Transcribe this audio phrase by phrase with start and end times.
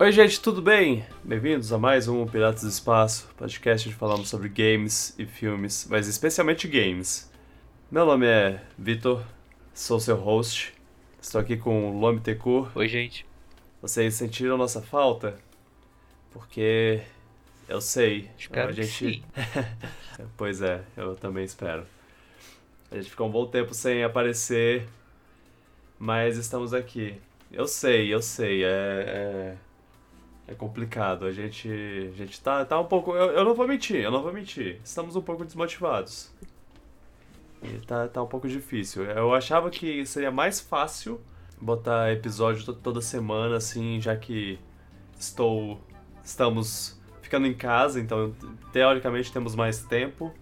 [0.00, 1.04] Oi, gente, tudo bem?
[1.24, 6.06] Bem-vindos a mais um Piratas do Espaço, podcast onde falamos sobre games e filmes, mas
[6.06, 7.28] especialmente games.
[7.90, 9.24] Meu nome é Vitor,
[9.74, 10.72] sou seu host,
[11.20, 12.22] estou aqui com o Lome.
[12.76, 13.26] Oi, gente.
[13.82, 15.36] Vocês sentiram nossa falta?
[16.30, 17.02] Porque
[17.68, 18.30] eu sei.
[18.38, 19.24] Espero a gente...
[20.38, 21.84] pois é, eu também espero.
[22.88, 24.86] A gente ficou um bom tempo sem aparecer,
[25.98, 27.20] mas estamos aqui.
[27.50, 29.56] Eu sei, eu sei, é, é,
[30.48, 31.26] é complicado.
[31.26, 33.12] A gente, a gente tá, tá um pouco.
[33.14, 34.80] Eu, eu não vou mentir, eu não vou mentir.
[34.82, 36.32] Estamos um pouco desmotivados.
[37.62, 39.04] E tá, tá um pouco difícil.
[39.04, 41.20] Eu achava que seria mais fácil
[41.60, 44.58] botar episódio to- toda semana, assim, já que
[45.18, 45.80] estou.
[46.24, 48.34] Estamos ficando em casa, então
[48.72, 50.32] teoricamente temos mais tempo.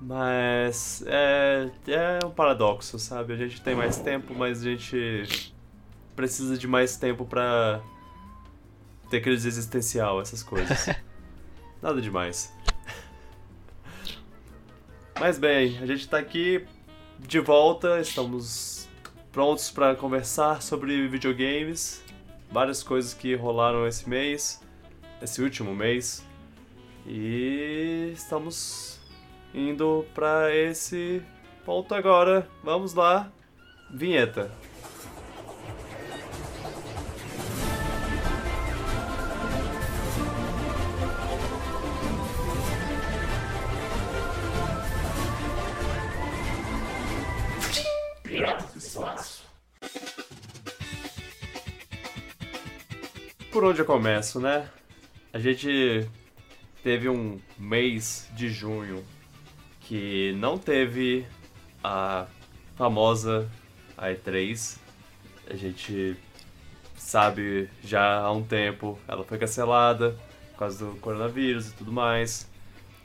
[0.00, 3.34] Mas é, é um paradoxo, sabe?
[3.34, 5.52] A gente tem mais tempo, mas a gente
[6.16, 7.80] precisa de mais tempo pra
[9.10, 10.88] ter crise existencial, essas coisas.
[11.82, 12.54] Nada demais.
[15.18, 16.64] Mas bem, a gente tá aqui
[17.18, 18.88] de volta, estamos
[19.30, 22.02] prontos pra conversar sobre videogames,
[22.50, 24.62] várias coisas que rolaram esse mês,
[25.20, 26.24] esse último mês.
[27.06, 28.98] E estamos
[29.52, 31.22] indo pra esse
[31.64, 32.48] ponto agora.
[32.62, 33.30] Vamos lá.
[33.90, 34.50] Vinheta.
[53.50, 54.68] Por onde eu começo, né?
[55.32, 56.06] A gente
[56.82, 59.04] teve um mês de junho
[59.80, 61.26] que não teve
[61.82, 62.26] a
[62.76, 63.50] famosa
[63.98, 64.78] A3.
[65.48, 66.16] A gente
[66.96, 70.16] sabe já há um tempo, ela foi cancelada
[70.52, 72.48] por causa do coronavírus e tudo mais.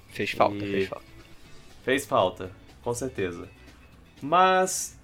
[0.10, 1.06] Fez falta, E- fez falta.
[1.84, 2.52] Fez falta,
[2.84, 3.50] com certeza.
[4.22, 4.98] Mas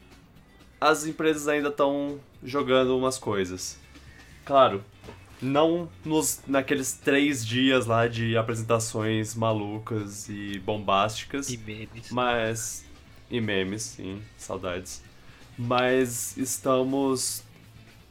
[0.81, 3.77] as empresas ainda estão jogando umas coisas.
[4.43, 4.83] Claro,
[5.39, 11.49] não nos naqueles três dias lá de apresentações malucas e bombásticas.
[11.49, 12.09] E memes.
[12.11, 12.85] Mas.
[13.29, 15.03] E memes, sim, saudades.
[15.57, 17.43] Mas estamos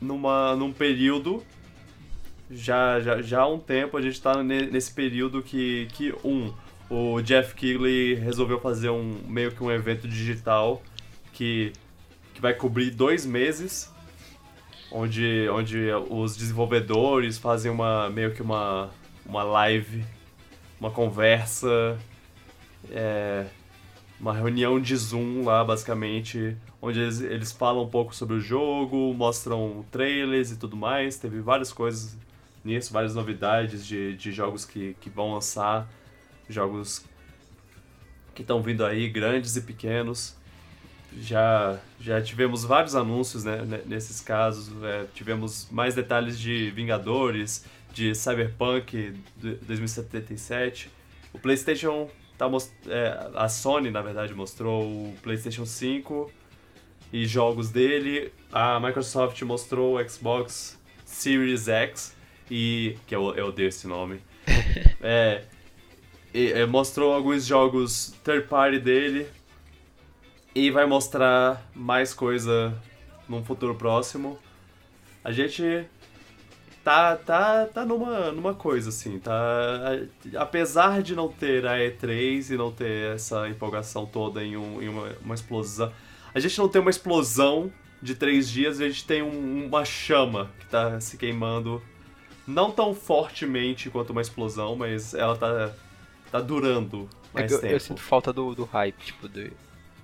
[0.00, 1.44] numa, num período.
[2.50, 6.52] Já, já, já há um tempo a gente está nesse período que, que, um,
[6.88, 10.82] o Jeff Keighley resolveu fazer um meio que um evento digital
[11.32, 11.72] que,
[12.40, 13.92] que vai cobrir dois meses.
[14.90, 18.90] Onde, onde os desenvolvedores fazem uma meio que uma,
[19.24, 20.04] uma live,
[20.80, 21.96] uma conversa.
[22.90, 23.46] É,
[24.18, 29.14] uma reunião de Zoom lá, basicamente, onde eles, eles falam um pouco sobre o jogo,
[29.14, 31.16] mostram trailers e tudo mais.
[31.16, 32.18] Teve várias coisas
[32.64, 35.88] nisso, várias novidades de, de jogos que, que vão lançar,
[36.48, 37.04] jogos
[38.34, 40.39] que estão vindo aí, grandes e pequenos.
[41.18, 47.64] Já, já tivemos vários anúncios né, ne- nesses casos, é, tivemos mais detalhes de Vingadores,
[47.92, 50.90] de Cyberpunk do- 2077.
[51.32, 52.46] O PlayStation tá
[52.88, 56.30] é, a Sony, na verdade, mostrou o PlayStation 5
[57.12, 58.32] e jogos dele.
[58.52, 62.14] A Microsoft mostrou o Xbox Series X
[62.50, 64.20] e que eu, eu odeio esse nome.
[65.02, 65.42] é,
[66.32, 69.26] e, é, mostrou alguns jogos third party dele
[70.54, 72.74] e vai mostrar mais coisa
[73.28, 74.38] num futuro próximo.
[75.22, 75.84] A gente
[76.82, 79.32] tá tá tá numa numa coisa assim, tá
[80.38, 84.88] apesar de não ter a E3 e não ter essa empolgação toda em, um, em
[84.88, 85.92] uma, uma explosão.
[86.34, 87.70] A gente não tem uma explosão
[88.02, 91.82] de três dias, a gente tem um- uma chama que tá se queimando
[92.46, 95.72] não tão fortemente quanto uma explosão, mas ela tá
[96.30, 97.74] tá durando É mais que eu, tempo.
[97.74, 99.52] eu sinto falta do, do hype, tipo, de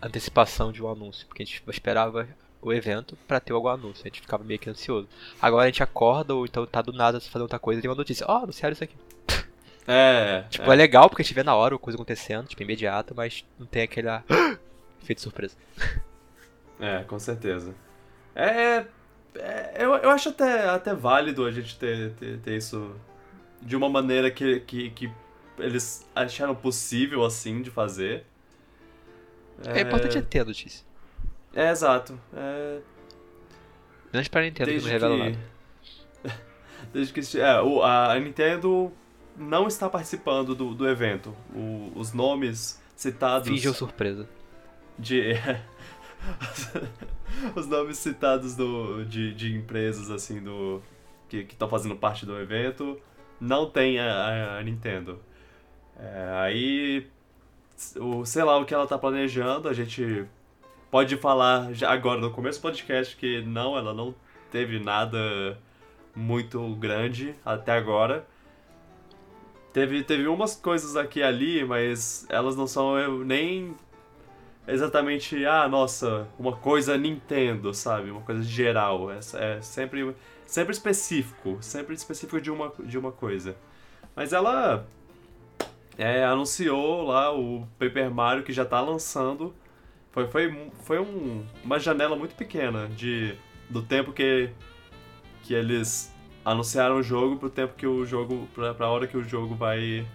[0.02, 1.26] antecipação de um anúncio.
[1.26, 2.26] Porque a gente esperava
[2.62, 4.02] o evento pra ter algum anúncio.
[4.04, 5.08] A gente ficava meio que ansioso.
[5.40, 7.96] Agora a gente acorda ou então tá do nada fazendo outra coisa e tem uma
[7.96, 8.26] notícia.
[8.28, 8.96] Ó, anunciaram isso aqui.
[9.88, 10.74] É, Tipo, é.
[10.74, 13.82] legal porque a gente vê na hora a coisa acontecendo, tipo, imediato, mas não tem
[13.82, 14.08] aquele
[15.00, 15.54] efeito surpresa.
[16.80, 17.72] É, com certeza.
[18.34, 18.84] É.
[19.36, 22.96] é- eu, eu acho até, até válido a gente ter, ter, ter isso
[23.62, 25.10] de uma maneira que, que, que
[25.56, 28.24] eles acharam possível, assim, de fazer.
[29.64, 30.84] É, importante é ter a notícia.
[31.54, 32.18] É, exato.
[32.34, 32.78] É,
[34.12, 35.22] Menos pra Nintendo que não desde revela que.
[35.22, 35.38] nada.
[36.92, 37.40] Desde que.
[37.40, 38.92] É, o, a Nintendo
[39.36, 41.34] não está participando do, do evento.
[41.54, 43.48] O- os nomes citados.
[43.48, 44.28] Fingiu surpresa.
[44.98, 45.32] de
[47.54, 50.82] os nomes citados do, de, de empresas assim do
[51.28, 53.00] que estão fazendo parte do evento,
[53.40, 55.20] não tem a, a Nintendo.
[55.98, 57.06] É, aí,
[58.00, 60.24] o, sei lá o que ela tá planejando, a gente
[60.90, 64.14] pode falar já agora no começo do podcast que não, ela não
[64.50, 65.58] teve nada
[66.14, 68.26] muito grande até agora.
[69.72, 73.76] Teve, teve umas coisas aqui e ali, mas elas não são nem
[74.66, 78.10] exatamente, ah, nossa, uma coisa Nintendo, sabe?
[78.10, 79.10] Uma coisa geral.
[79.10, 80.14] É, é sempre,
[80.46, 83.54] sempre específico, sempre específico de uma, de uma coisa.
[84.14, 84.86] Mas ela
[85.98, 89.54] é, anunciou lá o Paper Mario que já tá lançando.
[90.10, 93.34] Foi, foi, foi um, uma janela muito pequena de,
[93.68, 94.50] do tempo que,
[95.42, 96.14] que eles
[96.44, 98.48] anunciaram o jogo pro tempo que o jogo.
[98.54, 100.06] pra, pra hora que o jogo vai.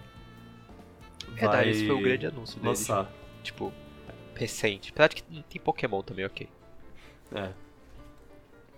[1.28, 2.80] Verdade, vai esse foi o grande anúncio deles.
[2.80, 3.12] Lançar.
[3.42, 3.72] Tipo,
[4.34, 4.90] recente.
[4.92, 6.48] Apesar de que tem Pokémon também, ok.
[7.34, 7.50] É.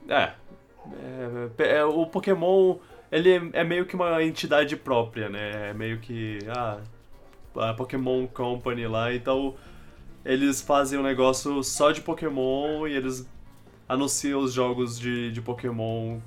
[0.08, 0.34] É.
[1.58, 2.76] é, é o Pokémon,
[3.10, 5.70] ele é, é meio que uma entidade própria, né?
[5.70, 6.38] É meio que.
[6.48, 6.80] Ah,
[7.56, 9.54] a Pokémon Company lá, então
[10.24, 13.28] eles fazem um negócio só de Pokémon e eles
[13.88, 16.18] anunciam os jogos de, de Pokémon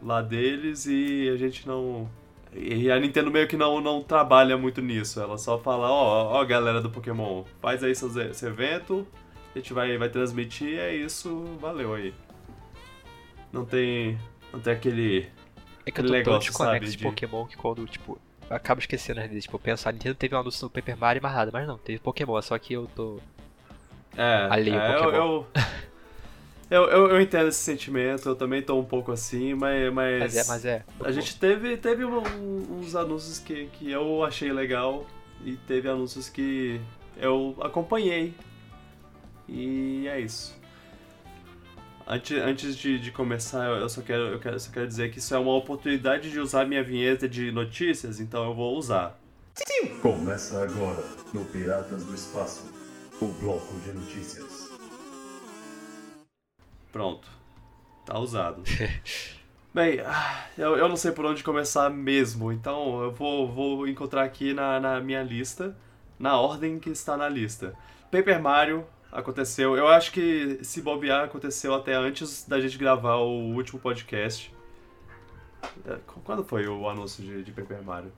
[0.00, 2.08] lá deles e a gente não.
[2.52, 5.20] E a Nintendo meio que não, não trabalha muito nisso.
[5.20, 9.04] Ela só fala, ó, ó, galera do Pokémon, faz aí seus, esse evento,
[9.54, 12.14] a gente vai, vai transmitir, é isso, valeu aí.
[13.52, 14.18] Não tem.
[14.52, 15.28] Não tem aquele.
[15.86, 18.18] É que eu tô negócio, tão desconexo de Pokémon que quando, tipo,
[18.54, 21.22] acabo esquecendo às vezes, tipo, pensar, a Nintendo teve um anúncio no Paper Mario e
[21.22, 23.18] mais nada, mas não, teve Pokémon, só que eu tô.
[24.16, 25.12] É, alheio é, Pokémon.
[25.20, 25.46] Eu,
[26.70, 29.92] eu, eu, eu, entendo esse sentimento, eu também tô um pouco assim, mas.
[29.92, 30.84] Mas, mas é, mas é.
[31.04, 32.22] A gente teve, teve um,
[32.78, 35.06] uns anúncios que, que eu achei legal
[35.44, 36.80] e teve anúncios que
[37.18, 38.34] eu acompanhei.
[39.48, 40.58] E é isso.
[42.06, 45.34] Antes, antes de, de começar, eu só quero, eu quero, só quero dizer que isso
[45.34, 49.18] é uma oportunidade de usar minha vinheta de notícias, então eu vou usar.
[50.02, 51.02] Começa agora,
[51.32, 52.70] no Piratas do Espaço,
[53.20, 54.70] o bloco de notícias.
[56.92, 57.26] Pronto.
[58.04, 58.62] Tá usado.
[59.72, 64.24] Bem, ah, eu, eu não sei por onde começar mesmo, então eu vou, vou encontrar
[64.24, 65.74] aqui na, na minha lista,
[66.18, 67.74] na ordem que está na lista.
[68.10, 69.76] Paper Mario aconteceu.
[69.76, 74.52] Eu acho que se bobear aconteceu até antes da gente gravar o último podcast.
[75.86, 78.12] É, quando foi o anúncio de, de Paper Mario?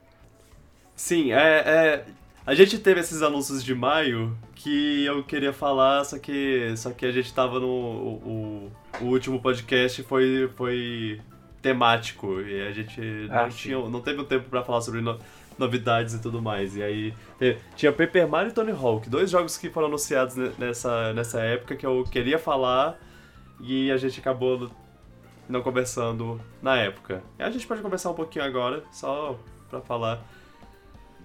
[0.97, 2.07] Sim, é, é,
[2.47, 7.05] A gente teve esses anúncios de maio que eu queria falar, só que, só que
[7.05, 7.69] a gente tava no.
[7.69, 8.73] O,
[9.03, 11.21] o último podcast foi, foi
[11.63, 13.01] temático e a gente
[13.31, 15.19] ah, não, tinha, não teve um tempo para falar sobre no,
[15.59, 16.77] novidades e tudo mais.
[16.77, 17.15] E aí
[17.75, 21.87] tinha Paper Mario e Tony Hawk, dois jogos que foram anunciados nessa, nessa época que
[21.87, 22.99] eu queria falar
[23.61, 24.71] e a gente acabou
[25.49, 27.23] não conversando na época.
[27.39, 29.39] E a gente pode conversar um pouquinho agora, só
[29.71, 30.23] pra falar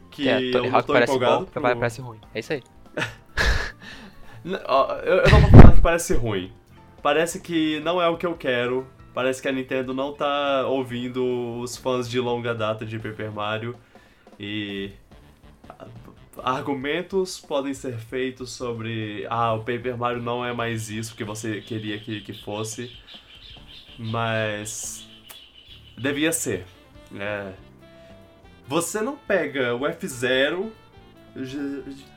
[0.10, 1.46] que é, Tony eu Hawk tô parece empolgado.
[1.46, 1.62] Bom, pro...
[1.62, 2.20] Parece ruim.
[2.34, 2.64] É isso aí.
[4.46, 6.52] eu, eu não vou falar que parece ruim.
[7.02, 8.86] Parece que não é o que eu quero.
[9.14, 13.76] Parece que a Nintendo não tá ouvindo os fãs de longa data de Paper Mario
[14.40, 14.92] e
[16.44, 21.62] argumentos podem ser feitos sobre ah, o Paper Mario não é mais isso que você
[21.62, 22.92] queria que, que fosse,
[24.00, 25.08] mas
[25.98, 26.66] devia ser.
[27.16, 27.52] É.
[28.68, 30.72] Você não pega o F0,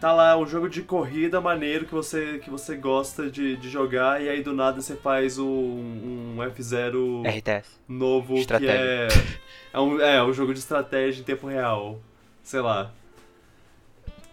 [0.00, 4.20] tá lá um jogo de corrida maneiro que você, que você gosta de, de jogar
[4.20, 7.80] e aí do nada você faz um, um F0 RTS.
[7.86, 8.74] novo Estratégia.
[8.74, 9.08] que é,
[9.72, 12.00] é, um, é um jogo de estratégia em tempo real
[12.44, 12.92] sei lá.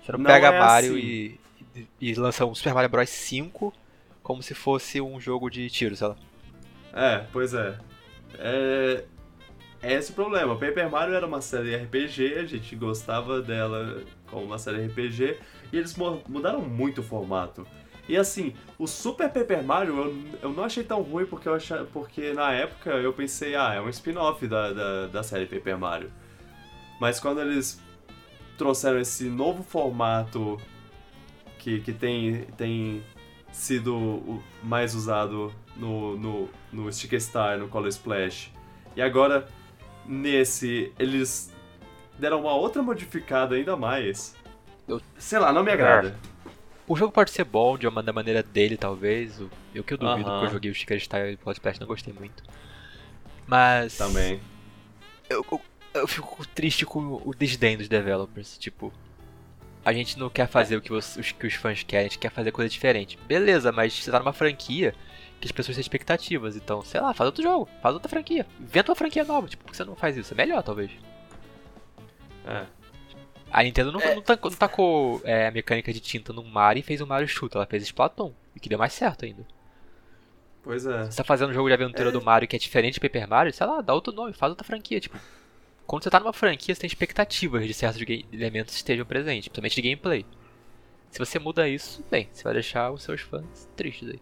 [0.04, 1.00] Você não, não pega é Mario assim.
[1.00, 1.40] e,
[1.76, 3.74] e, e lança um Super Mario Bros 5
[4.22, 6.16] como se fosse um jogo de tiro, sei lá.
[6.94, 7.78] É, pois é.
[8.38, 9.04] É,
[9.82, 10.56] é esse o problema.
[10.56, 15.38] Paper Mario era uma série RPG, a gente gostava dela como uma série RPG,
[15.72, 15.96] e eles
[16.28, 17.66] mudaram muito o formato.
[18.08, 21.78] E assim, o Super Paper Mario eu, eu não achei tão ruim porque, eu achei,
[21.94, 26.12] porque na época eu pensei, ah, é um spin-off da, da, da série Paper Mario.
[27.00, 27.82] Mas quando eles
[28.58, 30.60] trouxeram esse novo formato
[31.58, 33.04] que, que tem, tem
[33.52, 38.52] sido mais usado no, no, no Stick Star, no Color Splash.
[38.96, 39.48] E agora,
[40.12, 41.52] nesse, eles
[42.20, 44.36] deram uma outra modificada ainda mais.
[44.88, 45.02] Eu...
[45.18, 46.16] Sei lá, não me agrada.
[46.88, 49.40] O jogo pode ser bom de uma da maneira dele, talvez.
[49.74, 50.34] Eu que eu duvido, uh -huh.
[50.34, 52.44] porque eu joguei o Sticker Star e Splash não gostei muito.
[53.48, 53.98] Mas.
[53.98, 54.42] Também.
[55.30, 55.62] Eu, eu,
[55.94, 58.58] eu fico triste com o desdém dos developers.
[58.58, 58.92] Tipo,
[59.86, 62.20] a gente não quer fazer o que os, os, que os fãs querem, a gente
[62.20, 63.18] quer fazer coisa diferente.
[63.26, 64.94] Beleza, mas você tá numa franquia
[65.42, 66.56] que as pessoas têm expectativas.
[66.56, 68.46] Então, sei lá, faz outro jogo, faz outra franquia.
[68.60, 69.48] Inventa uma franquia nova.
[69.48, 70.34] Tipo, por que você não faz isso?
[70.34, 70.92] É melhor, talvez.
[72.46, 72.66] É.
[73.52, 74.16] A Nintendo não, É.
[74.16, 77.28] não tacou, não tacou, é, a mecânica de tinta no Mario e fez o Mario
[77.28, 77.58] Chuta.
[77.58, 78.32] Ela fez Splatoon.
[78.56, 79.46] E que deu mais certo ainda.
[80.64, 81.06] Pois é.
[81.06, 82.12] Você tá fazendo um jogo de aventura É.
[82.12, 84.66] do Mario que é diferente de Paper Mario, sei lá, dá outro nome, faz outra
[84.66, 85.00] franquia.
[85.00, 85.18] Tipo,
[85.88, 89.82] quando você tá numa franquia, você tem expectativas de certos elementos estejam presentes, principalmente de
[89.82, 90.26] gameplay.
[91.10, 94.22] Se você muda isso, bem, você vai deixar os seus fãs tristes aí.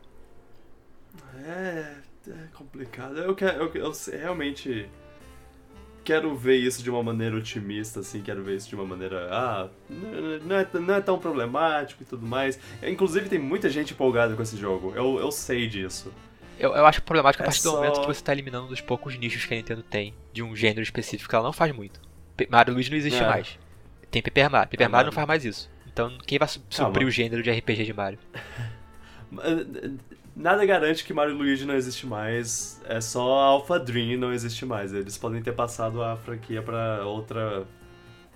[1.46, 1.94] É,
[2.30, 3.18] é complicado.
[3.18, 4.88] Eu, quero, eu, eu realmente
[6.04, 9.28] quero ver isso de uma maneira otimista, assim, quero ver isso de uma maneira.
[9.32, 12.60] Ah, não é, não é tão problemático e tudo mais.
[12.84, 14.94] Inclusive, tem muita gente empolgada com esse jogo.
[14.96, 16.12] Eu, eu sei disso.
[16.58, 18.70] Eu, eu acho problemático a É partir do só- momento que você tá eliminando um
[18.70, 21.74] dos poucos nichos que a Nintendo tem de um gênero específico que ela não faz
[21.74, 22.02] muito.
[22.50, 23.28] Mario Luigi não existe É.
[23.28, 23.58] mais.
[24.12, 24.70] Tem Paper Mario.
[24.72, 25.70] Paper Ah, Mario não faz mais isso.
[25.88, 27.08] Então quem vai su- suprir mano.
[27.08, 28.20] o gênero de RPG de Mario?
[30.40, 32.82] Nada garante que Mario Luigi não existe mais.
[32.86, 34.94] É só Alpha Dream não existe mais.
[34.94, 37.68] Eles podem ter passado a franquia pra outra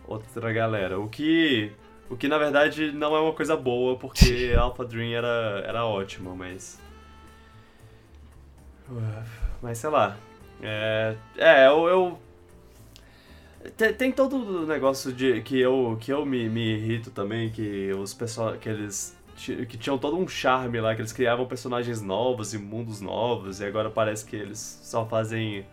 [0.05, 0.99] outra galera.
[0.99, 1.71] O que
[2.09, 6.35] o que na verdade não é uma coisa boa, porque Alpha Dream era era ótima,
[6.35, 6.77] mas
[9.61, 10.17] mas sei lá.
[10.61, 12.19] É, é eu, eu
[13.77, 17.93] tem, tem todo o negócio de que eu que eu me, me irrito também que
[17.93, 22.53] os pessoal que eles que tinham todo um charme lá que eles criavam personagens novos
[22.53, 25.65] e mundos novos e agora parece que eles só fazem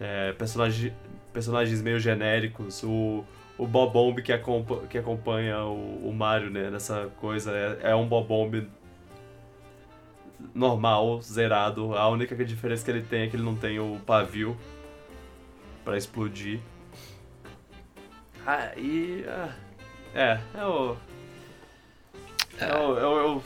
[0.00, 0.94] é, personagem,
[1.32, 3.24] personagens meio genéricos o
[3.58, 8.06] o Bobomb que, acompa, que acompanha o, o Mario né, nessa coisa é, é um
[8.06, 8.68] Bobomb
[10.54, 11.94] normal, zerado.
[11.94, 14.56] A única diferença que ele tem é que ele não tem o pavio
[15.84, 16.60] pra explodir.
[18.46, 19.24] Ah, e.
[19.26, 19.54] ah,
[20.14, 20.40] é,
[22.60, 22.68] eu.
[22.68, 23.42] Eu, eu, eu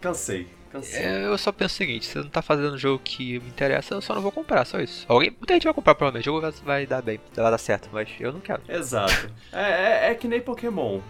[0.00, 1.00] cansei, cansei.
[1.02, 3.94] É, eu só penso o seguinte, se não tá fazendo um jogo que me interessa,
[3.94, 5.04] eu só não vou comprar, só isso.
[5.08, 7.88] Alguém, muita gente vai comprar provavelmente, o jogo vai- vai dar bem, vai dar certo,
[7.92, 8.62] mas eu não quero.
[8.68, 9.30] Exato.
[9.52, 11.00] É, é, é que nem Pokémon.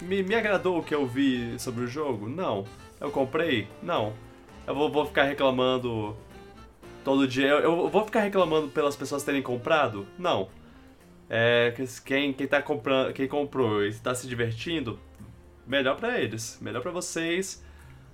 [0.00, 2.28] Me, me agradou o que eu vi sobre o jogo?
[2.28, 2.64] Não.
[3.00, 3.66] Eu comprei?
[3.82, 4.12] Não.
[4.66, 6.16] Eu vou, vou ficar reclamando
[7.04, 7.46] todo dia.
[7.48, 10.06] Eu, eu vou ficar reclamando pelas pessoas terem comprado?
[10.18, 10.48] Não.
[11.28, 14.98] É, que- quem, quem tá comprando, quem comprou e está se divertindo,
[15.68, 17.62] melhor pra eles, melhor pra vocês.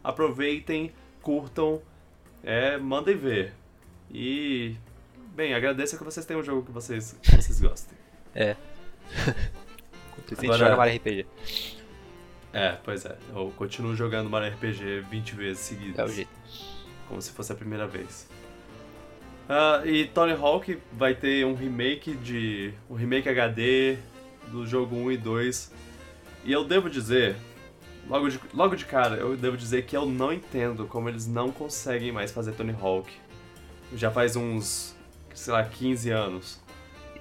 [0.02, 0.92] Aproveitem,
[1.22, 1.80] curtam,
[2.42, 3.54] é, mandem ver.
[4.10, 4.76] E
[5.34, 7.96] bem, agradeço que vocês tenham um jogo que vocês, que vocês gostem.
[10.28, 11.26] Gente Agora- Mario RPG.
[12.52, 13.16] É, pois é.
[13.34, 15.98] Eu continuo jogando Mario RPG 20 vezes seguidas.
[15.98, 16.30] É o jeito.
[17.08, 18.28] Como se fosse a primeira vez.
[19.48, 22.72] Ah, e Tony Hawk vai ter um remake de.
[22.88, 23.98] um remake HD
[24.48, 25.72] do jogo 1 e 2.
[26.44, 27.36] E eu devo dizer,
[28.08, 31.50] logo de, logo de cara, eu devo dizer que eu não entendo como eles não
[31.50, 33.10] conseguem mais fazer Tony Hawk.
[33.94, 34.94] Já faz uns,
[35.34, 36.60] sei lá, 15 anos.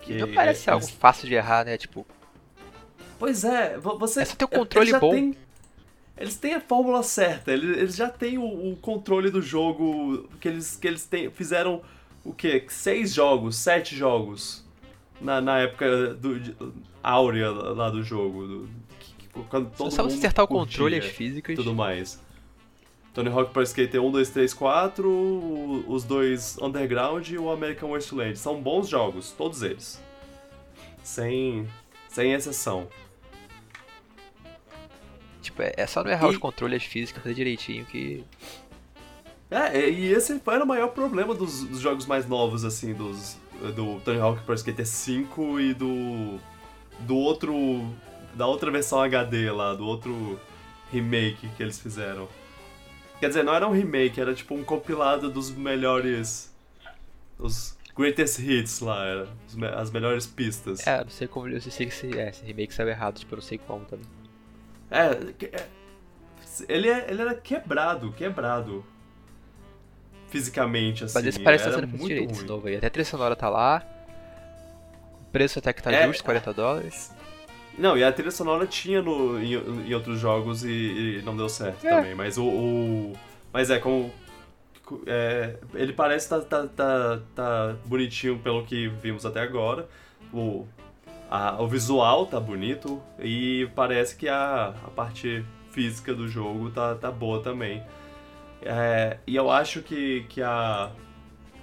[0.01, 1.77] Que não parece eles- algo fácil de errar, né?
[1.77, 2.05] Tipo,
[3.17, 4.21] Pois é, vo- você.
[4.21, 5.11] É só ter o eles controle bom.
[5.11, 5.37] têm-
[6.17, 10.75] eles têm a fórmula certa, eles, já têm o, o controle do jogo que eles,
[10.75, 11.81] que eles têm, fizeram
[12.25, 12.65] o quê?
[12.67, 14.63] Seis jogos, sete jogos
[15.21, 18.45] na, na época do, áurea lá do jogo.
[18.47, 18.69] do-
[19.33, 21.55] que- que- quando todo só você acertar o controle, as e físicas.
[21.55, 22.21] tudo mais.
[23.13, 27.91] Tony Hawk Pro Skater 1, 2, 3, 4, o- os dois Underground e o American
[27.91, 28.37] Wasteland.
[28.39, 30.01] São bons jogos, todos eles.
[31.03, 31.67] Sem,
[32.09, 32.87] sem exceção.
[35.41, 38.23] Tipo, é, é só não errar E- os controles, as físicas, fazer direitinho que.
[39.51, 43.37] É, e esse era o maior problema dos, dos jogos mais novos, assim, dos,
[43.75, 46.39] do Tony Hawk Pro Skater 5 e do.
[47.01, 47.53] do outro.
[48.35, 50.39] Da outra versão HD lá, do outro
[50.91, 52.27] remake que eles fizeram.
[53.19, 56.53] Quer dizer, não era um remake, era tipo um compilado dos melhores.
[57.39, 59.27] os greatest hits lá, era,
[59.77, 60.85] as melhores pistas.
[60.85, 61.47] É, não sei como.
[61.47, 64.05] Eu sei que esse, é, esse remake saiu errado, tipo, eu não sei como também.
[64.91, 65.11] É,
[65.45, 65.67] é,
[66.67, 68.83] ele, é- ele era quebrado, quebrado.
[70.29, 71.13] Fisicamente, assim.
[71.13, 72.37] Mas esse parece que tá sendo muito direito, ruim.
[72.39, 72.75] esse novo aí.
[72.77, 73.83] Até a trilha sonora tá lá.
[75.21, 76.07] O preço até que tá É.
[76.07, 77.11] justo, 40 dólares.
[77.77, 79.53] Não, e a trilha sonora tinha no, em,
[79.87, 81.89] em outros jogos e, e não deu certo É.
[81.97, 82.13] também.
[82.15, 83.13] Mas o, o-
[83.51, 84.11] Mas é, como.
[85.07, 89.87] é, ele parece tá, tá, tá, tá bonitinho pelo que vimos até agora.
[90.31, 90.67] O,
[91.29, 96.93] a- o visual tá bonito e parece que a, a parte física do jogo tá,
[96.95, 97.81] tá boa também.
[98.61, 100.91] É, e eu acho que, que a.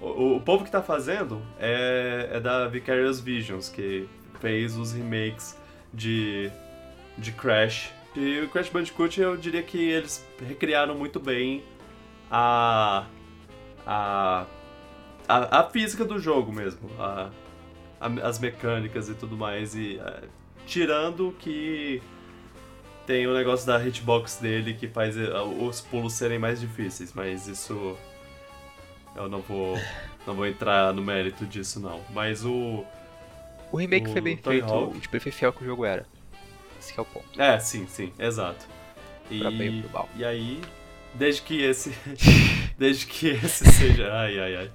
[0.00, 4.08] O, o povo que tá fazendo é, é da Vicarious Visions, que
[4.40, 5.56] fez os remakes
[5.92, 6.50] de,
[7.18, 7.92] de Crash.
[8.16, 11.62] E o Crash Bandicoot eu diria que eles recriaram muito bem
[12.30, 13.06] a,
[13.86, 14.46] a,
[15.28, 17.30] a, a física do jogo mesmo, a,
[18.00, 19.74] a- as mecânicas e tudo mais.
[19.74, 20.22] E é,
[20.66, 22.02] tirando que
[23.06, 27.46] tem o negócio da hitbox dele que faz é, os pulos serem mais difíceis, mas
[27.46, 27.96] isso
[29.16, 29.76] eu não vou
[30.26, 32.00] não vou entrar no mérito disso não.
[32.10, 32.84] Mas o
[33.72, 35.00] O remake O foi bem Tony feito, Hawk.
[35.00, 36.06] tipo, ele foi fiel que o jogo era.
[36.78, 37.40] Esse que é o ponto.
[37.40, 38.66] É, sim, sim, exato.
[39.30, 40.08] E, Pra bem pro mal.
[40.16, 40.60] e aí,
[41.14, 41.92] desde que esse.
[42.78, 44.12] desde que esse seja.
[44.12, 44.70] Ai, ai, ai.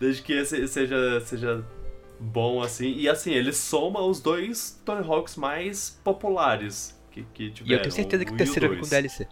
[0.00, 1.64] Desde que esse seja, seja
[2.18, 2.92] bom assim.
[2.96, 7.76] E assim, ele soma os dois Tony Hawks mais populares que, que E tiveram.
[7.76, 8.80] eu tenho certeza que o e terceiro vem dois.
[8.80, 9.28] com DLC.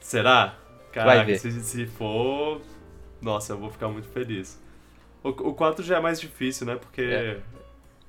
[0.00, 0.56] Será?
[0.92, 1.38] Caraca, ver.
[1.38, 2.60] Se, se for.
[3.20, 4.60] Nossa, eu vou ficar muito feliz.
[5.22, 6.76] O, o 4 já é mais difícil, né?
[6.76, 7.40] Porque É.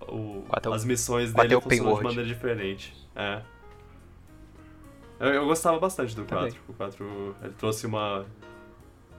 [0.07, 2.93] o- Quatro é o- as missões dele é funcionam de maneira diferente.
[3.15, 3.41] É.
[5.19, 6.51] Eu, eu gostava bastante do Também.
[6.51, 6.61] 4.
[6.69, 8.25] O 4 ele trouxe uma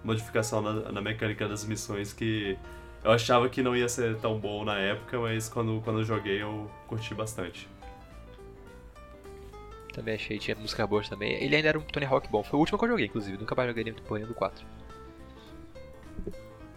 [0.02, 2.58] modificação na, na mecânica das missões que
[3.04, 6.42] eu achava que não ia ser tão bom na época, mas quando, quando eu joguei
[6.42, 7.68] eu curti bastante.
[9.92, 11.32] Também achei, tinha música boa também.
[11.34, 12.42] Ele ainda era um Tony Hawk bom.
[12.42, 13.36] Foi o último que eu joguei, inclusive.
[13.36, 14.64] Nunca mais joguei depois do 4.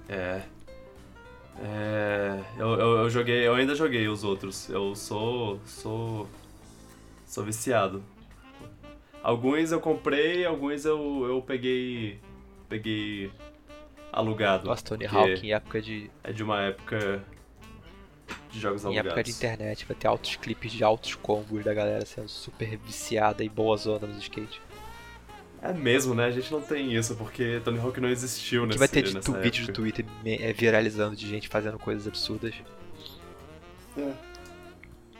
[0.10, 0.42] É.
[1.64, 2.40] É.
[2.58, 3.48] Eu, eu, eu joguei.
[3.48, 4.70] Eu ainda joguei os outros.
[4.70, 5.60] Eu sou.
[5.66, 6.28] sou.
[7.26, 8.04] sou viciado.
[9.24, 12.20] Alguns eu comprei, alguns eu, eu peguei.
[12.70, 13.32] peguei
[14.12, 14.68] alugado.
[14.68, 16.10] Nossa, Tony Hawk em época de.
[16.24, 17.24] É de uma época
[18.50, 19.08] de jogos Em alugados.
[19.12, 23.44] época de internet, vai ter altos clipes de altos combos da galera sendo super viciada
[23.44, 24.62] e boa zona nos skate.
[25.66, 26.26] É mesmo, né?
[26.26, 29.20] A gente não tem isso, porque Tony Hawk não existiu que nesse, vai ter de
[29.20, 29.74] tu, vídeo do.
[29.74, 32.54] Twitter é, viralizando de gente fazendo coisas absurdas.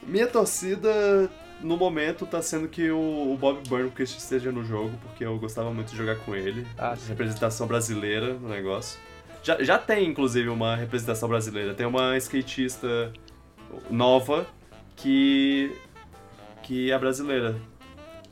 [0.04, 5.26] Minha torcida, no momento, tá sendo que o, o Bob Burnquist esteja no jogo, porque
[5.26, 6.68] eu gostava muito de jogar com ele.
[6.78, 7.10] Ah, sim.
[7.10, 9.00] representação brasileira no negócio.
[9.42, 11.74] Já, já tem, inclusive, uma representação brasileira.
[11.74, 13.12] Tem uma skatista
[13.90, 14.46] nova
[14.96, 15.76] que.
[16.62, 17.56] que é brasileira.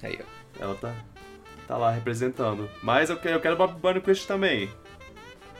[0.04, 0.34] Aí, ó.
[0.64, 0.94] Ela tá,
[1.74, 2.70] tá lá representando.
[2.82, 4.70] Mas eu, que- eu quero Bob Burnquist também.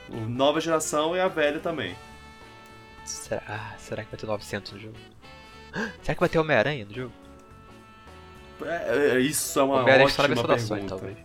[0.08, 1.96] O nova geração e a velha também.
[3.04, 4.96] Será, ah, será que vai ter 900 no jogo?
[6.02, 7.12] Será que vai ter Homem-Aranha no jogo?
[8.64, 10.86] É, é, isso é uma Homem-Aranha ótima pergunta.
[10.88, 11.16] talvez.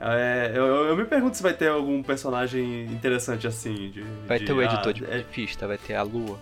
[0.00, 3.90] É, eu, eu- me pergunto se vai ter algum personagem interessante assim.
[3.90, 6.38] De, Vai de- ter o editor ah, de, é- de pista, vai ter a lua.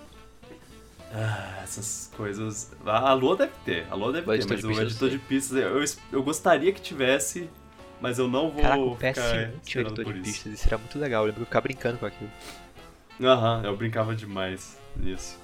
[1.12, 2.72] ah, essas coisas.
[2.87, 5.84] A, Lua deve ter, a Lua deve O ter, mas o editor de pistas eu,
[6.18, 7.48] eu gostaria que tivesse,
[8.04, 10.22] mas eu não vou Caraca, o ficar PS1 tinha editor de isso.
[10.22, 11.22] pistas, isso era muito legal.
[11.22, 12.30] Eu lembro que eu ficava brincando com aquilo.
[13.22, 15.38] Aham, eu brincava demais nisso.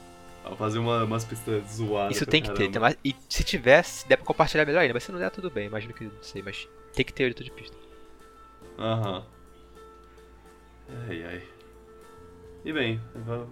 [0.44, 2.16] Eu fazia uma, umas pistas zoadas.
[2.16, 2.68] Isso tem que ter.
[2.70, 2.72] caramba.
[2.72, 4.92] tem mais- E se tivesse, der pra compartilhar melhor ainda.
[4.92, 5.66] Mas se não der, tudo bem.
[5.68, 7.76] Imagino que não sei, mas tem que ter o editor de pista.
[8.78, 9.24] Aham.
[11.08, 11.42] Ai, ai.
[12.64, 13.00] E bem,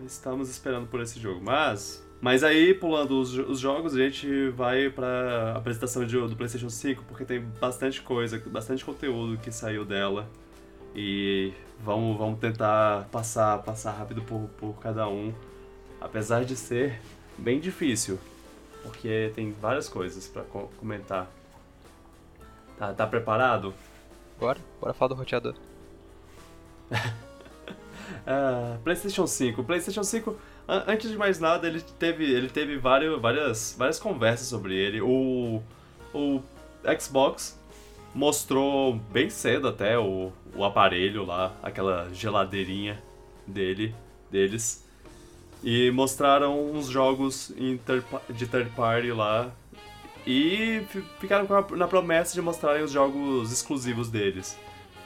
[0.04, 1.40] estamos esperando por esse jogo.
[1.42, 2.06] Mas.
[2.20, 7.04] Mas aí, pulando os, os jogos, a gente vai pra apresentação de- do PlayStation 5,
[7.06, 10.28] porque tem bastante coisa, bastante conteúdo que saiu dela.
[10.96, 15.32] E vamos, vamos tentar passar, passar rápido por, por cada um.
[16.00, 17.00] Apesar de ser
[17.36, 18.18] bem difícil,
[18.82, 21.30] porque tem várias coisas pra co- comentar.
[22.76, 23.72] Tá, tá preparado?
[24.40, 24.58] Bora?
[24.80, 25.54] Bora falar do roteador.
[28.26, 29.62] Ah, PlayStation 5.
[29.64, 30.36] PlayStation 5, an-
[30.68, 35.00] antes de mais nada, ele teve, ele teve vários, várias, várias conversas sobre ele.
[35.00, 35.62] O,
[36.14, 36.42] o
[37.00, 37.58] Xbox
[38.14, 43.02] mostrou bem cedo até o, o aparelho lá, aquela geladeirinha
[43.46, 43.94] dele,
[44.30, 44.86] deles.
[45.64, 47.52] E mostraram uns jogos
[48.30, 49.50] de third party lá.
[50.26, 54.58] E fi- ficaram a- na promessa de mostrarem os jogos exclusivos deles.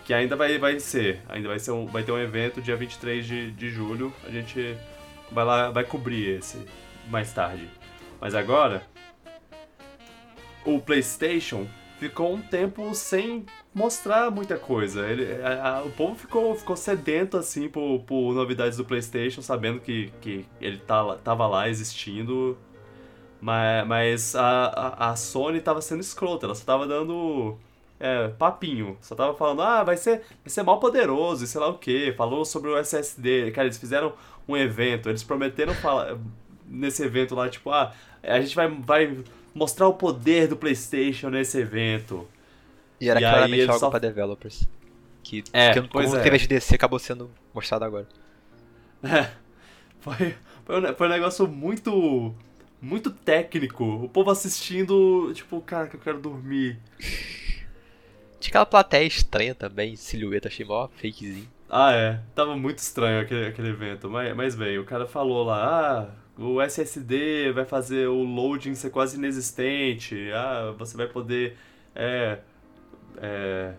[0.04, 1.20] Que ainda vai, vai ser.
[1.28, 4.12] Ainda vai, ser um, vai ter um evento dia 23 de, de julho.
[4.26, 4.76] A gente
[5.32, 6.66] vai lá, vai cobrir esse
[7.08, 7.68] mais tarde.
[8.20, 8.82] Mas agora,
[10.64, 11.66] o PlayStation
[11.98, 15.06] ficou um tempo sem mostrar muita coisa.
[15.06, 19.80] Ele, a- a- o povo ficou, ficou sedento assim por, por novidades do PlayStation, sabendo
[19.80, 22.56] que, que ele tá, tava lá existindo.
[23.40, 27.58] Mas, mas a, a, a Sony tava sendo escrota, ela só tava dando
[28.02, 28.96] é, papinho.
[29.00, 32.12] Só tava falando, ah, vai ser, vai ser mal poderoso e sei lá o que.
[32.12, 33.50] Falou sobre o SSD.
[33.52, 34.12] Cara, eles fizeram
[34.48, 36.18] um evento, eles prometeram falar
[36.66, 39.18] nesse evento lá, tipo, ah, a gente vai, vai
[39.54, 42.26] mostrar o poder do PlayStation nesse evento.
[43.00, 44.66] E era E claramente algo só- pra developers.
[45.22, 46.22] Que, É, que pois como é.
[46.22, 48.08] teve a GDC, acabou sendo mostrado agora.
[49.04, 49.30] É,
[50.00, 50.34] foi,
[50.64, 52.34] foi, um, foi um negócio muito.
[52.80, 53.84] Muito técnico.
[53.84, 56.80] O povo assistindo, tipo, cara, que eu quero dormir.
[58.42, 61.48] Tinha aquela plateia estranha também, silhueta, achei mó fakezinho.
[61.70, 62.20] Ah, é.
[62.34, 64.10] Tava muito estranho aquele, aquele evento.
[64.10, 68.90] Mas, mas bem, o cara falou lá, ah, o SSD vai fazer o loading ser
[68.90, 70.30] quase inexistente.
[70.34, 71.56] Ah, você vai poder
[71.94, 72.40] é,
[73.18, 73.74] é,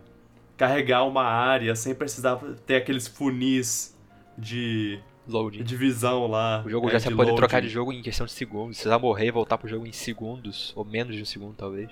[0.56, 3.94] carregar uma área sem precisar ter aqueles funis
[4.38, 4.98] de
[5.28, 5.64] Loading.
[5.64, 6.64] divisão lá.
[6.66, 7.42] O jogo é, já você de pode loading.
[7.42, 8.78] trocar de jogo em questão de segundos.
[8.78, 11.90] Se você morrer e voltar pro jogo em segundos, ou menos de um segundo, talvez.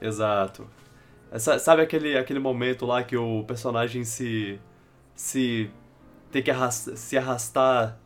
[0.00, 0.66] Exato.
[1.30, 4.58] Essa- sabe aquele, aquele momento lá que o personagem se.
[5.14, 5.70] se.
[6.30, 7.98] tem que arrastar, se arrastar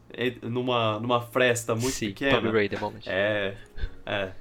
[0.42, 2.37] numa, numa fresta muito Sim, pequena?
[2.40, 3.00] Tomb Raider moment.
[3.06, 3.56] É.
[4.06, 4.32] É.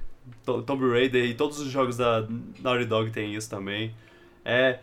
[0.44, 2.26] To- Tomb Raider e todos os jogos da
[2.62, 3.94] Naughty Dog tem isso também.
[4.44, 4.78] É.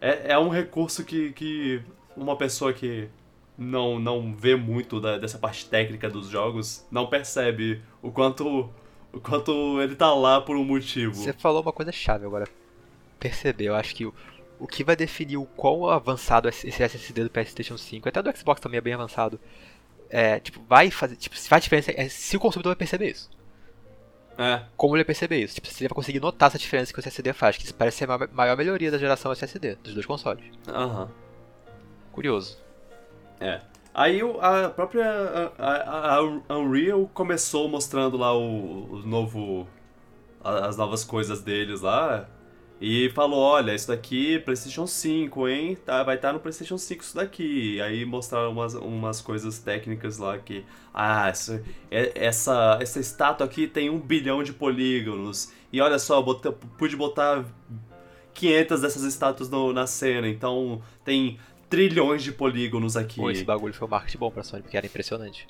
[0.00, 1.80] É, é um recurso que, que
[2.16, 3.08] uma pessoa que
[3.56, 8.70] não, não vê muito da- dessa parte técnica dos jogos não percebe o quanto.
[9.12, 11.14] o quanto ele tá lá por um motivo.
[11.14, 12.46] Você falou uma coisa chave agora.
[13.22, 14.12] Perceber, eu acho que o,
[14.58, 18.36] o que vai definir o quão avançado esse esse SSD do PlayStation 5, até do
[18.36, 19.38] Xbox também é bem avançado,
[20.10, 23.30] é, tipo, vai fazer, tipo, se faz diferença é se o consumidor vai perceber isso.
[24.36, 24.62] É.
[24.76, 25.54] Como ele vai perceber isso?
[25.54, 27.98] Tipo, se ele vai conseguir notar essa diferença que o SSD faz, que isso parece
[27.98, 30.44] ser a ma- maior melhoria da geração SSD, dos dois consoles.
[30.68, 31.08] Aham.
[32.12, 32.58] Curioso.
[33.40, 33.60] É.
[33.94, 35.04] Aí a própria
[35.58, 36.16] a, a-
[36.48, 39.68] a Unreal começou mostrando lá o, o novo.
[40.42, 42.26] as novas coisas deles lá.
[42.84, 45.76] E falou, olha, isso daqui PlayStation 5, hein?
[45.86, 47.80] Tá, vai estar no PlayStation 5 isso daqui.
[47.80, 50.64] Aí mostraram umas, umas coisas técnicas lá que.
[50.92, 55.52] Ah, isso- é- essa, essa estátua aqui tem um bilhão de polígonos.
[55.72, 57.44] E olha só, bota- pude botar
[58.34, 60.28] 500 dessas estátuas no- na cena.
[60.28, 61.38] Então tem
[61.70, 63.20] trilhões de polígonos aqui.
[63.20, 65.46] Pô, esse bagulho foi um marketing bom pra Sony, porque era impressionante.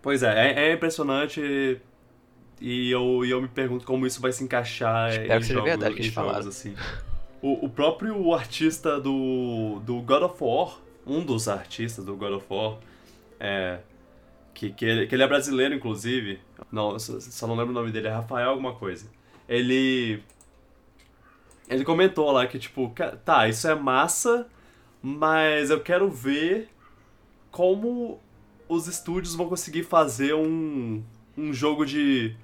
[0.00, 1.78] Pois é, é, é impressionante
[2.60, 5.54] e eu, e eu me pergunto como isso vai se encaixar Espero em que seja
[5.54, 6.74] jogos, verdade que em eles jogos, assim.
[7.40, 12.46] O, o próprio artista do, do God of War, um dos artistas do God of
[12.50, 12.78] War,
[13.38, 13.78] é,
[14.52, 16.40] que, que, ele, que ele é brasileiro, inclusive,
[16.72, 19.06] não, só, só não lembro o nome dele, é Rafael alguma coisa.
[19.48, 20.20] Ele...
[21.68, 24.48] Ele comentou lá que, tipo, "Ca- tá, isso é massa,
[25.02, 26.68] mas eu quero ver
[27.50, 28.18] como
[28.68, 31.02] os estúdios vão conseguir fazer um,
[31.36, 32.34] um jogo de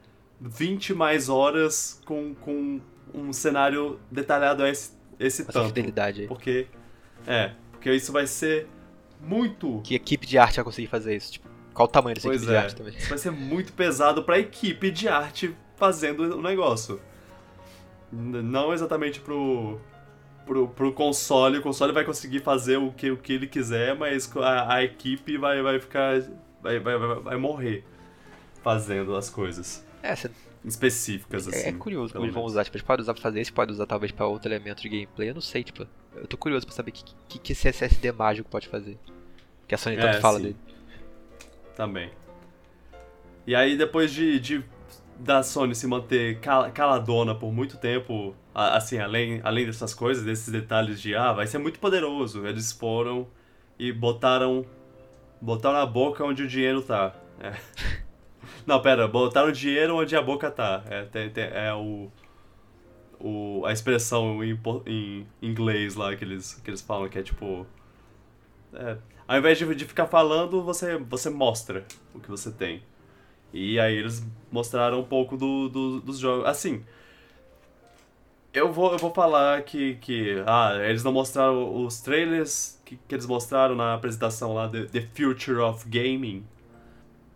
[0.40, 2.81] 20 mais horas com, com
[3.12, 5.68] um cenário detalhado a esse, esse Essa tanto.
[5.68, 6.27] fidelidade aí.
[6.29, 6.66] Porque,
[7.27, 8.66] é, porque isso vai ser
[9.20, 11.33] muito Que equipe de arte vai conseguir fazer isso?
[11.33, 12.61] Tipo, qual o tamanho dessa Pois equipe de é.
[12.61, 12.94] arte também?
[12.97, 17.01] Isso vai ser muito pesado pra equipe de arte fazendo o negócio.
[18.12, 19.81] Não exatamente pro,
[20.47, 21.59] pro, pro console.
[21.59, 25.37] O console vai conseguir fazer o que, o que ele quiser, mas a, a equipe
[25.37, 26.20] vai, vai ficar.
[26.62, 27.85] Vai, vai, vai, vai morrer
[28.62, 30.30] fazendo as coisas É, você
[30.64, 31.56] específicas, assim.
[31.66, 32.64] É, é curioso pelo como eles vão usar.
[32.64, 35.30] Tipo, eles podem usar pra fazer isso, pode usar talvez pra outro elemento de gameplay.
[35.30, 35.86] Eu não sei, tipo.
[36.14, 38.98] Eu tô curioso pra saber o que, que, que esse SSD mágico pode fazer.
[39.66, 40.42] Que a Sony tanto É, fala sim.
[40.44, 40.56] dele.
[41.74, 42.10] Também.
[43.46, 44.64] E aí, depois de, de
[45.18, 50.48] da Sony se manter cal- caladona por muito tempo, assim, além, além dessas coisas, desses
[50.50, 53.26] detalhes de, ah, vai ser muito poderoso, eles foram
[53.78, 54.64] e botaram,
[55.40, 57.14] botaram a boca onde o dinheiro tá.
[57.40, 57.52] É.
[58.66, 60.83] Não, pera, botaram o dinheiro onde a boca tá.
[60.88, 62.11] É, tem- tem- é o,
[63.18, 67.66] o, a expressão em, em inglês lá que eles, que eles falam, que é tipo...
[68.72, 68.96] É,
[69.27, 72.83] ao invés de, de ficar falando, você, você mostra o que você tem.
[73.53, 76.46] E aí eles mostraram um pouco do, do- dos jogos.
[76.46, 76.85] Assim,
[78.53, 83.14] eu vou, eu vou falar que, que ah, eles não mostraram os trailers que, que
[83.14, 86.44] eles mostraram na apresentação lá, The, The Future of Gaming,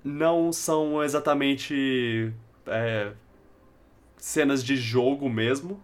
[0.09, 2.33] não são exatamente
[2.66, 3.12] é,
[4.16, 5.81] cenas de jogo mesmo,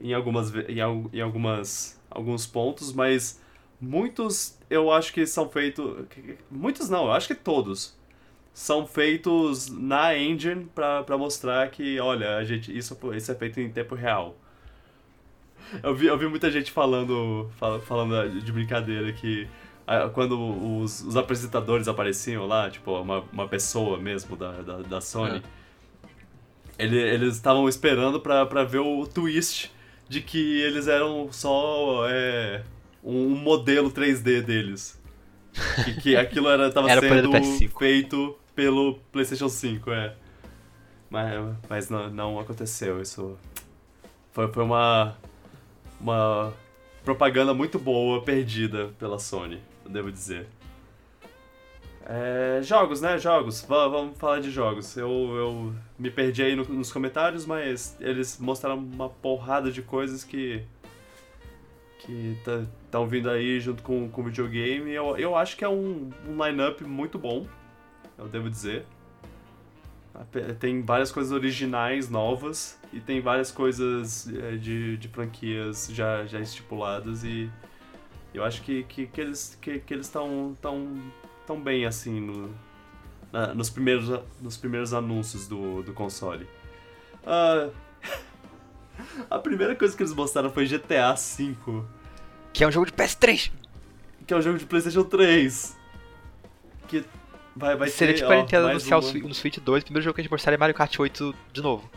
[0.00, 0.78] em algumas, em,
[1.12, 3.40] em algumas, alguns pontos, mas
[3.80, 6.06] muitos eu acho que são feitos.
[6.50, 7.96] Muitos não, eu acho que todos
[8.54, 13.70] são feitos na engine pra mostrar que, olha, a gente, isso, isso é feito em
[13.70, 14.36] tempo real.
[15.82, 19.48] Eu vi, eu vi muita gente falando, fal- falando de brincadeira que
[20.14, 20.38] quando
[20.80, 25.42] os, os apresentadores apareciam lá, tipo, uma, uma pessoa mesmo da, da, da Sony,
[26.78, 29.70] ele- eles estavam esperando pra, pra ver o twist
[30.08, 32.62] de que eles eram só é,
[33.02, 35.00] um modelo 3D deles.
[35.84, 37.78] Que, que aquilo era, tava Era sendo PS5.
[37.78, 40.14] feito pelo PlayStation 5, é.
[41.10, 43.36] Mas, mas não, não aconteceu, isso
[44.32, 45.14] foi, foi uma,
[46.00, 46.54] uma
[47.04, 50.46] propaganda muito boa perdida pela Sony, eu devo dizer.
[52.04, 53.18] É, jogos, né?
[53.18, 53.64] Jogos.
[53.68, 54.96] Vamos falar de jogos.
[54.96, 60.24] Eu, eu me perdi aí no, nos comentários, mas eles mostraram uma porrada de coisas
[60.24, 60.64] que.
[62.00, 64.90] que estão tá, vindo aí junto com o videogame.
[64.90, 67.46] Eu, eu acho que é um, um line-up muito bom,
[68.18, 68.84] eu devo dizer.
[70.60, 76.38] Tem várias coisas originais novas e tem várias coisas é, de, de franquias já, já
[76.38, 77.50] estipuladas e
[78.34, 81.00] eu acho que, que, que eles que, que eles estão tão,
[81.46, 82.54] tão bem assim no,
[83.32, 86.46] na, nos, primeiros, nos primeiros anúncios do, do console.
[87.24, 87.72] Uh,
[89.30, 91.56] a primeira coisa que eles mostraram foi GTA V.
[92.52, 93.50] Que é um jogo de PS3.
[94.26, 95.76] Que é um jogo de PlayStation 3.
[96.88, 97.04] Que
[97.56, 99.12] vai, vai Seria tipo a Nintendo anunciar uma...
[99.12, 101.62] no Switch 2, o primeiro jogo que a gente mostraria é Mario Kart 8 de
[101.62, 101.90] novo.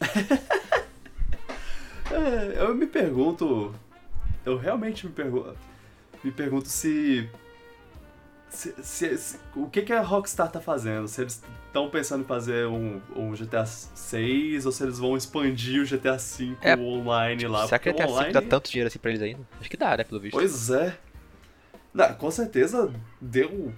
[2.10, 3.74] é, eu me pergunto.
[4.44, 5.56] Eu realmente me pergunto.
[6.22, 7.28] Me pergunto se
[8.52, 11.08] se, se, se, o que, que a Rockstar tá fazendo?
[11.08, 15.82] Se eles estão pensando em fazer um, um, GTA 6 ou se eles vão expandir
[15.82, 17.66] o GTA 5 é, online lá?
[17.66, 18.32] Será que o GTA online...
[18.32, 19.40] 5 dá tanto dinheiro assim pra eles ainda?
[19.58, 20.34] Acho que dá, né, pelo visto.
[20.34, 20.94] Pois é.
[21.94, 23.72] Não, com certeza deu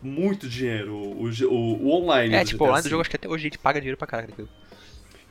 [0.00, 2.34] muito dinheiro o, o, o online.
[2.34, 4.06] É, tipo, o online do jogo acho que até hoje a gente paga dinheiro pra
[4.06, 4.48] caralho daquilo.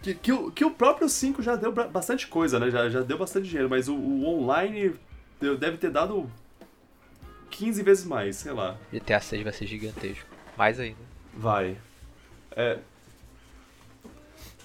[0.02, 2.72] Que, que, o, que o próprio 5 já deu bastante coisa, né?
[2.72, 4.96] Já, já deu bastante dinheiro, mas o, o online
[5.40, 6.30] deve ter dado
[7.50, 8.78] 15 vezes mais, sei lá.
[8.92, 10.26] GTA 6 vai ser gigantesco.
[10.58, 11.00] Mais ainda.
[11.34, 11.78] Vai.
[12.56, 12.80] É.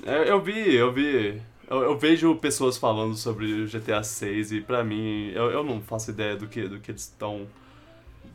[0.04, 1.40] é eu vi, eu vi.
[1.68, 5.80] Eu, eu, vejo pessoas falando sobre o GTA 6 e pra mim, eu, eu não
[5.80, 7.46] faço ideia do que, do que eles estão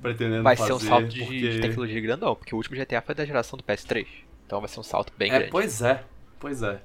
[0.02, 0.72] pretendendo vai fazer.
[0.72, 1.26] Vai ser um salto porque...
[1.26, 4.08] de, de, tecnologia grandão, porque o último GTA foi da geração do PS3.
[4.46, 5.52] Então vai ser um salto bem é, grande.
[5.52, 6.04] Pois é,
[6.40, 6.82] pois é.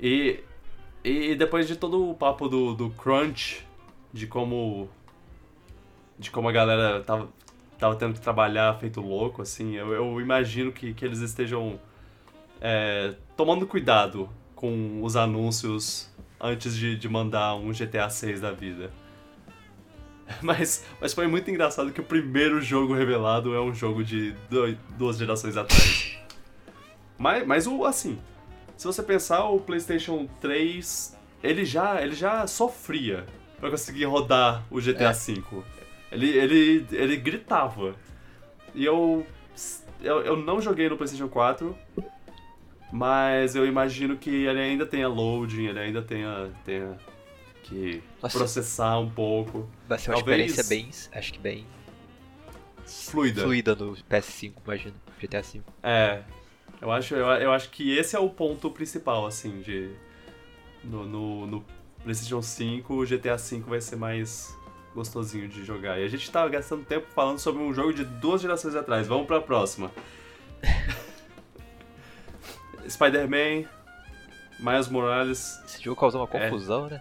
[0.00, 0.40] E,
[1.02, 3.66] e depois de todo o papo do, do crunch,
[4.12, 4.88] de como
[6.18, 7.28] de como a galera tava,
[7.78, 11.78] tava tendo que trabalhar feito louco, assim, eu, eu imagino que, que eles estejam
[12.60, 18.90] é, tomando cuidado com os anúncios antes de, de mandar um GTA 6 da vida.
[20.42, 24.76] Mas, mas foi muito engraçado que o primeiro jogo revelado é um jogo de dois,
[24.98, 26.18] duas gerações atrás.
[27.16, 28.18] mas, mas o assim,
[28.76, 33.24] se você pensar, o PlayStation 3 ele já, ele já sofria
[33.60, 35.12] para conseguir rodar o GTA é.
[35.12, 35.42] V.
[36.12, 37.94] Ele, ele, ele gritava.
[38.74, 39.26] E eu,
[40.02, 41.76] eu, eu não joguei no PlayStation 4,
[42.92, 46.96] mas eu imagino que ele ainda tenha loading, ele ainda tenha, tenha
[47.62, 48.38] que Nossa.
[48.38, 49.68] processar um pouco.
[49.88, 50.50] Vai ser uma Talvez...
[50.50, 51.66] experiência bem, acho que bem
[52.86, 53.42] fluida.
[53.42, 55.60] Fluida no PS5, imagino, GTA V.
[55.82, 56.22] É.
[56.80, 59.90] Eu acho, eu, eu acho que esse é o ponto principal, assim, de.
[60.84, 61.64] No, no, no
[62.02, 64.56] PlayStation 5, o GTA V vai ser mais
[64.94, 66.00] gostosinho de jogar.
[66.00, 69.06] E a gente tava gastando tempo falando sobre um jogo de duas gerações atrás.
[69.06, 69.90] Vamos pra próxima.
[72.88, 73.68] Spider-Man,
[74.58, 75.60] Miles Morales.
[75.66, 76.48] Esse jogo causou uma é.
[76.48, 76.90] confusão, é.
[76.90, 77.00] né?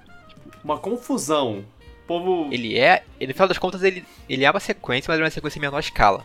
[0.64, 1.66] Uma confusão.
[2.04, 2.50] O povo.
[2.52, 3.04] Ele é.
[3.20, 5.62] Ele, no final das contas, ele, ele é uma sequência, mas é uma sequência em
[5.62, 6.24] menor escala.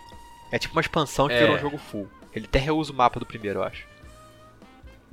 [0.50, 1.40] É tipo uma expansão que é.
[1.40, 2.08] virou um jogo full.
[2.34, 3.86] Ele até reusa o mapa do primeiro, eu acho.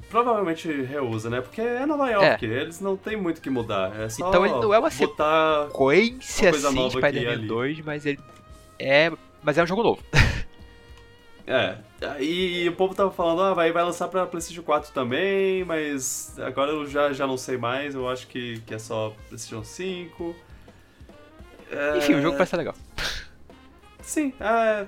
[0.10, 1.42] Provavelmente reusa, né?
[1.42, 2.50] Porque é Nova York, é.
[2.50, 4.00] eles não tem muito o que mudar.
[4.00, 8.20] É só então ele não é uma botar sequência assim de Spider-Man 2, mas ele
[8.80, 9.12] é.
[9.44, 10.04] Mas é um jogo novo.
[11.50, 11.78] É,
[12.20, 16.38] e, e, o povo tava falando, ah, vai, vai lançar pra PlayStation 4 também, mas
[16.40, 20.36] agora eu já, já não sei mais, eu acho que, que é só PlayStation 5.
[21.72, 21.98] É...
[22.00, 22.76] Enfim, o jogo parece legal.
[24.02, 24.88] Sim, é,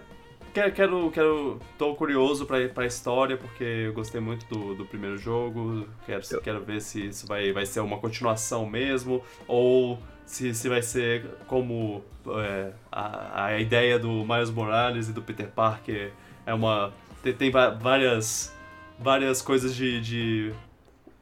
[0.54, 1.60] Quero, quero, quero.
[1.78, 5.88] Tô curioso pra, pra história, porque eu gostei muito do, do primeiro jogo.
[6.06, 6.42] Quero, eu...
[6.42, 11.26] quero ver se isso vai, vai ser uma continuação mesmo, ou se, se vai ser
[11.48, 16.12] como é, a, a ideia do Miles Morales e do Peter Parker
[16.46, 16.94] é uma.
[17.22, 18.56] Tem, tem várias,
[18.98, 20.54] várias coisas de, de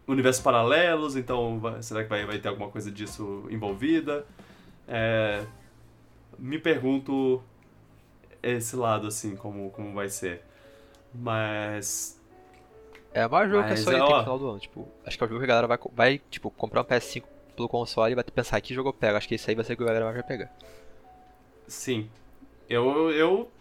[0.08, 4.26] universos paralelos, então vai, será que vai, vai ter alguma coisa disso envolvida?
[4.88, 5.44] É,
[6.40, 7.44] me pergunto
[8.42, 10.42] esse lado, assim, como, como vai ser.
[11.14, 12.22] Mas.
[13.14, 14.60] É o maior jogo Mas, que é só é, no final do ano.
[14.60, 17.24] Tipo, acho que é o jogo que a galera vai, vai tipo, comprar um PS5
[17.56, 19.18] pelo console e vai pensar que jogo eu pego.
[19.18, 20.56] Acho que esse aí vai ser o que a galera vai pegar.
[21.68, 22.10] Sim.
[22.70, 23.52] Eu, eu,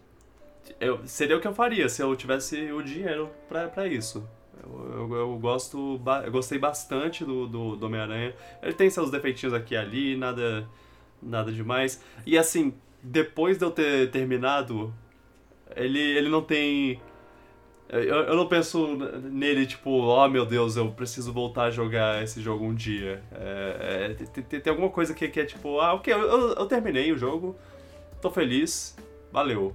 [0.80, 1.06] eu.
[1.06, 4.28] Seria o que eu faria se eu tivesse o dinheiro pra, pra isso.
[4.62, 6.00] Eu, eu, eu gosto.
[6.24, 8.34] Eu gostei bastante do, do, do Homem-Aranha.
[8.62, 10.68] Ele tem seus defeitinhos aqui e ali, nada.
[11.22, 12.02] Nada demais.
[12.26, 12.74] E assim,
[13.06, 14.92] depois de eu ter terminado,
[15.74, 17.00] ele, ele não tem.
[17.88, 22.42] Eu, eu não penso nele, tipo, oh meu Deus, eu preciso voltar a jogar esse
[22.42, 23.22] jogo um dia.
[23.30, 26.66] É, é, tem, tem, alguma coisa que, que é tipo, ah, ok, eu, eu, eu,
[26.66, 27.56] terminei o jogo,
[28.20, 28.96] tô feliz,
[29.30, 29.74] valeu.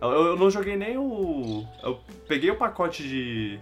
[0.00, 1.64] Eu, eu não joguei nem o.
[1.80, 3.60] Eu peguei o pacote de.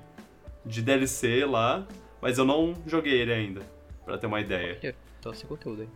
[0.65, 1.87] de DLC lá,
[2.21, 3.61] mas eu não joguei ele ainda.
[4.07, 4.97] Pra ter uma ideia.
[5.21, 5.89] Então sem conteúdo aí.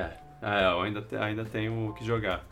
[0.00, 2.44] É, é eu ainda, ainda tenho que jogar.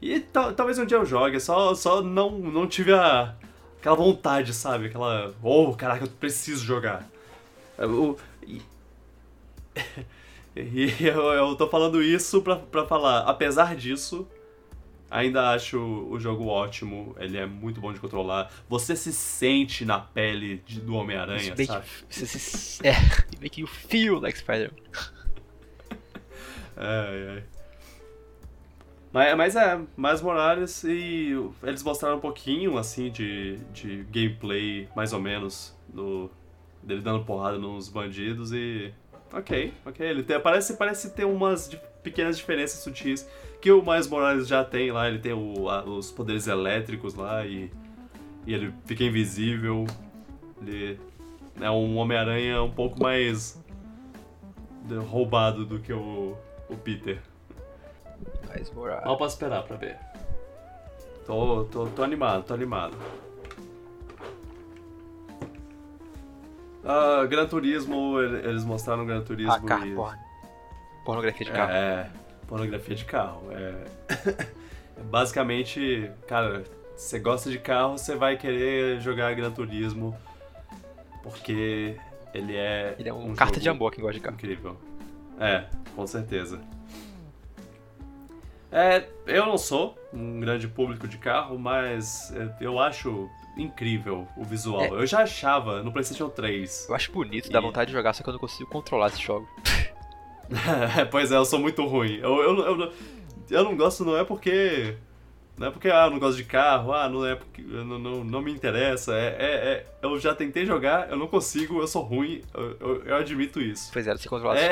[0.00, 3.34] E tal- talvez um dia eu jogue, só, só não, não tive a,
[3.78, 4.86] aquela vontade, sabe?
[4.86, 5.34] Aquela.
[5.42, 7.06] Oh, caraca, eu preciso jogar.
[7.78, 8.62] É, o- e
[10.56, 14.26] e eu, eu tô falando isso pra, pra falar, apesar disso,
[15.10, 18.50] ainda acho o jogo ótimo, ele é muito bom de controlar.
[18.68, 21.86] Você se sente na pele de- do Homem-Aranha, sabe?
[22.08, 22.86] Você se.
[22.86, 22.92] É,
[23.40, 24.76] make you feel like Spider-Man.
[26.82, 27.42] Ai, ai.
[29.12, 35.12] Mas, mas é, mais Morales e eles mostraram um pouquinho, assim, de, de gameplay, mais
[35.12, 36.30] ou menos, do,
[36.82, 38.92] dele dando porrada nos bandidos e...
[39.32, 41.68] Ok, ok, ele tem, parece, parece ter umas
[42.02, 43.28] pequenas diferenças sutis
[43.60, 47.44] que o Miles Morales já tem lá, ele tem o- a- os poderes elétricos lá
[47.46, 47.70] e,
[48.46, 49.86] e ele fica invisível,
[50.62, 50.98] ele
[51.60, 53.60] é um Homem-Aranha um pouco mais
[55.08, 56.36] roubado do que o,
[56.70, 57.20] o Peter.
[58.48, 59.02] Mais moral.
[59.04, 59.96] Mal posso esperar pra ver.
[61.26, 62.96] Tô, tô, tô animado, tô animado.
[66.84, 69.94] Ah, Gran Turismo, ele- eles mostraram Gran Turismo Ah, carro, e...
[69.94, 70.18] porra.
[71.04, 71.72] Pornografia de carro.
[71.72, 72.10] É,
[72.46, 73.42] pornografia de carro.
[73.52, 73.84] É,
[75.04, 76.64] basicamente, cara,
[76.96, 80.16] você gosta de carro, você vai querer jogar Gran Turismo
[81.22, 81.96] porque
[82.32, 84.34] ele é Ele é um, um carta jogo de amor quem gosta de carro.
[84.36, 84.76] Incrível.
[85.40, 85.64] É,
[85.96, 86.60] com certeza.
[88.70, 94.44] É, eu não sou um grande público de carro, mas é, eu acho incrível o
[94.44, 94.82] visual.
[94.82, 94.88] É.
[94.90, 96.86] Eu já achava no PlayStation 3.
[96.88, 99.20] Eu acho bonito, dá E- vontade de jogar, só que eu não consigo controlar esse
[99.20, 99.48] jogo.
[101.10, 102.18] pois é, eu sou muito ruim.
[102.18, 102.92] Eu, eu, eu, não-
[103.50, 104.96] eu não gosto, não é porque.
[105.58, 107.60] Não é porque ah, eu não gosto de carro, ah, não é porque.
[107.60, 109.14] Não, não, não me interessa.
[109.14, 113.04] É, é, é- eu já tentei jogar, eu não consigo, eu sou ruim, eu, eu,
[113.04, 113.90] eu admito isso.
[113.92, 114.66] Pois é, você controlar esse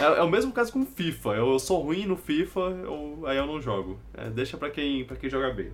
[0.00, 1.30] É, é, o mesmo caso com FIFA.
[1.30, 3.98] Eu sou ruim no FIFA, eu, aí eu não jogo.
[4.14, 5.70] É, deixa pra quem, quem joga bem.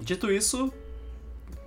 [0.00, 0.72] Dito isso,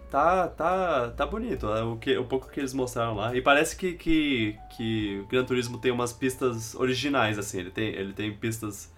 [0.09, 3.35] tá, tá, tá bonito é, o, que, o pouco que eles mostraram lá.
[3.35, 7.59] E parece que, que, que o Gran Turismo tem umas pistas originais, assim.
[7.59, 8.91] Ele tem, ele tem pistas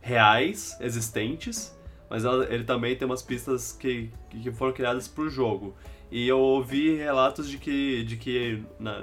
[0.00, 1.76] reais, existentes,
[2.08, 5.76] mas ela- ele também tem umas pistas que, que foram criadas pro jogo.
[6.10, 9.00] E eu ouvi relatos de que, de que na-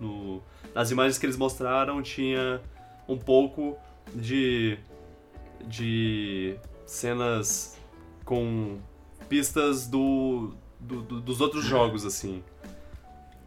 [0.00, 0.42] no-
[0.74, 2.60] nas imagens que eles mostraram tinha
[3.08, 3.76] um pouco
[4.14, 4.78] de,
[5.66, 7.78] de cenas
[8.24, 8.78] com
[9.28, 12.42] pistas do, do- do- dos outros jogos, assim.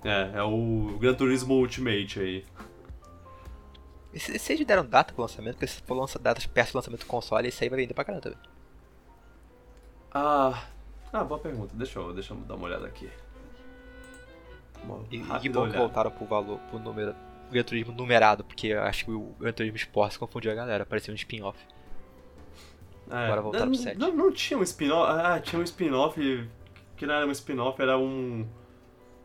[0.04, 2.46] É, é o Gran Turismo Ultimate aí.
[4.14, 5.54] E se- Vocês deram data pro lançamento?
[5.56, 8.04] Porque se for lança datas perto do lançamento do console, isso aí vai vender pra
[8.04, 8.40] caramba também.
[10.14, 10.64] Ah,
[11.14, 11.74] ah, boa pergunta.
[11.76, 13.10] Deixa eu, deixa eu dar uma olhada aqui.
[15.12, 17.16] E, e que bom que voltaram pro valor, pro número.
[17.52, 21.14] Gran Turismo numerado, porque eu acho que o Gran Turismo Sports confundiu a galera, parecia
[21.14, 21.60] um spin-off.
[23.10, 23.98] É, Agora voltaram não, pro sete.
[23.98, 25.12] Não, não tinha um spin-off.
[25.12, 26.50] Ah, tinha um spin-off
[26.96, 28.48] que não era um spin-off, era um.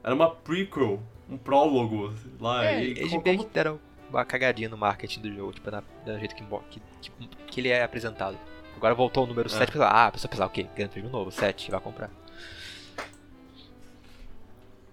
[0.03, 2.65] Era uma prequel, um prólogo lá.
[2.65, 3.79] É, e eles como- que deram
[4.11, 7.83] uma cagadinha no marketing do jogo, tipo, na, do jeito que, que, que, ele é
[7.83, 8.37] apresentado.
[8.77, 9.51] Agora voltou o número É.
[9.51, 12.11] 7 pra ah, a pessoa pensar, ok, Gran Turismo novo, 7, vai comprar.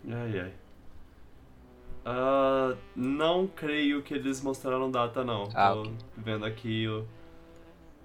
[0.09, 0.53] Ai, ai.
[2.05, 5.49] Ah, não creio que eles mostraram data, não.
[5.53, 5.93] Ah, Tô ok.
[6.17, 7.05] vendo aqui o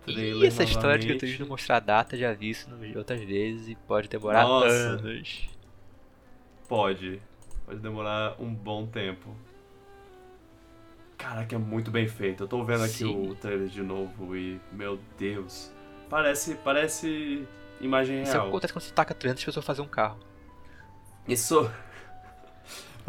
[0.07, 1.21] E trailer essa história de novamente.
[1.21, 4.67] Turismo não mostrar data, já vi isso outras vezes e pode demorar Nossa.
[4.69, 5.49] anos.
[6.69, 7.21] Pode.
[7.67, 9.35] Pode demorar um bom tempo.
[11.17, 12.45] Caraca, é muito bem feito.
[12.45, 13.31] Eu tô vendo aqui Sim.
[13.31, 15.73] o trailer de novo e, meu Deus.
[16.09, 17.45] Parece, parece
[17.81, 18.47] imagem Isso real.
[18.49, 20.19] acontece quando você taca 300 pessoas fazer um carro.
[21.27, 21.69] Isso.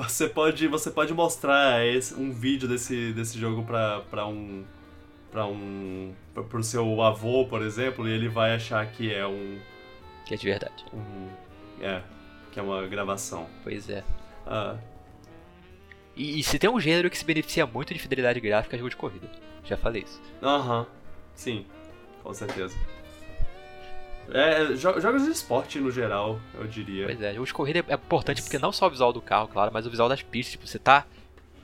[0.04, 4.64] Você pode, você pode mostrar esse- um vídeo desse, desse jogo pra, pra um.
[5.32, 6.14] pra um.
[6.34, 9.60] pra- pro seu avô, por exemplo, e ele vai achar que é um.
[10.26, 10.86] Que é de verdade.
[10.94, 11.28] um
[11.84, 12.02] é,
[12.52, 13.48] que é uma gravação.
[13.64, 14.04] Pois é.
[14.48, 14.78] Ah,
[16.16, 18.90] E, e se tem um gênero que se beneficia muito de fidelidade gráfica, é jogo
[18.90, 19.30] de corrida.
[19.64, 20.22] Já falei isso.
[20.42, 20.86] Aham,
[21.36, 21.66] sim,
[22.24, 22.76] com certeza.
[24.32, 27.06] É, jo- jogos de esporte no geral, eu diria.
[27.06, 29.72] Pois é, jogo de corrida é importante porque não só o visual do carro, claro,
[29.74, 30.52] mas o visual das pistas.
[30.52, 31.06] Tipo, você tá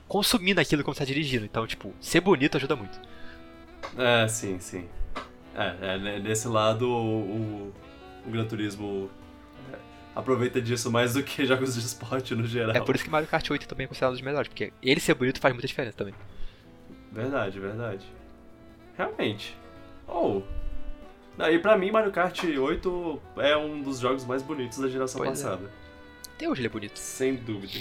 [0.08, 1.44] consumindo aquilo como você tá dirigindo.
[1.44, 3.00] Então, tipo, ser bonito ajuda muito.
[3.96, 4.88] É, sim, sim.
[5.54, 7.72] É, é, nesse lado o,
[8.26, 9.10] o Gran Turismo
[9.72, 9.76] é,
[10.14, 12.74] aproveita disso mais do que jogos de esporte no geral.
[12.76, 15.00] É por isso que Mario Kart 8 também é considerado um dos melhores, porque ele
[15.00, 16.14] ser bonito faz muita diferença também.
[17.12, 18.04] Verdade, verdade.
[18.98, 19.56] Realmente.
[20.08, 20.42] Oh.
[21.36, 25.18] Não, e pra mim, Mario Kart 8 é um dos jogos mais bonitos da geração
[25.18, 25.44] Pois é.
[25.44, 25.70] passada.
[26.34, 26.96] Até hoje ele é bonito.
[26.98, 27.78] Sem dúvida.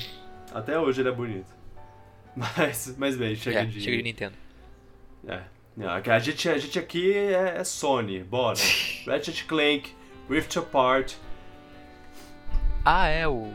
[0.53, 1.53] Até hoje ele é bonito.
[2.35, 3.79] Mas, mas bem, chega é, de.
[3.79, 4.35] chega de Nintendo.
[5.25, 5.41] É.
[5.77, 8.57] Não, A gente, a gente aqui é, é Sony, bora.
[9.07, 9.95] Ratchet Clank,
[10.29, 11.13] Rift Apart.
[12.83, 13.53] Ah, é o.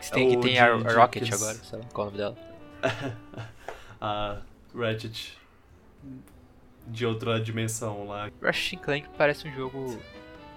[0.00, 2.16] Que tem, É que tem de- a, Rocket agora, sei lá qual é o nome
[2.18, 2.36] dela.
[4.00, 4.38] A
[4.74, 5.36] Ratchet
[6.86, 8.30] de outra dimensão lá.
[8.42, 9.98] Ratchet Clank parece um jogo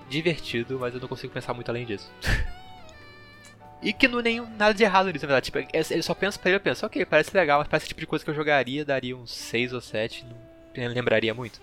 [0.09, 2.11] divertido, mas eu não consigo pensar muito além disso.
[3.81, 5.45] e que não tem nada de errado nisso, na verdade.
[5.45, 7.89] Tipo, é- ele só pensa pra ele, eu penso, ok, parece legal, mas parece o
[7.89, 10.25] tipo de coisa que eu jogaria, daria uns 6 ou 7,
[10.75, 11.59] não lembraria muito.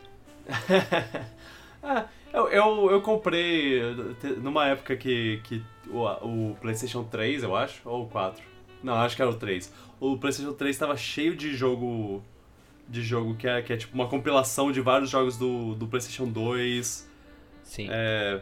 [1.87, 3.83] Ah, eu, eu, eu comprei
[4.39, 8.43] numa época que, que o, o PlayStation 3, eu acho, ou o 4.
[8.83, 9.71] Não, acho que era o 3.
[10.01, 12.25] O PlayStation 3 estava cheio de jogo.
[12.89, 16.27] De jogo que é, que é tipo uma compilação de vários jogos do, do PlayStation
[16.27, 17.09] 2
[17.63, 17.89] Sim.
[17.91, 18.41] é,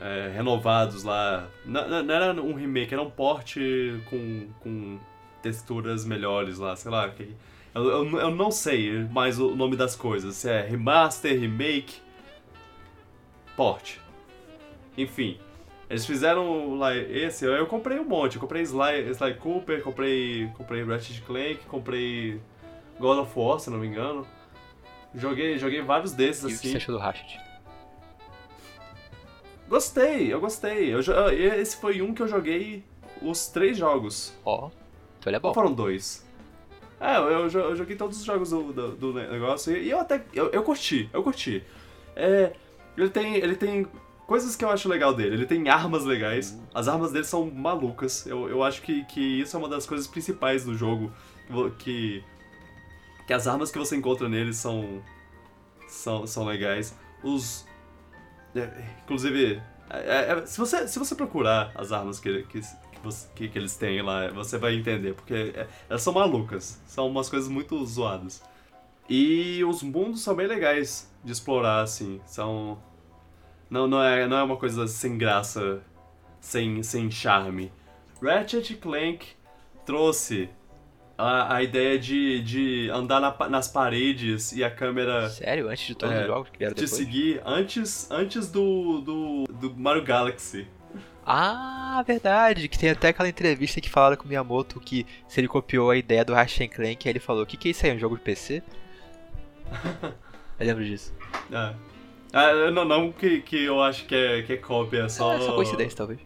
[0.00, 1.48] é, renovados lá.
[1.64, 3.56] Não, não- era um remake, era um port
[4.10, 4.98] com, com
[5.40, 7.08] texturas melhores lá, sei lá.
[7.10, 7.32] que-
[7.74, 11.94] Eu, eu, eu não sei mais o nome das coisas, se é remaster, remake,
[13.56, 13.96] port.
[14.96, 15.38] Enfim,
[15.88, 18.34] eles fizeram lá esse, eu, eu comprei um monte.
[18.36, 22.40] Eu comprei Sly, Sly Cooper, comprei, comprei Ratchet Clank, comprei
[22.98, 24.26] God of War, se não me engano.
[25.14, 26.70] Joguei, joguei vários desses e o que assim.
[26.70, 27.40] você achou do Ratchet?
[29.68, 30.92] Gostei, eu gostei.
[30.94, 31.00] Eu,
[31.60, 32.84] esse foi um que eu joguei
[33.22, 34.34] os três jogos.
[34.44, 34.68] Ó,
[35.18, 35.54] então ele é Ou bom.
[35.54, 36.24] foram dois?
[37.00, 39.98] É, eu, eu jo- eu joguei todos os jogos do, do, do negócio e eu
[40.00, 40.22] até.
[40.32, 41.62] Eu, eu curti, eu curti.
[42.14, 42.52] É,
[42.96, 43.34] ele tem.
[43.36, 43.86] Ele tem
[44.26, 45.34] coisas que eu acho legal dele.
[45.34, 46.58] Ele tem armas legais.
[46.74, 48.26] As armas dele são malucas.
[48.26, 51.10] Eu, eu acho que, que isso é uma das coisas principais do jogo.
[51.78, 52.22] Que.
[53.26, 55.02] Que as armas que você encontra nele são.
[55.88, 56.94] São, são legais.
[57.22, 57.66] Os.
[58.54, 58.68] é,
[59.04, 59.62] inclusive.
[59.90, 63.58] é, é, se, você, se você procurar as armas que, que, que, você- que, que
[63.58, 65.14] eles têm lá, você vai entender.
[65.14, 66.80] Porque é- elas são malucas.
[66.86, 68.42] São umas coisas muito zoadas.
[69.08, 72.20] E os mundos são bem legais de explorar, assim.
[72.26, 72.78] São.
[73.70, 75.82] Não, não, é, não é uma coisa sem graça,
[76.40, 77.72] sem, sem charme.
[78.22, 79.26] Ratchet Clank
[79.84, 80.48] trouxe
[81.16, 85.68] a, a ideia de, de andar na nas paredes e a câmera Sério?
[85.68, 86.98] Antes de todos É, os jogos que vieram te depois?
[87.00, 90.66] seguir antes, antes do, do, do Mario Galaxy.
[91.26, 92.68] Ah, verdade.
[92.68, 95.96] Que tem até aquela entrevista que falaram com o Miyamoto que se ele copiou a
[95.96, 98.16] ideia do Ratchet Clank, aí ele falou, o que, que é isso aí, um jogo
[98.16, 98.62] de PC?
[100.60, 101.14] eu lembro disso.
[101.50, 101.74] É.
[102.32, 105.34] Ah, não, não que, que eu acho que é, que é cópia, é só.
[105.34, 106.20] É só coincidência, talvez.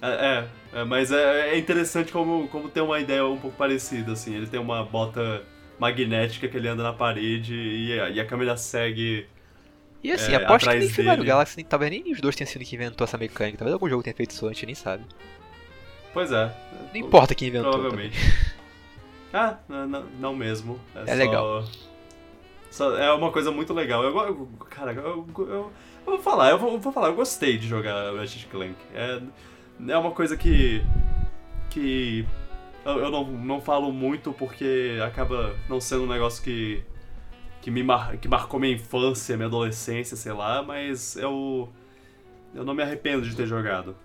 [0.00, 4.12] É, é, é, mas é, é interessante como, como tem uma ideia um pouco parecida,
[4.12, 4.34] assim.
[4.34, 5.42] Ele tem uma bota
[5.78, 9.26] magnética que ele anda na parede e a, e a câmera segue.
[10.02, 11.24] E assim, É, aposto que nem dele.
[11.24, 13.58] Galaxy, nem- talvez nem os dois tenham sido que inventou essa mecânica.
[13.58, 15.02] Talvez algum jogo tenha feito isso antes, nem sabe.
[16.12, 16.54] Pois é.
[16.92, 17.72] Não importa quem inventou.
[17.72, 18.16] Provavelmente.
[19.32, 20.78] Ah, não, não, mesmo.
[20.94, 21.64] É, É só- legal.
[22.70, 24.04] só- é uma coisa muito legal.
[24.04, 25.72] Eu, eu- cara, eu, eu, eu
[26.06, 28.76] vou falar, eu vou, vou falar, eu gostei de jogar Ratchet Clank.
[28.94, 29.20] É,
[29.88, 30.82] é uma coisa que.
[31.70, 32.26] que.
[32.84, 36.82] Eu, eu não, não falo muito porque acaba não sendo um negócio que.
[37.62, 41.68] que me mar, que marcou minha infância, minha adolescência, sei lá, mas eu.
[42.54, 43.96] eu não me arrependo de ter jogado.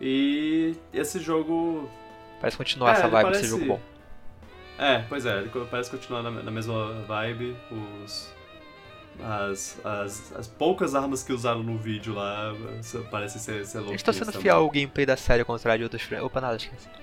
[0.00, 1.88] E esse jogo
[2.40, 3.80] Parece continuar É, essa vibe parece- desse jogo bom.
[4.78, 7.56] é, pois é, ele parece continuar na, na mesma vibe.
[8.04, 8.32] Os,
[9.22, 12.52] as, as, as poucas armas que usaram no vídeo lá
[13.10, 14.00] parecem ser, ser A loucas.
[14.00, 16.56] gente tá sendo fiel ao gameplay da série ao contrário de outros fran- Opa, nada,
[16.56, 16.88] esquece.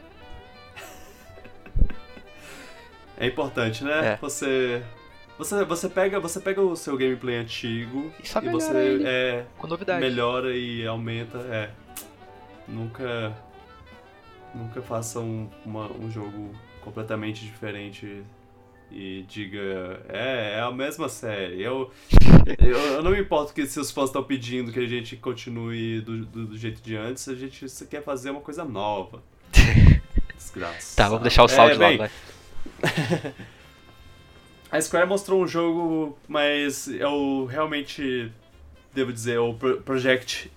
[3.17, 4.13] É importante, né?
[4.13, 4.17] É.
[4.17, 4.83] Você,
[5.37, 9.03] você, você, pega, você pega o seu gameplay antigo E só e você ele.
[9.07, 10.01] é, Com novidade.
[10.01, 11.37] melhora e aumenta.
[11.39, 11.69] É.
[12.67, 13.33] Nunca.
[14.53, 18.23] Nunca faça um, uma- um jogo completamente diferente
[18.91, 20.03] e diga.
[20.09, 21.61] É, é a mesma série.
[21.61, 21.91] Eu,
[22.59, 26.01] eu, eu não me importo que se os fãs estão pedindo que a gente continue
[26.01, 29.21] do, do, do jeito de antes, a gente quer fazer uma coisa nova.
[30.35, 30.95] Desgraça.
[30.95, 32.09] Tá, vamos deixar o saldo é, lá, bem, vai.
[34.71, 38.31] a Square mostrou um jogo, mas eu realmente
[38.93, 40.51] devo dizer, o Pro- Project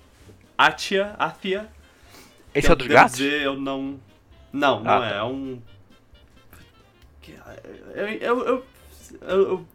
[0.56, 1.68] Atia, Athia.
[2.54, 3.16] Esse é o dos gatos?
[3.16, 3.98] Dizer, eu não.
[4.52, 5.10] Não, não Ah, é.
[5.10, 5.16] tá.
[5.16, 5.60] É um.
[7.94, 8.66] Eu, eu, eu-
[9.22, 9.66] eu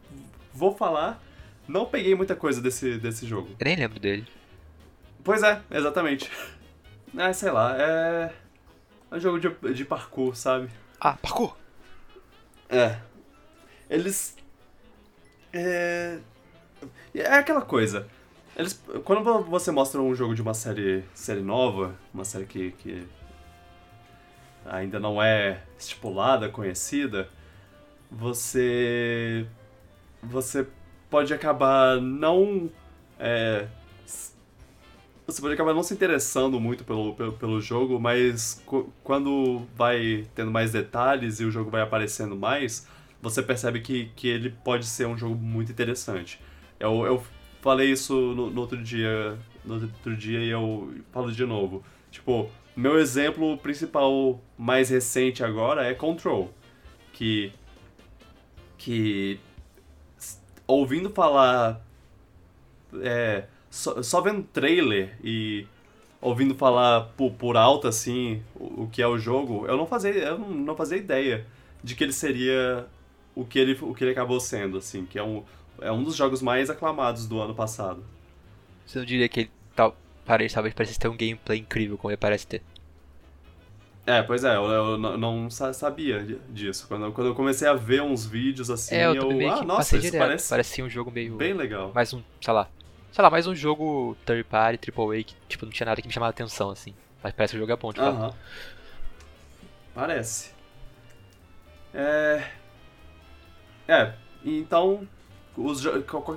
[0.52, 1.22] vou falar.
[1.66, 3.48] Não peguei muita coisa desse, desse jogo.
[3.58, 4.26] Eu nem lembro dele.
[5.22, 6.30] Pois é, exatamente.
[7.16, 8.32] É, sei lá, é.
[9.08, 10.68] É um jogo de, de parkour, sabe?
[11.00, 11.56] Ah, parkour!
[12.68, 12.98] É.
[13.88, 14.36] eles.
[15.52, 16.18] É.
[17.14, 18.08] É aquela coisa.
[18.56, 23.06] Eles, quando você mostra um jogo de uma série, série nova, uma série que, que
[24.66, 27.28] ainda não é estipulada, conhecida,
[28.14, 29.46] você
[30.22, 30.66] você
[31.10, 32.70] pode acabar não
[33.18, 33.66] é,
[35.26, 38.62] você pode acabar não se interessando muito pelo, pelo, pelo jogo, mas
[39.02, 42.86] quando vai tendo mais detalhes e o jogo vai aparecendo mais,
[43.22, 46.38] você percebe que, que ele pode ser um jogo muito interessante.
[46.78, 47.22] Eu, eu
[47.62, 51.82] falei isso no, no outro dia, no outro dia e eu falo de novo.
[52.10, 56.52] Tipo, meu exemplo principal mais recente agora é Control,
[57.14, 57.50] que
[58.84, 59.40] que
[60.66, 61.82] ouvindo falar
[63.00, 65.66] é, só, só vendo trailer e
[66.20, 70.12] ouvindo falar por, por alto assim o, o, que é o jogo, eu não fazia
[70.12, 71.46] eu não fazia ideia
[71.82, 72.86] de que ele seria
[73.34, 75.42] o que ele o que ele acabou sendo assim, que é um
[75.80, 78.04] é um dos jogos mais aclamados do ano passado.
[78.84, 82.18] Você não diria que ele tal, parece, talvez parecesse ter um gameplay incrível como ele
[82.18, 82.62] parece ter?
[84.06, 86.86] É, pois é, eu, eu não sabia disso.
[86.86, 89.96] Quando, quando eu comecei a ver uns vídeos assim, é, eu, eu meio ah, nossa,
[89.96, 90.20] isso direto.
[90.20, 91.90] parece parecia um jogo meio bem legal.
[91.94, 92.68] Mais um, sei lá,
[93.10, 96.06] sei lá, mais um jogo third party, triple A que tipo não tinha nada que
[96.06, 96.94] me chamava atenção assim.
[97.22, 98.02] Mas parece que o jogo é bom, fato.
[98.02, 98.34] Uh -huh.
[99.94, 100.50] Parece.
[101.94, 102.44] É
[103.88, 104.12] É,
[104.44, 105.08] então
[105.56, 105.82] os,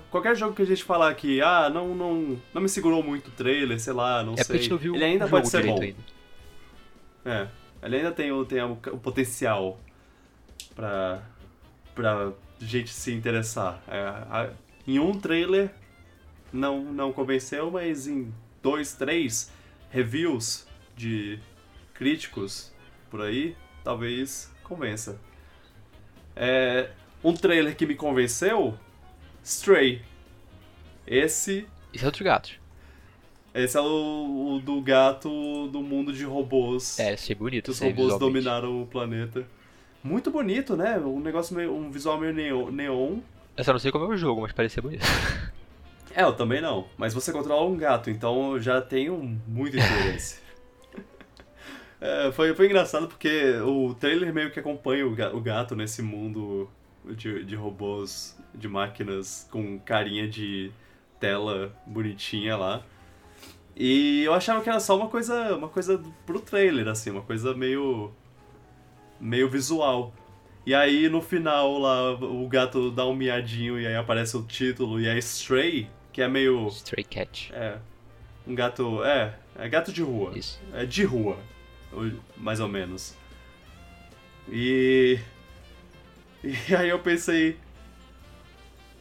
[0.10, 3.32] qualquer jogo que a gente falar aqui, ah, não, não, não me segurou muito o
[3.32, 4.56] trailer, sei lá, não é sei.
[4.56, 5.82] A gente não viu ele ainda pode ser bom.
[5.82, 5.98] Ainda.
[7.28, 7.50] É,
[7.84, 9.78] ele ainda tem, tem o, o potencial
[10.74, 11.22] pra,
[11.94, 13.84] pra gente se interessar.
[13.86, 14.50] É, a,
[14.88, 15.70] em um trailer
[16.54, 19.52] não, não convenceu, mas em dois, três
[19.90, 20.66] reviews
[20.96, 21.38] de
[21.94, 22.72] críticos
[23.10, 25.20] por aí, talvez convença.
[26.34, 28.78] É, um trailer que me convenceu
[29.44, 30.02] Stray.
[31.06, 31.68] Esse.
[31.94, 32.52] Esse é outro gato.
[33.58, 37.00] Esse é o, o, do gato do mundo de robôs.
[37.00, 37.70] É, achei bonito.
[37.70, 39.48] Os robôs dominaram o planeta.
[40.04, 41.00] Muito bonito, né?
[41.00, 41.74] Um negócio meio.
[41.74, 43.20] um visual meio neon.
[43.58, 45.06] Eu só não sei como é o jogo, mas parecia bonito.
[46.16, 46.88] É, eu também não.
[46.98, 50.40] Mas você controla um gato, então eu já tenho muito interesse.
[52.02, 56.68] é, foi, foi engraçado porque o trailer meio que acompanha o gato nesse mundo
[57.06, 60.72] de, de robôs, de máquinas com carinha de
[61.20, 62.84] tela bonitinha lá.
[63.80, 67.54] E eu achava que era só uma coisa, uma coisa pro trailer, assim, uma coisa
[67.54, 68.12] meio.
[69.20, 70.12] meio visual.
[70.66, 75.00] E aí no final lá o gato dá um miadinho e aí aparece o título
[75.00, 76.68] e é Stray, que é meio.
[76.70, 77.54] Stray Cat.
[77.54, 77.78] É.
[78.48, 79.04] Um gato.
[79.04, 80.36] É, é gato de rua.
[80.36, 80.60] Isso.
[80.74, 81.38] É de rua,
[82.36, 83.16] mais ou menos.
[84.50, 85.20] E
[86.44, 87.58] e aí eu pensei,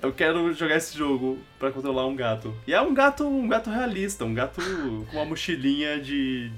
[0.02, 2.54] eu quero jogar esse jogo para controlar um gato.
[2.66, 4.60] E é um gato, um gato realista, um gato
[5.10, 6.50] com uma mochilinha de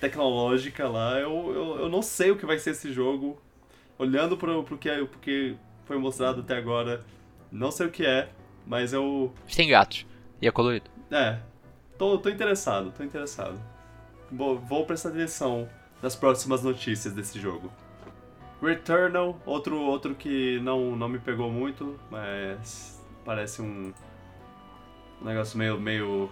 [0.00, 1.18] tecnológica lá.
[1.18, 3.40] Eu, eu, eu não sei o que vai ser esse jogo.
[3.98, 7.04] Olhando pro, pro, que, pro que foi mostrado até agora,
[7.52, 8.30] não sei o que é,
[8.66, 9.32] mas eu.
[9.54, 10.06] Tem gatos.
[10.40, 10.90] E é colorido.
[11.10, 11.38] É.
[11.98, 13.60] Tô, tô interessado, tô interessado.
[14.32, 15.68] Vou, vou prestar atenção
[16.02, 17.70] nas próximas notícias desse jogo.
[18.62, 23.92] Returnal, outro, outro que não, não me pegou muito, mas parece um,
[25.22, 26.30] negócio meio, meio,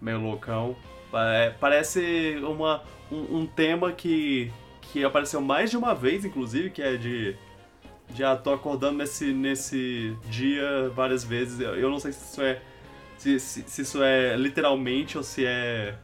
[0.00, 0.76] meio loucão.
[1.12, 4.52] É, parece uma, um, um, tema que,
[4.82, 7.36] que apareceu mais de uma vez, inclusive, que é de.
[8.10, 11.60] de ah, tô acordando nesse, nesse dia várias vezes.
[11.60, 12.60] Eu não sei se isso é.
[13.16, 15.96] Se, se, se isso é literalmente ou se é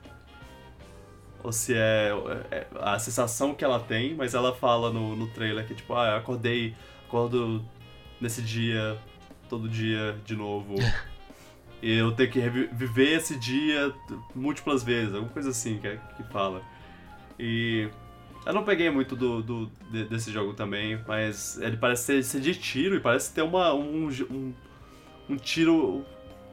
[1.43, 2.13] ou se é,
[2.51, 6.11] é, a sensação que ela tem, mas ela fala no, no trailer que, tipo, ah,
[6.11, 6.75] eu acordei,
[7.07, 7.65] acordo
[8.21, 8.97] nesse dia,
[9.49, 10.77] todo dia, de novo.
[11.83, 13.93] e eu tenho que viver esse dia
[14.35, 16.63] múltiplas vezes, alguma coisa assim que, que fala.
[17.39, 17.89] E
[18.47, 19.67] eu não peguei muito do, do
[20.09, 24.09] desse jogo também, mas ele parece ser, ser de tiro e parece ter uma, um,
[24.31, 24.53] um,
[25.31, 26.05] um tiro,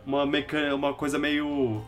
[0.05, 1.83] uma mecânica, uma coisa meio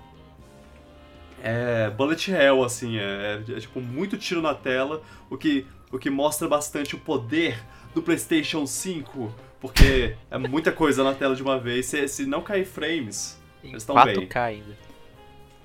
[1.43, 5.97] é bullet hell, assim, é, é, é, tipo muito tiro na tela, o que, o
[5.97, 7.61] que mostra bastante o poder
[7.93, 11.85] do PlayStation 5, porque é muita coisa na tela de uma vez.
[11.87, 14.27] Se, se não cair frames, em eles estão bem.
[14.27, 14.77] 4K ainda.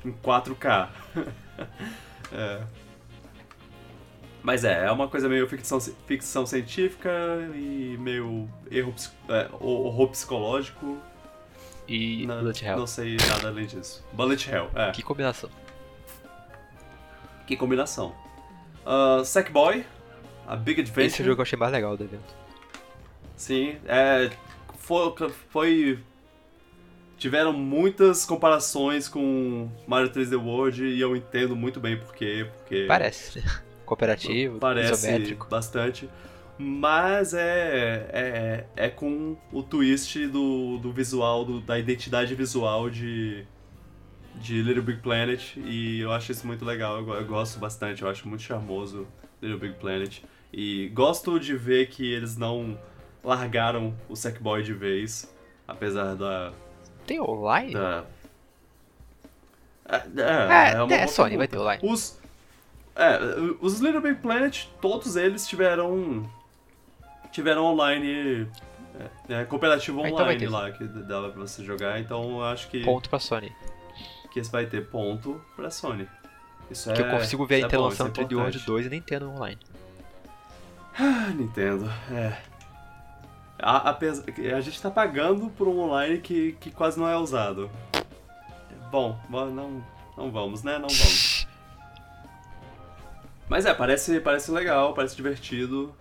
[0.04, 0.88] Em 4K.
[2.32, 2.62] é.
[4.42, 7.10] Mas é, é uma coisa meio ficção, ficção científica
[7.54, 8.94] e meio erro,
[9.28, 10.98] é, horror psicológico.
[11.88, 12.76] E não, Bullet Hell.
[12.76, 14.04] Não sei nada além disso.
[14.12, 14.92] Bullet Hell, é.
[14.92, 15.50] Que combinação.
[17.46, 18.14] Que combinação.
[18.84, 19.84] Uh, Sackboy,
[20.46, 21.06] a Big Adventure.
[21.06, 22.34] Esse jogo eu achei mais legal do evento.
[23.36, 24.30] Sim, é,
[24.78, 25.12] foi,
[25.50, 25.98] foi.
[27.18, 32.46] Tiveram muitas comparações com Mario 3D World e eu entendo muito bem por quê.
[32.58, 33.42] Porque Parece.
[33.86, 35.46] Cooperativo, parece isométrico.
[35.48, 36.10] bastante.
[36.58, 43.46] Mas é, é, é com o twist do, do visual, do- da identidade visual de,
[44.40, 45.56] de Little Big Planet.
[45.56, 46.98] E eu acho isso muito legal.
[46.98, 49.06] Eu, eu gosto bastante, eu acho muito charmoso
[49.42, 50.22] Little Big Planet.
[50.52, 52.78] E gosto de ver que eles não
[53.22, 55.32] largaram o Sackboy de vez.
[55.66, 56.52] Apesar da.
[57.06, 57.72] Tem online?
[57.72, 58.04] da
[59.88, 61.82] é, É, é, uma é, boa Sony, vai ter online.
[61.84, 62.18] Os,
[62.94, 63.18] é,
[63.60, 66.28] os Little Big Planet, todos eles tiveram
[67.32, 68.48] tiveram online
[69.28, 70.48] é, é, cooperativo Ah, então online ter.
[70.48, 73.52] lá que dava pra você jogar, então eu acho que Ponto pra Sony.
[74.36, 76.06] Que esse vai ter ponto pra Sony.
[76.70, 78.66] Isso Que é, eu consigo ver a é isso é lançando 3D World importante.
[78.66, 79.58] 2 e Nintendo online.
[80.98, 82.36] Ah, Nintendo, é.
[83.58, 84.22] A, apes-
[84.54, 87.70] a gente tá pagando por um online que, que quase não é usado.
[88.90, 89.82] Bom, bom, não,
[90.18, 90.74] não vamos, né?
[90.74, 91.48] Não vamos.
[93.48, 95.94] Mas é, parece, parece legal, parece divertido.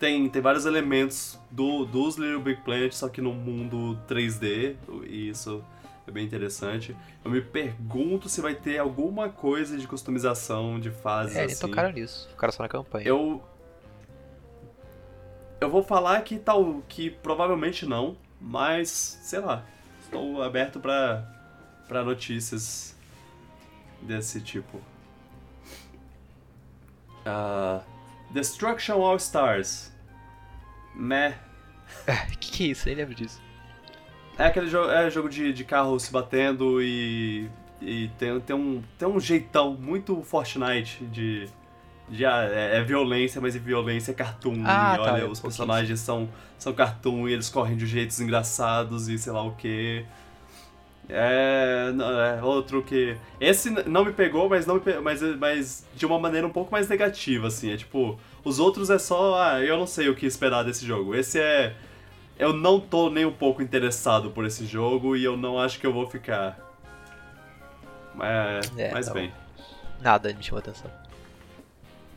[0.00, 5.28] Tem, tem vários elementos do, dos Little Big Planet, só que no mundo 3D, e
[5.28, 5.62] isso
[6.10, 6.96] é bem interessante.
[7.24, 11.60] Eu me pergunto se vai ter alguma coisa de customização de fases É, nem assim.
[11.68, 12.28] tocaram nisso.
[12.30, 13.06] Ficaram só na campanha.
[13.06, 13.42] Eu.
[15.60, 16.82] Eu vou falar que tal.
[16.88, 18.88] que provavelmente não, mas
[19.22, 19.64] sei lá.
[20.02, 21.24] Estou aberto pra,
[21.86, 22.96] pra notícias
[24.02, 24.80] desse tipo.
[27.24, 27.82] Ah,
[28.30, 29.92] Destruction All Stars.
[30.94, 31.34] Meh.
[32.40, 32.86] que que é isso?
[32.86, 33.40] Nem lembro disso.
[34.40, 37.50] É aquele jogo, é jogo de, de carro se batendo e.
[37.82, 41.46] E tem, tem, um, tem um jeitão muito Fortnite de.
[42.08, 44.62] de ah, é, é violência, mas é violência cartoon.
[44.64, 46.26] Ah, e tá, olha, é os personagens são,
[46.58, 50.06] são cartoon e eles correm de jeitos engraçados e sei lá o que.
[51.06, 52.42] É, não, é.
[52.42, 53.18] Outro que.
[53.38, 57.48] Esse não me pegou, mas, não mas, mas de uma maneira um pouco mais negativa,
[57.48, 57.72] assim.
[57.72, 58.18] É tipo.
[58.42, 59.38] Os outros é só.
[59.38, 61.14] Ah, eu não sei o que esperar desse jogo.
[61.14, 61.76] Esse é.
[62.40, 65.86] Eu não tô nem um pouco interessado por esse jogo e eu não acho que
[65.86, 66.58] eu vou ficar.
[68.14, 69.32] Mas, É, mas tá bem,
[70.00, 70.90] Nada me chamou atenção.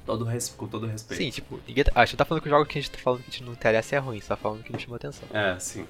[0.05, 1.21] todo res- com todo respeito.
[1.21, 1.91] Sim, tipo, ninguém tá...
[1.95, 3.31] Ah, a gente tá falando que o jogo que a gente tá falando que a
[3.31, 5.27] gente não interessa é ruim, só falando que não chamou atenção.
[5.33, 5.85] É, sim.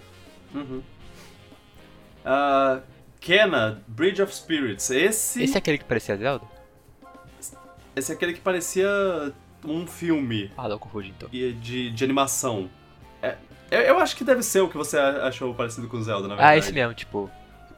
[0.53, 0.81] Uhum.
[2.25, 2.81] Ah,
[3.19, 4.89] Kena, Bridge of Spirits.
[4.89, 6.45] Esse, Esse é aquele que parecia Zelda?
[7.95, 8.89] esse é aquele que parecia
[9.63, 11.29] um filme Ah, não, confundi então.
[11.31, 12.67] e- de, de animação.
[13.73, 16.35] É, eu, eu acho que deve ser o que você achou parecido com Zelda, na
[16.35, 16.53] verdade.
[16.53, 17.29] Ah, esse mesmo, tipo,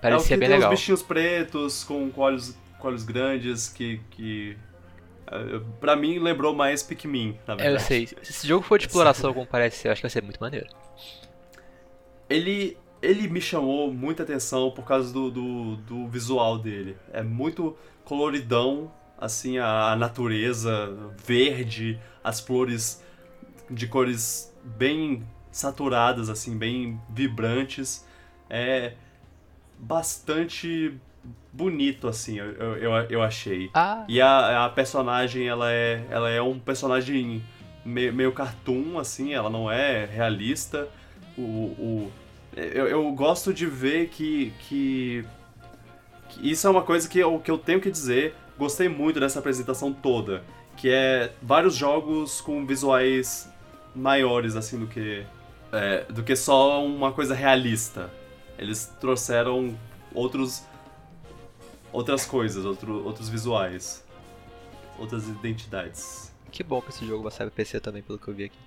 [0.01, 0.69] é o parecia que bem legal.
[0.71, 3.99] os bichinhos pretos com, com olhos, com olhos grandes que...
[4.11, 4.57] que
[5.31, 7.73] eh, pra mim lembrou mais Pikmin, na É, verdade.
[7.75, 8.07] eu sei.
[8.07, 10.39] Se esse jogo for de exploração como parece ser, eu acho que vai ser muito
[10.39, 10.67] maneiro.
[12.29, 16.97] ele, ele me chamou muita atenção por causa do, do, do visual dele.
[17.13, 20.93] É muito coloridão, assim, a, a natureza
[21.23, 23.03] verde, as flores
[23.69, 25.23] de cores bem
[25.55, 28.05] saturadas, assim, bem vibrantes.
[28.49, 28.91] É
[29.79, 30.93] bastante
[31.51, 33.69] bonito, assim, eu, eu, eu, achei.
[33.73, 37.41] Ah, E a, a personagem, ela é, ela é um personagem
[37.85, 40.89] meio, meio cartoon, assim, ela não é realista.
[41.37, 42.11] O, o,
[42.53, 45.25] eu, eu gosto de ver que, que,
[46.29, 48.35] que Isso é uma coisa que eu, que eu tenho que dizer.
[48.57, 50.43] Gostei muito dessa apresentação toda.
[50.75, 53.49] Que é vários jogos com visuais
[53.95, 55.25] maiores, assim, do que.
[55.75, 58.09] É, do que só uma coisa realista.
[58.57, 59.77] Eles trouxeram
[60.13, 60.63] outros.
[61.91, 64.03] outras coisas, outro, outros visuais.
[64.97, 66.33] Outras identidades.
[66.51, 68.57] que bom que esse jogo vai sair pra PC também, pelo que eu vi aqui.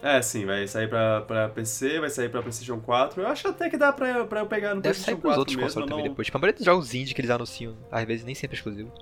[0.00, 3.20] É, sim, vai sair pra, pra PC, vai sair pra PlayStation 4.
[3.20, 5.40] Eu acho até que dá pra, pra eu pegar no Deve sair PlayStation pros 4
[5.40, 5.66] outros mesmo.
[5.66, 6.10] consoles também não...
[6.10, 6.26] depois.
[6.26, 8.92] Tipo, a maioria dos jogos indie que eles anunciam, às vezes nem sempre é exclusivo.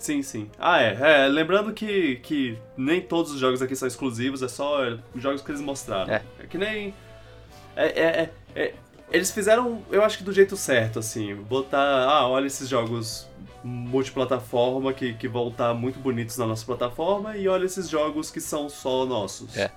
[0.00, 0.50] Sim, sim.
[0.58, 1.24] Ah, é.
[1.24, 4.80] é lembrando que, que nem todos os jogos aqui são exclusivos, é só
[5.14, 6.12] os jogos que eles mostraram.
[6.12, 6.22] É.
[6.48, 6.92] que nem.
[7.76, 8.74] É, é, é- é-
[9.12, 11.34] Eles fizeram, eu acho que do jeito certo, assim.
[11.34, 11.78] Botar.
[12.08, 13.28] Ah, olha esses jogos
[13.62, 18.40] multiplataforma que, que vão estar muito bonitos na nossa plataforma e olha esses jogos que
[18.40, 19.54] são só nossos.
[19.56, 19.70] É.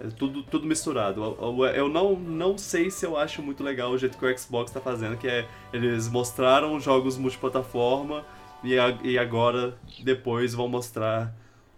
[0.00, 1.36] É tudo, tudo misturado.
[1.40, 4.70] Eu, eu- não, não sei se eu acho muito legal o jeito que o Xbox
[4.70, 8.24] tá fazendo, que é eles mostraram jogos multiplataforma
[8.64, 11.34] e, a- e agora, depois, vão mostrar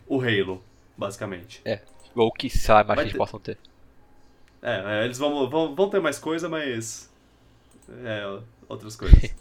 [0.07, 0.63] o Halo,
[0.97, 1.65] basicamente.
[2.15, 2.49] Ou que,
[2.95, 3.59] Vai que eles ter- possam ter.
[4.63, 7.11] É, é, eles vão, vão, vão ter mais coisa, mas.
[7.91, 9.35] É, outras coisas.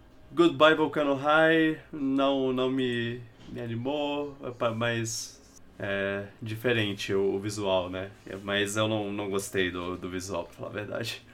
[0.32, 4.36] Goodbye Volcano High não, não me, me animou,
[4.74, 5.40] mas
[5.78, 8.10] é diferente o, o visual, né?
[8.42, 11.25] Mas eu não, não gostei do, do visual, pra falar a verdade.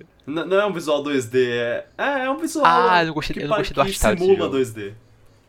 [0.00, 3.14] Eu- N- não é um visual 2D, é, é, é um visual Ah, eu não
[3.14, 4.50] gostei- que, eu não gostei do art style simula jogo.
[4.56, 4.94] 2D.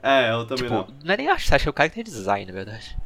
[0.02, 0.88] É, eu também Tipo, não.
[1.06, 2.98] não é nem arte, acho que é o cara que tem design, na verdade.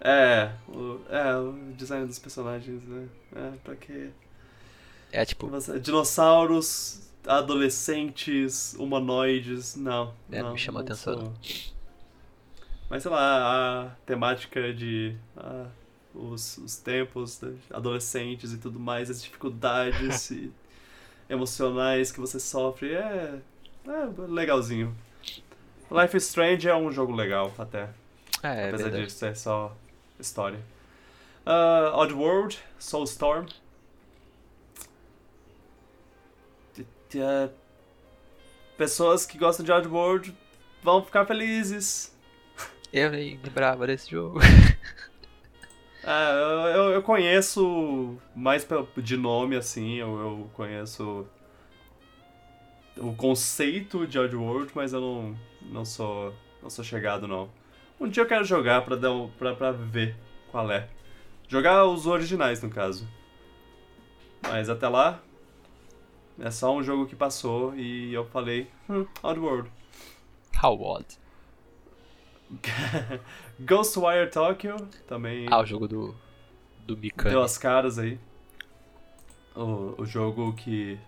[0.00, 3.06] É o, é, o design dos personagens, né?
[3.34, 4.10] É, pra quê?
[5.10, 10.14] É tipo, Dinossauros, adolescentes, humanoides, não.
[10.30, 11.32] É, não me chama atenção, sou.
[12.88, 15.66] Mas sei lá, a temática de ah,
[16.16, 20.32] os, os tempos, de adolescentes e tudo mais, as dificuldades
[21.28, 23.38] emocionais que você sofre, é,
[23.86, 24.96] é legalzinho.
[25.90, 27.88] Life is Strange é um jogo legal, até.
[28.42, 29.76] é, é apesar de ser só
[30.18, 30.60] história.
[31.46, 33.46] Uh, Oddworld, Soulstorm.
[37.14, 37.50] Uh,
[38.76, 40.36] Pessoas que gostam de Oddworld
[40.82, 42.14] vão ficar felizes.
[42.92, 44.38] Eu nem lembrava desse jogo.
[46.06, 46.30] Ah,
[46.74, 48.66] eu, eu- conheço mais
[49.02, 51.26] de nome, assim, eu, eu conheço
[52.96, 56.32] o conceito de Oddworld, mas eu não, não sou
[56.62, 57.48] não sou chegado, não.
[58.00, 60.16] Um dia eu quero jogar pra, dar pra, pra ver
[60.50, 60.88] qual é.
[61.48, 63.06] Jogar os originais, no caso.
[64.42, 65.20] Mas até lá,
[66.38, 69.70] é só um jogo que passou e eu falei, hum, Oddworld.
[70.62, 71.06] How odd.
[73.60, 74.76] Ghostwire Tokyo,
[75.06, 76.14] também Ah, o jogo do.
[76.86, 77.30] Do Mikami.
[77.30, 78.18] deu as caras aí.
[79.54, 80.98] O, o jogo que,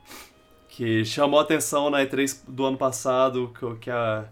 [0.68, 4.26] que chamou a atenção na E3 do ano passado, que, que a...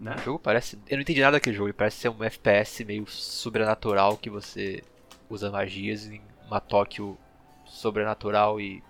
[0.00, 0.14] Né?
[0.18, 0.78] O jogo parece.
[0.88, 4.82] Eu não entendi nada daquele jogo, ele parece ser um FPS meio sobrenatural que você
[5.28, 7.18] usa magias em uma Tóquio
[7.66, 8.82] sobrenatural e.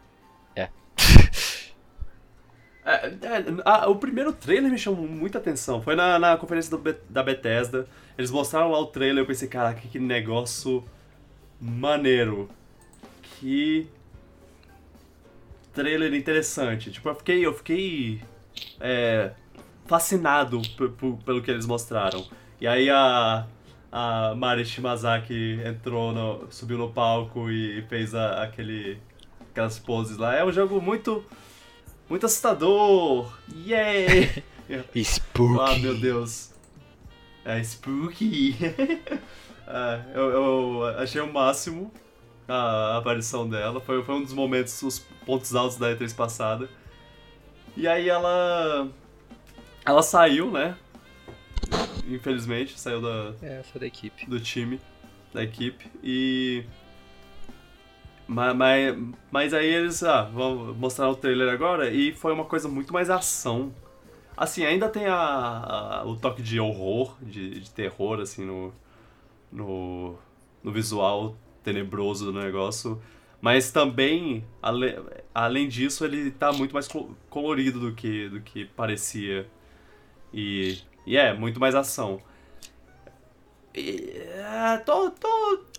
[2.84, 5.80] É, é, a- o primeiro trailer me chamou muita atenção.
[5.82, 7.86] Foi na, na conferência do da Bethesda.
[8.18, 10.84] Eles mostraram lá o trailer eu pensei, caraca, que negócio
[11.60, 12.48] maneiro.
[13.40, 13.88] Que
[15.72, 16.90] trailer interessante.
[16.90, 18.20] Tipo, eu fiquei, eu fiquei
[18.80, 19.30] é,
[19.86, 20.60] fascinado
[21.24, 22.24] pelo que eles mostraram.
[22.60, 23.46] E aí a,
[23.90, 28.98] a Mari Shimazaki entrou, no, subiu no palco e fez a- aquele,
[29.50, 30.34] aquelas poses lá.
[30.36, 31.24] É um jogo muito
[32.08, 33.32] muito assustador!
[33.66, 34.42] Yay!
[35.04, 35.60] Spooky!
[35.60, 36.50] ah, meu Deus.
[37.44, 38.56] É spooky!
[39.66, 41.90] Ah, eu, eu achei o máximo
[42.46, 43.80] a aparição dela.
[43.80, 46.68] Foi, foi um dos momentos, os pontos altos da E3 passada.
[47.74, 48.86] E aí ela.
[49.86, 50.76] Ela saiu, né?
[52.06, 54.26] Infelizmente, saiu da, É, essa da equipe.
[54.26, 54.78] do time,
[55.32, 56.64] da equipe, e.
[58.26, 58.96] Mas, mas,
[59.30, 63.10] mas aí eles, ah, vão mostrar o trailer agora, e foi uma coisa muito mais
[63.10, 63.72] ação.
[64.36, 68.72] Assim, ainda tem a, a- o toque de horror, de, de terror, assim, no,
[69.52, 70.16] no,
[70.62, 73.00] no visual tenebroso do negócio.
[73.40, 74.96] Mas também, ale,
[75.34, 79.46] além disso, ele tá muito mais colo- colorido do que, do que parecia.
[80.32, 82.20] E, e é, muito mais ação.
[83.74, 85.28] E, é, tô, tô,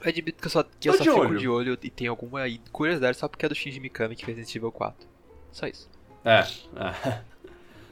[0.04, 1.40] Eu admito que eu só, que eu Tô só de fico olho.
[1.40, 2.42] de olho e tenho alguma
[2.72, 5.08] curiosidade só porque é do Shinji Mikami que fez Resident Evil 4.
[5.52, 5.90] Só isso.
[6.24, 7.22] É, é.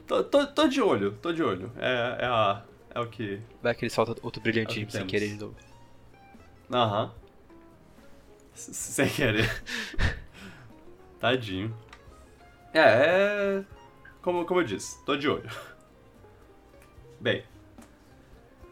[0.06, 1.72] Tô, tô, tô de olho, tô de olho.
[1.78, 2.62] É, é, a,
[2.94, 3.40] é o que.
[3.62, 5.54] Vai que ele solta outro É brilhantinho que sem querer de novo.
[6.70, 7.10] Aham.
[8.54, 9.50] S- Sem querer.
[11.18, 11.74] Tadinho.
[12.74, 13.64] É, é.
[14.20, 15.48] Como, como eu disse, tô de olho.
[17.18, 17.42] Bem.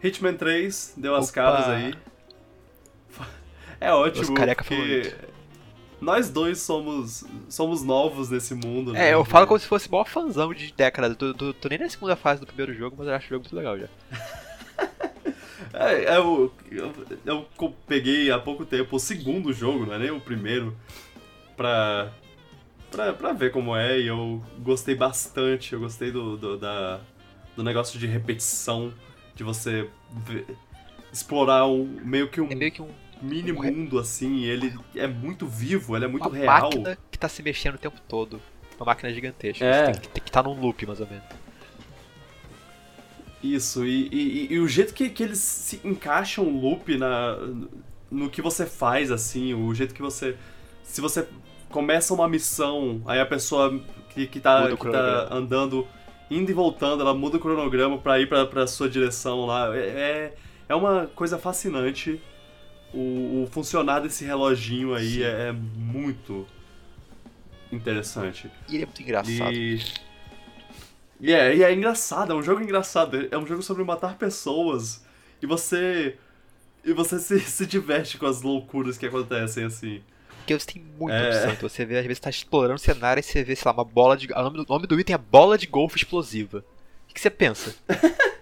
[0.03, 1.35] Hitman 3 deu as Opa.
[1.35, 1.95] caras aí.
[3.81, 5.13] É ótimo, Meus careca porque
[6.01, 8.93] nós dois somos, somos novos nesse mundo.
[8.93, 9.09] né?
[9.11, 11.17] É, eu falo como se fosse maior fãzão de décadas.
[11.17, 13.43] Tô, tô, tô nem na segunda fase do primeiro jogo, mas eu acho o jogo
[13.45, 13.89] muito legal já.
[15.75, 16.93] É, eu, eu,
[17.25, 20.77] eu co- peguei há pouco tempo o segundo jogo, não é nem o primeiro,
[21.57, 22.13] pra,
[22.91, 25.73] pra, pra ver como é, e eu gostei bastante.
[25.73, 27.01] Eu gostei do, do, da,
[27.57, 28.93] do negócio de repetição,
[29.35, 30.47] de você ver-
[31.13, 32.89] explorar um, meio que um É meio que um,
[33.21, 36.63] mini um mundo assim, ele é muito vivo, ele é muito uma real.
[36.65, 38.41] máquina que tá se mexendo o tempo todo.
[38.79, 39.65] Uma máquina gigantesca.
[39.65, 39.73] É.
[39.87, 41.25] Você tem, que- tem que estar num loop, mais ou menos.
[43.43, 47.37] Isso, e, e, e o jeito que, que eles se encaixam o loop na,
[48.11, 50.37] no que você faz, assim, o jeito que você.
[50.85, 51.27] Se você
[51.69, 53.81] começa uma missão, aí a pessoa
[54.11, 55.89] que, que, tá, que tá andando,
[56.37, 59.77] indo e voltando, ela muda o cronograma pra ir pra, pra sua direção lá.
[59.77, 60.35] É, é,
[60.69, 62.21] é uma coisa fascinante.
[62.93, 66.47] O, o funcionar desse reloginho aí é, é muito
[67.71, 68.51] interessante.
[68.69, 69.53] E ele é muito engraçado.
[69.53, 69.81] E...
[71.23, 73.29] E é, e é engraçado, é um jogo engraçado.
[73.31, 75.05] É um jogo sobre matar pessoas.
[75.41, 76.17] E você.
[76.85, 80.03] E você se, se diverte com as loucuras que acontecem, assim.
[80.43, 81.29] Porque você tem muita É.
[81.29, 81.53] opção.
[81.53, 83.85] Então você vê, às vezes, tá explorando o cenário e você vê, sei lá, uma
[83.85, 84.31] bola de.
[84.33, 86.65] O nome do, o nome do item é bola de golfe explosiva.
[87.09, 87.75] O que, você pensa?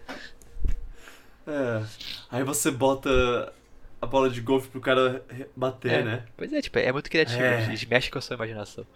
[1.47, 1.83] É.
[2.31, 3.53] Aí você bota
[4.01, 5.25] a bola de golfe pro cara
[5.57, 6.03] bater, É.
[6.03, 6.25] né?
[6.37, 7.43] Pois é, tipo, é muito criativo.
[7.43, 7.65] É.
[7.65, 8.87] Eles mexem com a sua imaginação.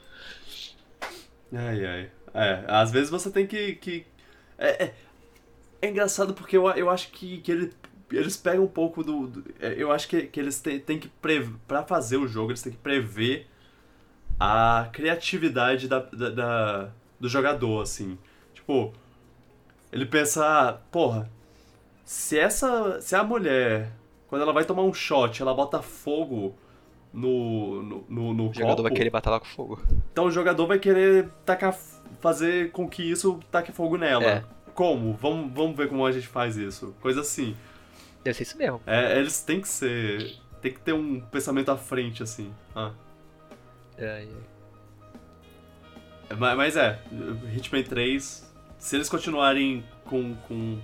[1.53, 2.11] Ai, ai.
[2.33, 3.75] É, às vezes você tem que.
[3.77, 4.07] que...
[4.59, 4.95] É, é,
[5.83, 7.73] é engraçado porque eu, eu acho que, que ele,
[8.17, 9.27] eles pegam um pouco do.
[9.27, 11.11] do- é, eu acho que, que eles têm, têm que.
[11.67, 13.47] Pra fazer o jogo, eles têm que prever
[14.39, 16.89] a criatividade da, da, da-
[17.21, 18.19] do jogador, assim.
[18.53, 18.93] Tipo,
[19.93, 21.31] ele pensa, ah, porra,
[22.05, 23.01] se essa.
[23.01, 23.91] Se a mulher,
[24.29, 26.55] quando ela vai tomar um shot, ela bota fogo
[27.13, 29.81] no, no, no, no O jogador vai copo, querer matar lá com fogo.
[30.13, 31.73] então o jogador vai querer tacar,
[32.21, 34.25] fazer com que isso taque fogo nela.
[34.25, 34.45] É.
[34.75, 35.13] Como?
[35.15, 36.93] Vamos, vamos ver como a gente faz isso.
[37.01, 37.55] Coisa assim.
[38.25, 38.81] Deve ser isso mesmo.
[38.87, 40.37] É, eles têm que ser.
[40.63, 42.53] Tem que ter um pensamento à frente, assim.
[42.75, 42.93] Ah.
[43.99, 44.27] É,
[46.31, 46.35] é.
[46.35, 46.99] Mas, mas é,
[47.55, 50.79] Hitman 3, se eles continuarem com, com.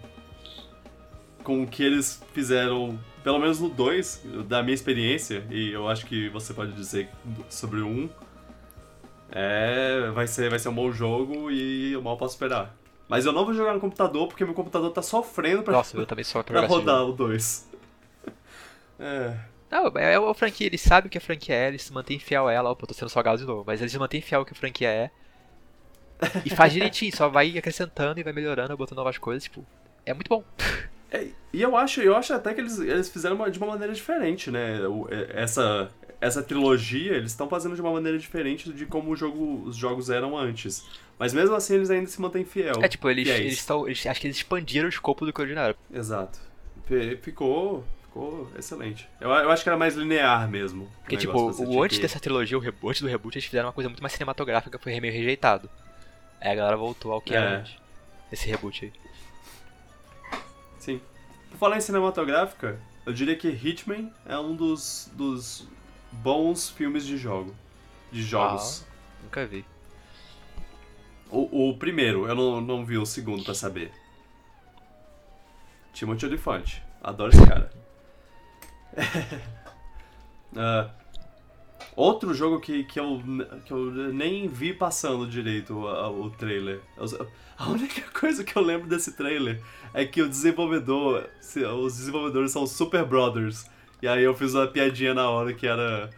[1.42, 6.04] com o que eles fizeram, pelo menos no 2, da minha experiência, e eu acho
[6.04, 7.08] que você pode dizer
[7.48, 8.10] sobre o 1,
[9.32, 12.76] é, vai, ser, vai ser um bom jogo e eu mal posso esperar.
[13.10, 16.06] Mas eu não vou jogar no computador porque meu computador tá sofrendo pra, Nossa, eu
[16.06, 17.68] também só pra rodar o 2.
[19.02, 19.34] É.
[19.70, 22.46] Não, é a franquia, eles sabem o que a franquia é, eles se mantêm fiel
[22.46, 22.70] a ela.
[22.70, 24.56] Opa, eu tô sendo salgado de novo, mas eles se mantêm fiel ao que a
[24.56, 25.10] franquia é.
[26.44, 29.64] E faz direitinho, só vai acrescentando e vai melhorando, botando novas coisas, tipo,
[30.04, 30.44] é muito bom.
[31.10, 33.92] É, e eu acho, eu acho até que eles, eles fizeram uma- de uma maneira
[33.94, 34.86] diferente, né?
[34.86, 35.90] O- é, essa,
[36.20, 40.36] essa trilogia, eles estão fazendo de uma maneira diferente de como jogo, os jogos eram
[40.36, 40.84] antes.
[41.18, 42.74] Mas mesmo assim eles ainda se mantêm fiel.
[42.82, 43.40] É tipo, eles, fiéis.
[43.40, 43.86] eles estão.
[43.86, 45.74] Eles, acho que eles expandiram o escopo do que o original.
[45.92, 46.38] Exato.
[46.86, 49.08] Fi- Ficou, ficou excelente.
[49.20, 50.90] Eu, eu acho que era mais linear mesmo.
[51.00, 53.88] Porque, tipo, o antes que- dessa trilogia, o reboot, do reboot, eles fizeram uma coisa
[53.88, 55.68] muito mais cinematográfica, foi meio rejeitado.
[56.40, 57.56] Aí a galera voltou ao que era É.
[57.60, 57.74] antes.
[58.32, 58.92] Esse reboot aí.
[60.78, 61.00] Sim.
[61.50, 65.66] Por falar em cinematográfica, eu diria que Hitman é um dos, dos
[66.12, 67.54] bons filmes de jogo.
[68.10, 68.84] De jogos.
[69.22, 69.64] Nunca vi.
[71.30, 73.92] O, o primeiro, eu não, não vi o segundo pra saber.
[75.92, 76.78] Timothy Olyphant.
[77.02, 77.70] Adoro esse cara.
[80.56, 80.90] Ah,
[81.94, 83.22] outro jogo que, que, eu,
[83.64, 86.80] que eu nem vi passando direito o, o trailer.
[87.56, 89.62] A única coisa que eu lembro desse trailer
[89.94, 93.64] é que o desenvolvedor, se- os desenvolvedores são Super Brothers.
[94.02, 96.10] E aí eu fiz uma piadinha na hora que era.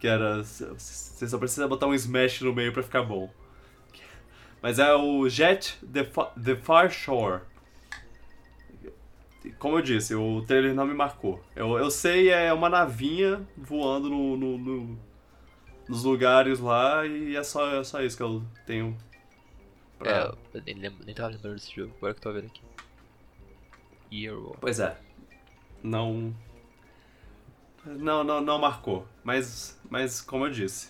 [0.00, 0.42] Que era.
[0.42, 3.30] Você só precisa botar um Smash no meio pra ficar bom.
[4.60, 7.42] Mas é o Jet The, Fa- The Far Shore.
[9.58, 11.40] Como eu disse, o trailer não me marcou.
[11.54, 14.98] Eu, eu sei, é uma navinha voando no, no- no-
[15.88, 18.96] nos lugares lá e é só, é só isso que eu tenho.
[19.98, 22.46] pra- É, eu nem, lembro, nem tava lembrando desse jogo, agora que eu tô vendo
[22.46, 22.60] aqui.
[24.10, 24.56] Hero.
[24.60, 24.96] Pois é.
[25.82, 26.34] Não.
[27.86, 29.06] Não, não, não marcou.
[29.22, 30.88] Mas, mas como eu disse,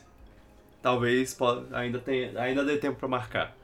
[0.83, 1.37] talvez
[1.73, 3.55] ainda, tenha, ainda dê tempo pra marcar.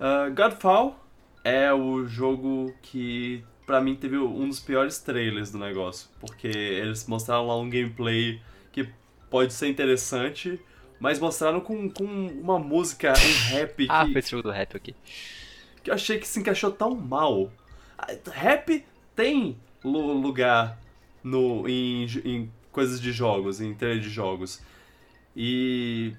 [0.00, 0.98] Ah, Godfall
[1.44, 6.08] é o jogo que, pra mim, teve um dos piores trailers do negócio.
[6.20, 8.40] Porque eles mostraram lá um gameplay
[8.72, 8.88] que
[9.30, 10.60] pode ser interessante,
[11.00, 14.76] mas mostraram com, com uma música, um rap Ah, que, foi esse jogo do rap
[14.76, 14.94] aqui.
[15.82, 17.50] que eu achei que se encaixou tão mal.
[17.96, 18.84] Ah, Rap
[19.16, 20.78] tem lu- lugar
[21.28, 24.62] no, em, em coisas de jogos, em trailer de jogos.
[25.36, 26.14] E.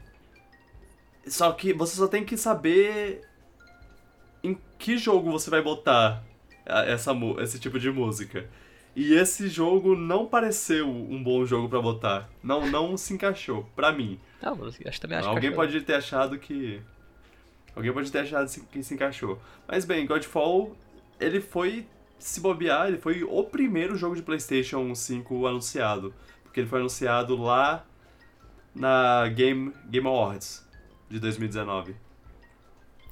[1.27, 3.21] Só que você só tem que saber
[4.43, 6.23] em que jogo você vai botar
[6.65, 8.49] essa, esse tipo de música.
[8.95, 12.29] E esse jogo não pareceu um bom jogo pra botar.
[12.43, 14.19] Não, não se encaixou, pra mim.
[14.41, 16.81] Não, acho também acho Alguém que pode ter achado que.
[17.75, 19.39] Alguém pode ter achado que se encaixou.
[19.67, 20.75] Mas bem, Godfall,
[21.19, 21.85] ele foi
[22.19, 26.13] se bobear, ele foi o primeiro jogo de PlayStation 5 anunciado.
[26.43, 27.85] Porque ele foi anunciado lá
[28.75, 30.67] na Game, Game Awards
[31.09, 31.95] de 2019.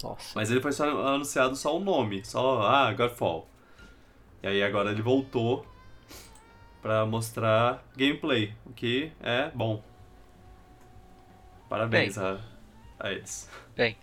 [0.03, 0.32] Nossa.
[0.36, 3.49] Mas ele foi só anunciado só o nome, só, ah, Godfall.
[4.43, 5.66] E aí agora ele voltou
[6.82, 9.84] pra mostrar gameplay, o que é bom.
[11.68, 12.39] Parabéns a,
[12.99, 13.49] a eles.
[13.76, 13.97] Bem,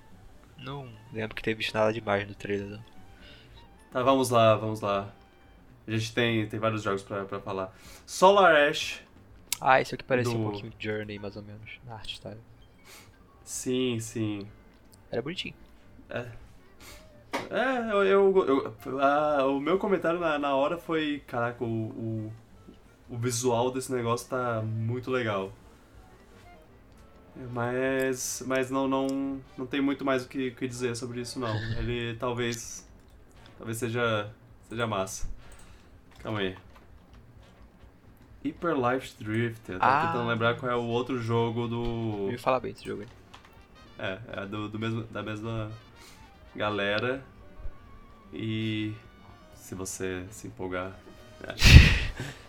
[0.59, 2.67] não lembro que teve visto nada demais no trailer.
[2.69, 2.94] Não.
[3.95, 5.09] Tá, vamos lá, vamos lá.
[5.87, 7.73] A gente tem, tem vários jogos pra, pra falar.
[8.05, 9.01] Solar Ash,
[9.61, 12.41] Ah, esse aqui parecia um Do- pouquinho Journey, mais ou menos, na arte style.
[13.45, 14.49] sim, sim.
[15.13, 15.55] Era bonitinho.
[16.11, 16.27] É.
[17.51, 18.03] É, eu.
[18.05, 22.33] eu, eu- ah, o meu comentário na, na hora foi: caraca, o, o,
[23.11, 25.53] o visual desse negócio tá muito legal.
[27.53, 28.43] Mas.
[28.47, 31.55] Mas não, não, não tem muito mais o que, o que dizer sobre isso, não.
[31.79, 32.84] Ele talvez.
[33.65, 34.31] Talvez seja.
[34.69, 35.27] Seja massa.
[36.23, 36.55] Calma aí.
[38.45, 39.73] Hyper Life Drift.
[39.73, 40.07] Eu tava Ah.
[40.07, 41.81] tentando lembrar qual é o outro jogo do.
[42.25, 43.09] ouvi falar bem desse jogo aí.
[43.99, 45.73] É, é do, do mesmo, da mesma
[46.55, 47.25] galera.
[48.35, 48.93] E
[49.55, 50.93] se você se empolgar.
[51.43, 51.55] é.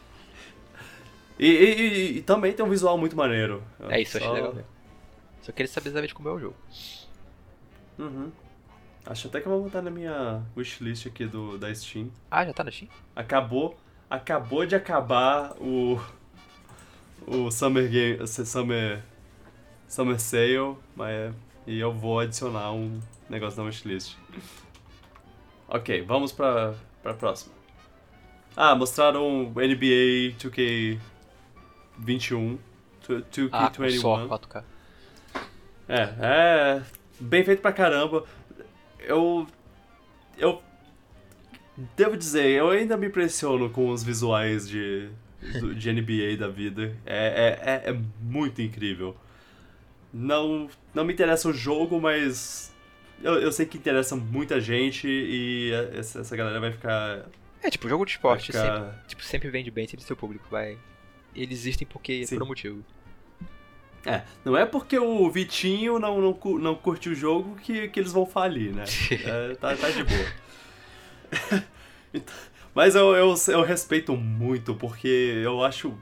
[1.38, 3.62] E, e- e- e também tem um visual muito maneiro.
[3.90, 4.66] É isso, eu achei Só- legal.
[5.42, 6.56] Só queria saber exatamente como é o jogo.
[8.00, 8.32] Uhum.
[9.06, 12.10] Acho até que eu vou botar na minha wishlist aqui do, da Steam.
[12.30, 12.90] Ah, já tá na Steam?
[13.16, 13.78] Acabou.
[14.10, 16.00] Acabou de acabar o.
[17.28, 18.28] O Summer Game.
[18.28, 19.04] Summer.
[19.88, 20.76] Summer Sale.
[20.96, 21.34] Mas,
[21.68, 23.00] e eu vou adicionar um
[23.30, 24.18] negócio na wishlist.
[25.68, 27.54] Ok, vamos pra, pra próxima.
[28.56, 32.58] Ah, mostraram NBA 2K21.
[33.08, 33.50] 2K21.
[33.52, 34.64] Ah, com só 4K.
[35.88, 36.82] É, é
[37.20, 38.24] bem feito pra caramba.
[39.06, 39.48] Eu.
[40.38, 40.62] Eu.
[41.96, 45.10] Devo dizer, eu ainda me impressiono com os visuais de,
[45.78, 46.96] de NBA da vida.
[47.06, 49.16] É, é, é, é muito incrível.
[50.14, 52.74] Não, não me interessa o jogo, mas.
[53.22, 57.26] Eu, eu sei que interessa muita gente e essa, essa galera vai ficar.
[57.62, 60.78] É, tipo, jogo de esporte ficar sempre, tipo, sempre vende bem, sempre seu público vai...
[61.34, 62.36] Eles existem porque Sim.
[62.36, 62.86] por um motivo.
[64.06, 68.12] É, não é porque o Vitinho não, não, não curte o jogo que, que eles
[68.12, 68.84] vão falir, né?
[69.26, 71.66] É, tá, tá de boa.
[72.14, 72.34] Então,
[72.74, 75.94] Mas eu, eu, eu respeito muito, porque eu acho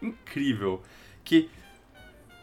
[0.00, 0.82] incrível
[1.22, 1.50] que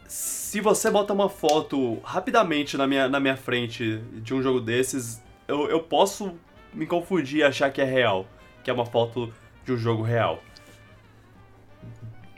[0.06, 5.20] se você bota uma foto rapidamente na minha, na minha frente de um jogo desses,
[5.48, 6.38] eu, eu posso
[6.72, 8.28] me confundir e achar que é real,
[8.62, 9.32] que é uma foto
[9.64, 10.42] de um jogo real.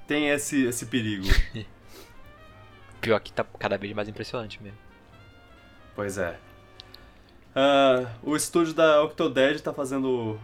[0.07, 1.27] Tem esse, esse perigo.
[3.05, 4.79] Pior que tá cada vez mais impressionante mesmo.
[5.95, 6.39] Pois é.
[7.55, 10.41] Ah, o estúdio da Octodad tá fazendo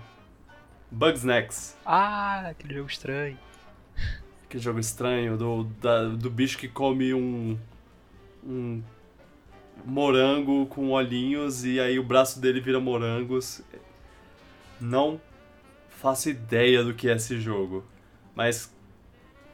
[0.90, 3.38] Bugsnax, Ah, aquele jogo estranho.
[4.44, 7.58] aquele jogo estranho do, da- do bicho que come um,
[8.44, 8.82] um
[9.84, 13.62] morango com olhinhos e aí o braço dele vira morangos.
[14.80, 15.20] Não
[15.88, 17.84] faço ideia do que é esse jogo,
[18.34, 18.72] mas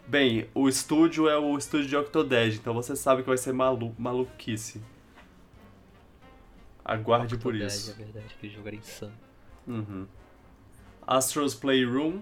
[0.07, 3.94] bem, o estúdio é o estúdio de Octodad, então você sabe que vai ser malu
[3.98, 4.82] maluquice.
[6.84, 7.90] Aguarde por Octodad, isso.
[7.92, 9.12] É verdade, aquele jogo era insano.
[9.66, 10.07] Uhum.
[11.07, 12.20] Astro's Playroom,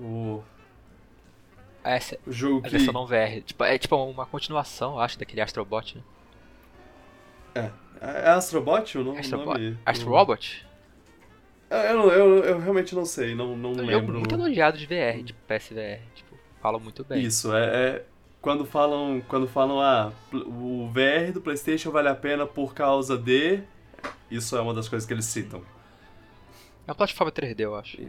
[0.00, 0.42] o,
[1.82, 2.76] Ah, Essa o jogo é a que...
[2.76, 3.42] versão não VR.
[3.44, 6.02] Tipo, é tipo uma continuação, eu acho, daquele Astrobot, né?
[7.54, 7.70] É,
[8.00, 9.18] é Astrobot o nome?
[9.18, 9.58] Astrobot.
[9.58, 9.78] nome?
[9.84, 10.66] Astrobot?
[11.68, 14.18] Eu, eu, eu, eu realmente não sei, não, não É um jogo lembro.
[14.18, 16.00] muito elogiado de VR, de PSVR.
[16.14, 16.29] Tipo,
[16.60, 17.22] falam muito bem.
[17.22, 18.04] Isso, é, é
[18.40, 23.60] quando falam, quando falam, ah, o VR do PlayStation vale a pena por causa de.
[24.30, 25.60] Isso é uma das coisas que eles citam.
[26.86, 28.00] É uma plataforma 3D, eu acho.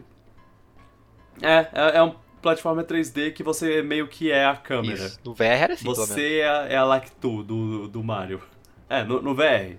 [1.40, 4.94] É, é, é um plataforma 3D que você meio que é a câmera.
[5.06, 5.20] Isso.
[5.24, 5.84] No VR era assim.
[5.84, 8.40] Você é, a- é a Lactu do, do Mario.
[8.88, 9.76] É, no, no VR,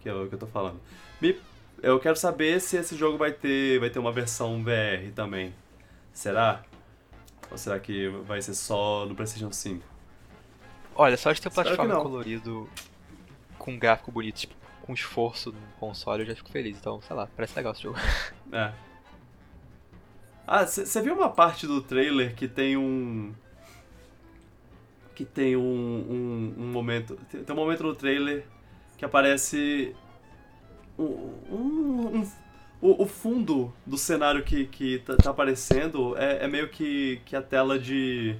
[0.00, 0.80] que é o que eu tô falando.
[1.20, 1.38] Me-
[1.82, 5.52] eu quero saber se esse jogo vai ter, vai ter uma versão VR também.
[6.12, 6.62] Será?
[7.50, 9.84] Ou será que vai ser só no PlayStation 5?
[10.94, 12.68] Olha, só de ter um plataforma colorido
[13.58, 16.76] com um gráfico bonito, tipo, com esforço no console, eu já fico feliz.
[16.78, 17.98] Então, sei lá, parece legal esse jogo.
[18.52, 18.72] É.
[20.46, 23.34] Ah, você viu uma parte do trailer que tem um.
[25.14, 27.16] Que tem um, um, um momento.
[27.28, 28.46] Tem, tem um momento no trailer
[28.96, 29.94] que aparece.
[30.96, 32.30] Um- um-
[32.80, 37.34] o, o fundo do cenário que, que tá, tá aparecendo é, é meio que, que
[37.34, 38.36] a tela de.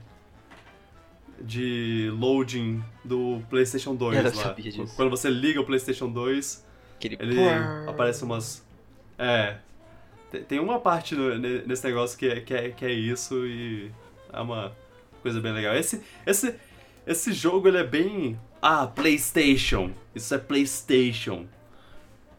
[1.40, 4.56] de loading do PlayStation 2 Eu lá.
[4.94, 6.64] Quando você liga o PlayStation 2,
[6.96, 7.16] Aquele...
[7.20, 7.40] ele
[7.88, 8.64] aparece umas.
[9.18, 9.58] É.
[10.48, 13.90] Tem, uma parte no- ne- nesse negócio que é, que, é, que é isso e
[14.32, 14.72] é uma
[15.22, 15.74] coisa bem legal.
[15.74, 16.54] Esse, esse,
[17.06, 18.38] esse jogo ele é bem.
[18.60, 19.92] Ah, PlayStation.
[20.14, 21.46] Isso é PlayStation.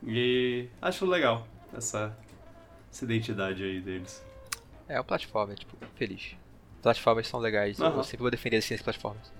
[0.05, 1.47] E acho legal
[1.77, 2.17] essa,
[2.91, 4.23] essa identidade aí deles.
[4.87, 6.35] É, o plataforma, tipo, feliz.
[6.81, 7.97] Plataformas são legais, Aham.
[7.97, 9.31] eu sempre vou defender assim as plataformas.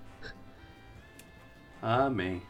[1.82, 2.42] Amém.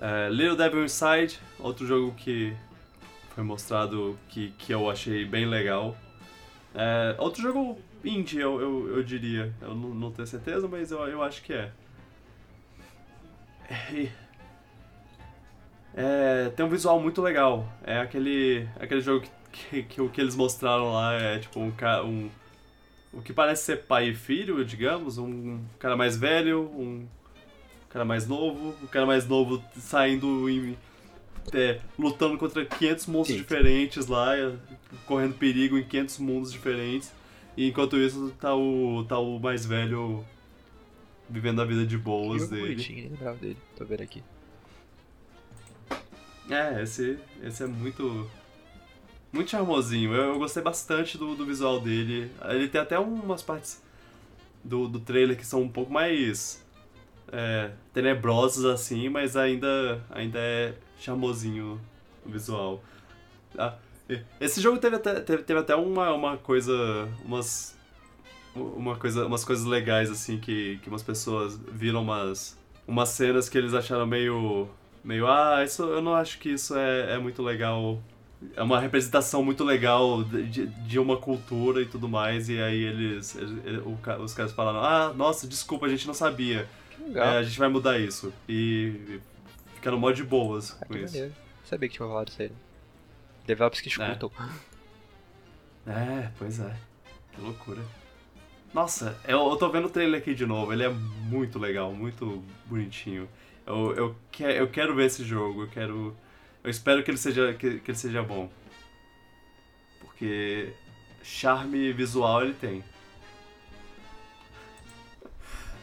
[0.00, 2.56] É, Little Devil Inside, outro jogo que
[3.34, 5.96] foi mostrado que, que eu achei bem legal.
[6.74, 9.54] É, outro jogo indie, eu, eu, eu diria.
[9.60, 11.72] Eu não, não tenho certeza, mas eu, eu acho que é.
[15.96, 17.68] É, tem um visual muito legal.
[17.84, 21.72] É aquele, aquele jogo que, que, que, que eles mostraram lá é tipo um,
[22.04, 22.30] um.
[23.12, 25.18] O que parece ser pai e filho, digamos.
[25.18, 27.06] Um cara mais velho, um
[27.88, 28.74] cara mais novo.
[28.82, 30.76] O cara mais novo saindo em.
[31.52, 33.42] É, lutando contra 500 monstros Sim.
[33.42, 34.32] diferentes lá,
[35.06, 37.12] correndo perigo em 500 mundos diferentes.
[37.56, 40.24] E enquanto isso, tá o, tá o mais velho
[41.28, 42.62] vivendo a vida de boas dele.
[42.62, 44.22] Bonitinho, nem lembrava dele, tô vendo aqui.
[46.50, 48.28] É, esse, esse é muito.
[49.32, 50.14] Muito charmosinho.
[50.14, 52.30] Eu, eu gostei bastante do, do visual dele.
[52.44, 53.82] Ele tem até umas partes
[54.62, 56.62] do, do trailer que são um pouco mais.
[57.32, 61.80] É, tenebrosas assim, mas ainda, ainda é charmosinho
[62.24, 62.82] o visual.
[63.58, 63.74] Ah,
[64.40, 67.08] esse jogo teve até, teve, teve até uma, uma coisa.
[67.24, 67.74] Umas.
[68.54, 72.56] Uma coisa, umas coisas legais, assim, que, que umas pessoas viram umas.
[72.86, 74.68] Umas cenas que eles acharam meio.
[75.04, 78.02] Meio, ah, isso, eu não acho que isso é, é muito legal.
[78.56, 82.48] É uma representação muito legal de, de uma cultura e tudo mais.
[82.48, 83.36] E aí eles.
[84.20, 86.66] os caras falaram, ah, nossa, desculpa, a gente não sabia.
[87.14, 88.32] É, a gente vai mudar isso.
[88.48, 89.20] E
[89.74, 91.14] ficaram mó de boas ah, com isso.
[91.14, 91.34] Maneiro.
[91.64, 92.52] Sabia que tinha rolado isso aí.
[93.46, 94.30] Developers que escutam.
[95.86, 95.90] É.
[95.90, 96.74] é, pois é.
[97.32, 97.82] Que loucura.
[98.72, 100.72] Nossa, eu, eu tô vendo o trailer aqui de novo.
[100.72, 103.28] Ele é muito legal, muito bonitinho.
[103.66, 105.62] Eu, eu, que, eu quero ver esse jogo.
[105.62, 106.16] Eu quero.
[106.62, 108.50] Eu espero que ele seja, que, que ele seja bom.
[110.00, 110.72] Porque
[111.22, 112.84] charme visual ele tem.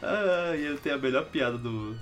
[0.02, 1.96] Ah, e ele tem a melhor piada do,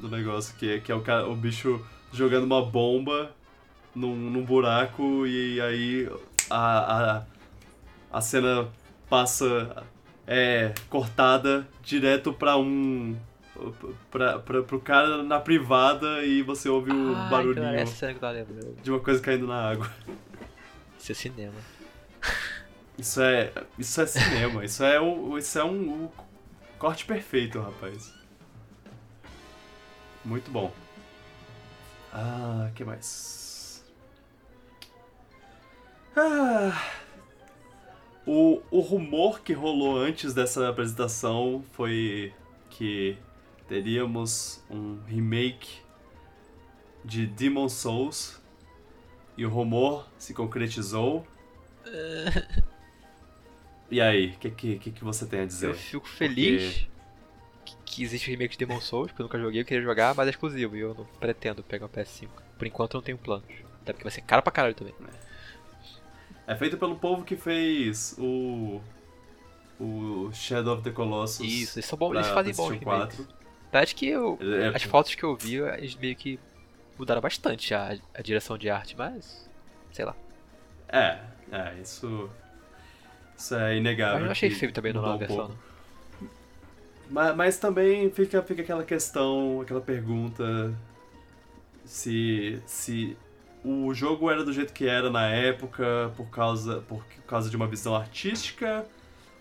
[0.00, 3.34] do negócio, que, que é o, cara, o bicho jogando uma bomba
[3.94, 6.08] num, num buraco e aí
[6.48, 7.24] a, a,
[8.12, 8.68] a cena
[9.10, 9.84] passa
[10.26, 13.16] é, cortada direto pra um.
[14.10, 18.32] Pra, pra, pro cara na privada e você ouve o ah, barulhinho que tá
[18.82, 19.88] de uma coisa caindo na água.
[20.98, 21.54] Isso é cinema.
[22.98, 23.52] Isso é.
[23.78, 24.64] Isso é cinema.
[24.64, 26.10] isso é, o, isso é um, um
[26.78, 28.12] corte perfeito, rapaz.
[30.24, 30.72] Muito bom.
[32.12, 33.84] Ah, que mais?
[36.16, 36.80] Ah,
[38.26, 42.32] o, o rumor que rolou antes dessa apresentação foi
[42.70, 43.18] que
[43.68, 45.80] teríamos um remake
[47.04, 48.40] de Demon Souls
[49.36, 51.26] e o rumor se concretizou.
[53.90, 55.68] e aí, o que, que, que, você tem a dizer?
[55.68, 56.86] Eu fico feliz
[57.64, 57.76] Porque...
[57.84, 60.30] que, existe remake de Demon Souls, porque eu nunca joguei, eu queria jogar, mas é
[60.30, 62.28] exclusivo e eu não pretendo pegar o PS5.
[62.56, 63.48] Por enquanto eu não tenho planos.
[63.82, 64.94] Até porque vai ser caro pra caralho também.
[65.20, 65.24] É.
[66.46, 68.80] É feito pelo povo que fez o.
[69.80, 71.44] O Shadow of the Colossus.
[71.44, 73.26] Isso, eles, são bons, eles fazem bom remakes.
[73.80, 76.38] Acho que eu, é, as fotos que eu vi, eles meio que
[76.98, 79.48] mudaram bastante a, a direção de arte, mas.
[79.92, 80.14] sei lá.
[80.88, 81.18] É,
[81.50, 82.30] é, isso.
[83.36, 84.18] Isso é inegável.
[84.20, 85.58] Mas eu achei feio também no nova um versão.
[87.10, 90.74] Mas, mas também fica, fica aquela questão, aquela pergunta
[91.84, 93.16] se, se
[93.64, 97.66] o jogo era do jeito que era na época por causa, por causa de uma
[97.66, 98.84] visão artística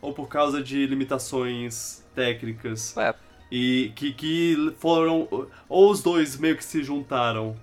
[0.01, 2.95] ou por causa de limitações técnicas?
[2.97, 3.13] É.
[3.51, 5.27] E que, que foram.
[5.69, 7.55] Ou os dois meio que se juntaram.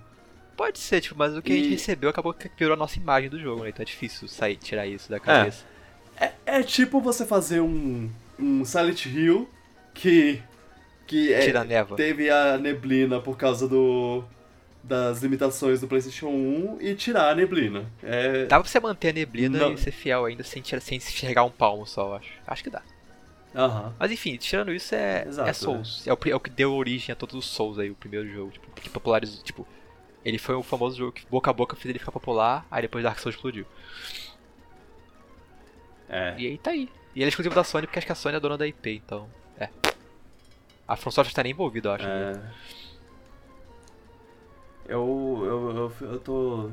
[0.55, 1.55] Pode ser, tipo, mas o que e...
[1.55, 3.69] a gente recebeu acabou que virou a nossa imagem do jogo, né?
[3.69, 5.65] Então é difícil sair, tirar isso da cabeça.
[6.17, 8.09] É, é, é tipo você fazer um,
[8.39, 9.49] um Silent Hill
[9.93, 10.41] que.
[11.07, 11.97] que é, Tira a névoa.
[11.97, 14.23] teve a neblina por causa do
[14.83, 17.85] das limitações do PlayStation 1 e tirar a neblina.
[18.01, 18.45] É...
[18.45, 19.73] Dá pra você manter a neblina Não.
[19.73, 22.31] e ser fiel ainda sem, tirar, sem enxergar um palmo só, eu acho.
[22.47, 22.81] Acho que dá.
[23.53, 23.93] Uhum.
[23.99, 26.07] Mas enfim, tirando isso, é, Exato, é Souls.
[26.07, 26.09] É.
[26.09, 26.35] É, o, é.
[26.35, 28.51] o, que deu origem a todos os Souls aí, o primeiro jogo.
[28.51, 29.43] Tipo, que popularizou.
[29.43, 29.67] Tipo,
[30.23, 33.03] ele foi o famoso jogo que boca a boca fez ele ficar popular, aí depois
[33.03, 33.65] Dark Souls explodiu.
[36.07, 36.35] É.
[36.37, 36.89] E aí tá aí.
[37.13, 39.01] E ele é exclusivo da Sony porque acho que a Sony é dona da IP,
[39.05, 39.27] então.
[39.57, 39.69] É.
[40.87, 42.05] A Software tá nem envolvido, eu acho.
[42.05, 42.33] É.
[42.33, 42.53] Né?
[44.87, 46.71] Eu, eu, eu, eu tô.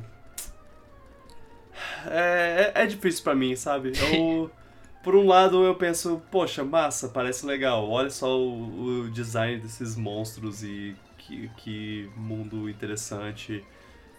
[2.06, 3.92] É, é, é difícil para mim, sabe?
[3.96, 4.50] Eu,
[5.08, 7.88] por um lado eu penso, poxa, massa, parece legal.
[7.88, 13.64] Olha só o, o design desses monstros e que, que mundo interessante.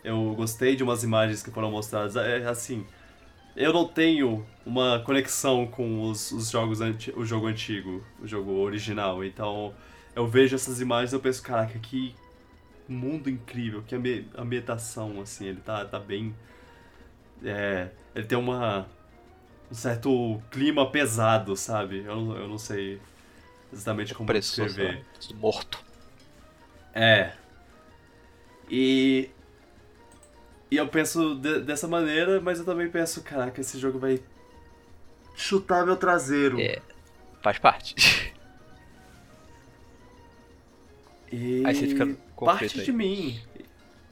[0.04, 2.16] Eu gostei de umas imagens que foram mostradas.
[2.16, 2.88] É assim,
[3.56, 6.80] eu não tenho uma conexão com os, os jogos
[7.16, 9.24] o jogo antigo, o jogo original.
[9.24, 9.76] Então
[10.16, 12.16] eu vejo essas imagens e eu penso, caraca, que
[12.88, 13.94] mundo incrível, que
[14.36, 16.36] ambientação, assim, ele tá, tá bem.
[17.46, 18.88] É, ele tem uma.
[19.72, 22.00] Um certo clima pesado, sabe?
[22.00, 23.00] Eu, eu não sei
[23.72, 25.06] exatamente como descrever.
[25.36, 25.80] Morto.
[26.94, 27.34] É.
[28.70, 29.30] E
[30.72, 34.22] E eu penso de- dessa maneira, mas eu também penso, caraca, esse jogo vai
[35.36, 36.60] chutar meu traseiro.
[36.60, 36.80] É.
[37.42, 37.96] Faz parte.
[41.32, 42.08] E Aí você fica
[42.44, 43.40] parte de mim.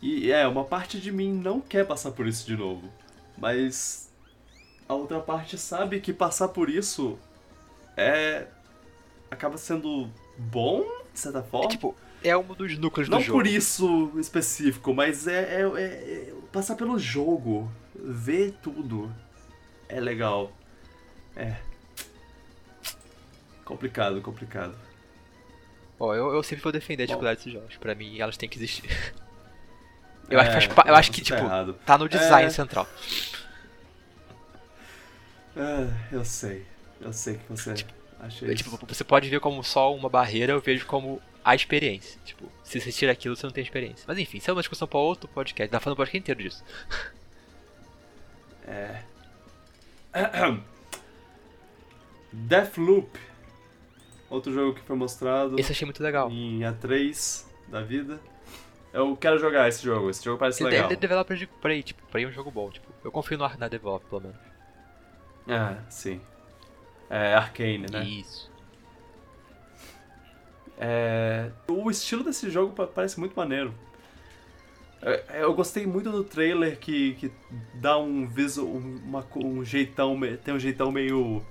[0.02, 2.88] E é, uma parte de mim não quer passar por isso de novo.
[3.38, 4.07] Mas
[4.88, 7.18] a outra parte sabe que passar por isso
[7.96, 8.48] é.
[9.30, 10.84] acaba sendo bom,
[11.14, 11.66] de certa forma.
[11.66, 13.40] É tipo, é um dos núcleos não do jogo.
[13.40, 19.14] por isso específico, mas é, é- é- é passar pelo jogo, ver tudo.
[19.90, 20.52] É legal.
[21.36, 21.56] É.
[23.66, 24.76] Complicado, complicado.
[26.00, 27.76] Ó, eu, eu sempre vou defender a dificuldade desses jogos.
[27.78, 28.88] Pra mim, elas têm que existir.
[30.30, 31.74] Eu acho que, É, faz pa- eu acho que você tipo, tá errado.
[31.86, 32.50] tá no design É.
[32.50, 32.86] central.
[35.58, 36.66] Ah, eu sei.
[37.02, 37.72] Eu sei que você
[38.20, 38.56] acha isso.
[38.56, 42.20] Tipo, você pode ver como só uma barreira, eu vejo como a experiência.
[42.24, 44.06] Tipo, se você tira aquilo, você não tem experiência.
[44.08, 45.72] Mas enfim, isso é uma discussão pra outro podcast.
[45.72, 46.64] Dá falando o podcast inteiro disso.
[48.68, 49.02] É.
[52.32, 53.18] Deathloop.
[54.30, 56.30] Outro jogo que foi mostrado Esse eu achei muito legal.
[56.30, 58.20] em A3 da vida.
[58.92, 60.10] Eu quero jogar esse jogo.
[60.10, 60.92] Esse jogo parece Ele legal.
[60.92, 63.68] é developer de Prey, tipo, Prey é um jogo bom, tipo, eu confio no, na
[63.68, 64.38] Develop, pelo menos.
[65.48, 66.20] Ah, sim.
[67.10, 68.04] É Arcane, né?
[68.04, 68.50] Isso.
[70.78, 73.74] É, o estilo desse jogo pa- parece muito maneiro.
[75.02, 77.32] É, Eu gostei muito do trailer que, que
[77.76, 81.44] dá um viso, um- uma, um jeitão, tem um jeitão meio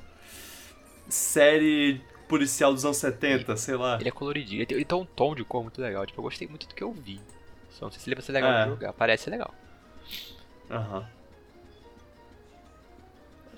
[1.09, 3.97] série policial dos anos 70, sei lá.
[4.01, 6.25] Ele é coloridinho, ele tem, ele tem um tom de cor muito legal, tipo, eu
[6.25, 7.21] gostei muito do que eu vi.
[7.71, 8.65] Só não sei se ele vai ser legal É.
[8.65, 9.55] de jogar, parece legal.
[10.71, 11.07] Aham.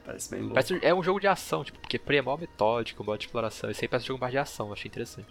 [0.09, 0.55] Parece bem louco.
[0.55, 3.71] Parece, é um jogo de ação, tipo, porque Prey é mó metódico, modo de exploração,
[3.71, 5.29] esse aí parece um jogo mais de ação, achei interessante.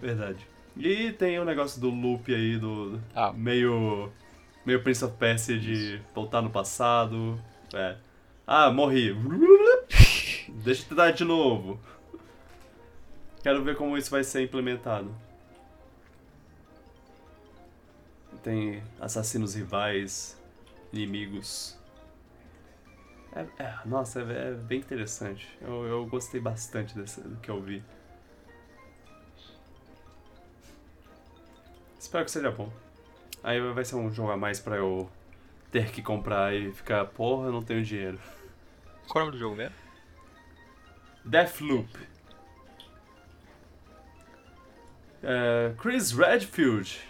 [0.00, 0.46] Verdade.
[0.76, 3.32] E tem o negócio do loop aí, do Ah.
[3.32, 4.12] meio.
[4.64, 7.42] meio Prince of Persia de voltar no passado.
[7.74, 7.96] É.
[8.46, 9.14] Ah, morri.
[10.48, 11.80] Deixa eu tentar de novo.
[13.42, 15.12] Quero ver como isso vai ser implementado.
[18.44, 20.40] Tem assassinos rivais,
[20.92, 21.76] inimigos.
[23.32, 25.48] É, é, nossa, é, é bem interessante.
[25.60, 27.82] Eu, eu gostei bastante do que eu vi.
[31.98, 32.72] Espero que seja bom.
[33.42, 35.08] Aí vai ser um jogo a mais pra eu
[35.70, 38.18] ter que comprar e ficar, porra, eu não tenho dinheiro.
[39.06, 39.74] Qual é o nome do jogo mesmo?
[41.24, 41.88] Deathloop.
[45.22, 47.00] É, Chris Redfield.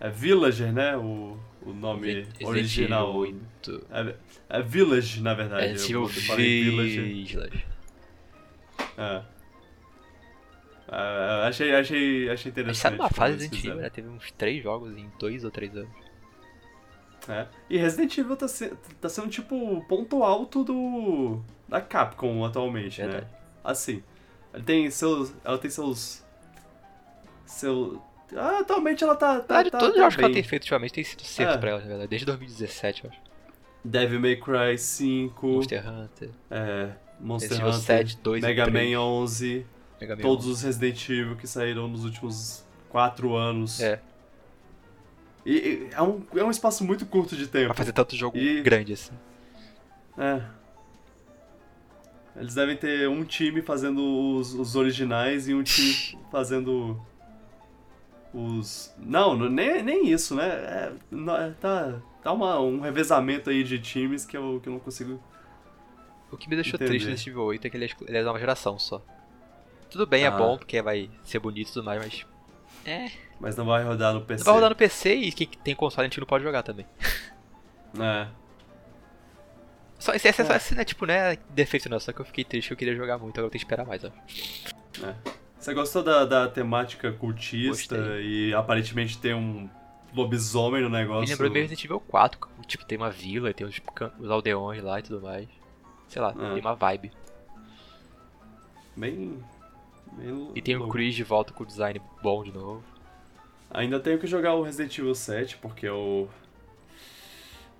[0.00, 0.96] É Villager, né?
[0.96, 3.24] O, o nome Resident original.
[3.26, 3.86] Evil 8.
[3.90, 4.14] É,
[4.58, 5.66] é Village, na verdade.
[5.68, 6.64] Resident eu, eu falei.
[6.64, 7.64] Village.
[8.98, 9.22] É.
[10.88, 12.82] Ah, achei, achei, achei interessante.
[12.82, 13.90] tá numa fase Resident Evil, né?
[13.90, 15.90] Teve uns 3 jogos em 2 ou 3 anos.
[17.28, 17.46] É.
[17.68, 23.00] E Resident Evil tá, se- tá sendo tipo o ponto alto do da Capcom atualmente,
[23.00, 23.24] Verdade.
[23.24, 23.30] né?
[23.64, 24.00] Assim,
[24.64, 26.24] tem seus, ela tem seus
[27.44, 28.00] seu
[28.34, 30.42] ah, atualmente ela tá tá, Ah, de tá, todos os tá jogos que ela tem
[30.42, 31.58] feito ultimamente tem sido certo É.
[31.58, 32.08] pra ela, na verdade.
[32.08, 33.20] Desde 2017, eu acho.
[33.84, 36.90] Devil May Cry 5, Monster Hunter, é,
[37.20, 38.90] Monster Resident Hunter, 7, 2 e Mega 3.
[38.94, 39.66] Man 11,
[40.00, 43.80] Mega Man todos os Resident Evil que saíram nos últimos 4 anos.
[43.80, 44.00] É,
[45.44, 47.66] E, e é, um, é um espaço muito curto de tempo.
[47.66, 49.12] pra fazer tanto jogo E- grande assim.
[50.18, 50.42] É.
[52.34, 54.00] Eles devem ter um time fazendo
[54.36, 57.00] os, os originais e um time fazendo
[58.36, 58.94] os.
[58.98, 60.46] Não, não- nem, nem isso, né?
[60.48, 64.72] É, não, é, tá tá uma, um revezamento aí de times que eu, que eu
[64.72, 65.22] não consigo.
[66.30, 66.90] O que me deixou Entendi.
[66.90, 69.00] triste nesse Evil 8 é que ele é, ele é nova geração só.
[69.88, 70.30] Tudo bem, é Ah.
[70.32, 72.26] bom, porque vai ser bonito e tudo mais, mas.
[72.84, 73.10] É.
[73.40, 74.42] Mas não vai rodar no PC.
[74.44, 76.86] Vai rodar no PC e quem tem console a gente não pode jogar também.
[77.98, 78.26] É.
[79.98, 80.56] Só, esse, esse, É.
[80.56, 81.36] esse não é tipo, né?
[81.48, 83.64] Defeito não, só que eu fiquei triste, eu queria jogar muito, agora eu tenho que
[83.64, 84.10] esperar mais, ó.
[85.66, 88.50] Você gostou da, da temática cultista Gostei.
[88.50, 89.68] e aparentemente tem um
[90.14, 91.22] lobisomem no negócio?
[91.22, 93.80] Me lembrou meio Resident Evil 4, que, tipo, tem uma vila, tem os,
[94.20, 95.48] os aldeões lá e tudo mais.
[96.06, 96.52] Sei lá, É.
[96.52, 97.10] tem uma vibe.
[98.94, 99.42] Bem.
[100.12, 100.92] bem E tem o louco.
[100.92, 102.84] Chris de volta com o design bom de novo.
[103.68, 106.30] Ainda tenho que jogar o Resident Evil 7, porque eu.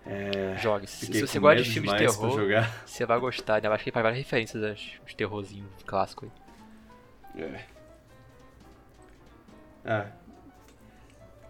[0.04, 0.56] É.
[0.58, 0.88] Jogue.
[0.88, 2.36] Se, você gosta de filmes de terror,
[2.84, 3.54] você vai gostar.
[3.54, 6.28] Ainda mais que faz várias referências aos aos terrorzinhos clássicos
[7.36, 7.42] aí.
[7.44, 7.75] É.
[9.86, 10.06] Ah.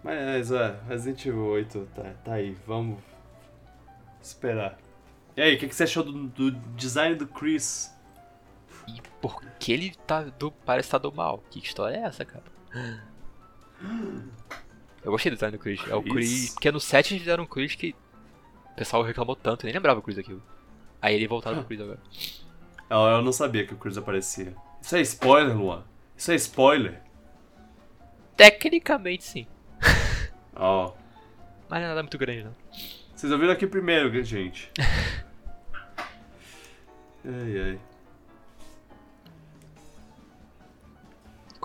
[0.02, 2.98] Mas, é, Resident Evil 8 tá, tá aí, vamos
[4.22, 4.78] esperar.
[5.36, 7.92] E aí, o que, que você achou do, do design do Chris?
[8.86, 11.42] E por que ele tá do, parece estar do mal?
[11.50, 12.44] Que história é essa, cara?
[15.02, 15.80] Eu gostei do design do Chris.
[15.88, 16.14] É o Chris.
[16.14, 16.50] Chris.
[16.54, 17.94] Porque no 7 eles fizeram um Chris que
[18.72, 20.42] o pessoal reclamou tanto, eu nem lembrava o Chris daquilo.
[21.00, 22.00] Aí ele voltaram pro Chris agora.
[22.88, 24.54] Eu, eu não sabia que o Chris aparecia.
[24.80, 25.84] Isso é spoiler, Luan.
[26.16, 27.02] Isso é spoiler.
[28.36, 29.46] Tecnicamente sim.
[30.54, 30.92] Ó.
[31.68, 32.54] Mas não é nada muito grande não.
[33.14, 34.70] Vocês ouviram aqui primeiro, gente.
[37.24, 37.80] ai, ai.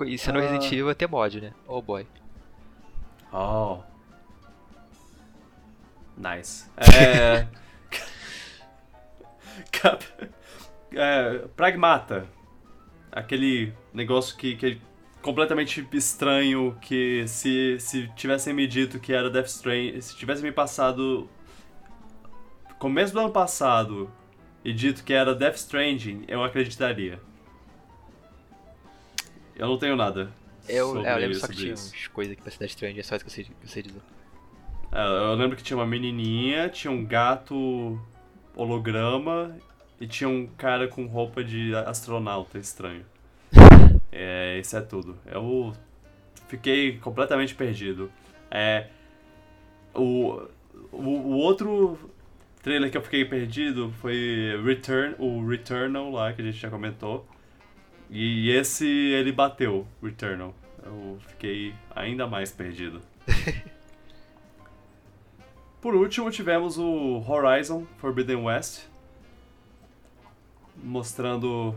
[0.07, 0.41] Isso no Ah.
[0.41, 1.53] Resident Evil vai ter mod, né?
[1.68, 2.07] Oh boy.
[3.31, 3.81] Oh.
[6.18, 6.68] Nice.
[6.77, 7.48] É.
[9.72, 10.03] Cap-
[10.93, 12.27] é, Pragmata.
[13.11, 14.77] Aquele negócio que, que é
[15.22, 20.52] completamente estranho que se, se tivessem me dito que era Death Stranding, se tivessem me
[20.52, 21.30] passado
[22.81, 24.11] começo do ano passado
[24.65, 27.22] e dito que era Death Stranding, eu acreditaria.
[29.56, 30.31] Eu não tenho nada.
[30.68, 33.15] Eu, é, eu lembro só que tinha umas coisas aqui pra Cidade Strange, é só
[33.15, 34.02] isso que eu sei, que eu sei dizer.
[34.91, 37.99] É, eu lembro que tinha uma menininha, tinha um gato
[38.56, 39.56] holograma
[39.99, 43.06] e tinha um cara com roupa de astronauta estranho.
[44.11, 45.17] É, isso é tudo.
[45.25, 45.73] Eu
[46.47, 48.11] fiquei completamente perdido.
[48.49, 48.88] É,
[49.93, 50.41] o,
[50.91, 51.97] o, o outro
[52.61, 57.25] trailer que eu fiquei perdido foi Return, o Returnal lá que a gente já comentou.
[58.09, 60.53] E esse ele bateu, Returnal.
[60.83, 63.01] Eu fiquei ainda mais perdido.
[65.81, 68.83] Por último, tivemos o Horizon Forbidden West,
[70.83, 71.75] mostrando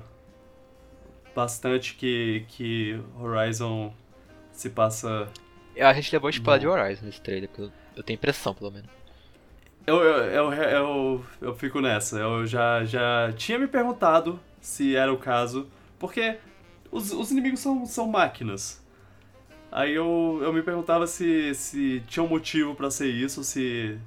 [1.34, 3.92] bastante que, que Horizon
[4.52, 5.28] se passa.
[5.74, 8.70] Eu, a gente levou spoiler de Horizon nesse trailer, porque eu, eu tenho impressão, pelo
[8.70, 8.88] menos.
[9.86, 12.18] Eu, eu, eu, eu, eu fico nessa.
[12.18, 16.38] Eu já, já tinha me perguntado se era o caso, porque
[16.90, 18.82] os, os inimigos são, são máquinas.
[19.70, 23.98] Aí eu, eu me perguntava se, se tinha um motivo pra ser isso, se.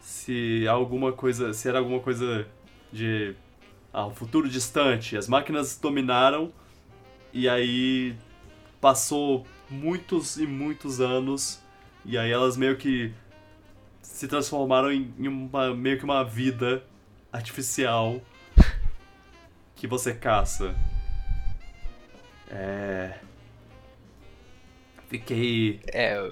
[0.00, 1.52] Se alguma coisa.
[1.52, 2.46] Se era alguma coisa
[2.92, 3.34] de.
[3.98, 5.16] Ah, um futuro distante.
[5.16, 6.52] As máquinas dominaram
[7.32, 8.14] e aí
[8.78, 11.62] passou muitos e muitos anos
[12.04, 13.14] e aí elas meio que
[14.02, 16.84] se transformaram em uma, meio que uma vida
[17.32, 18.20] artificial
[19.74, 20.76] que você caça.
[22.50, 23.18] É.
[25.08, 25.80] Fiquei.
[25.86, 26.30] É,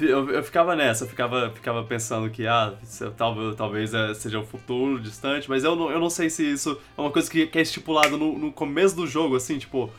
[0.00, 2.74] eu- Eu, ficava nessa, eu ficava, ficava pensando que, ah,
[3.16, 6.80] talvez, talvez é, seja um futuro distante, mas eu não, eu não sei se isso
[6.96, 9.90] é uma coisa que, que é estipulado no, no começo do jogo, assim, tipo,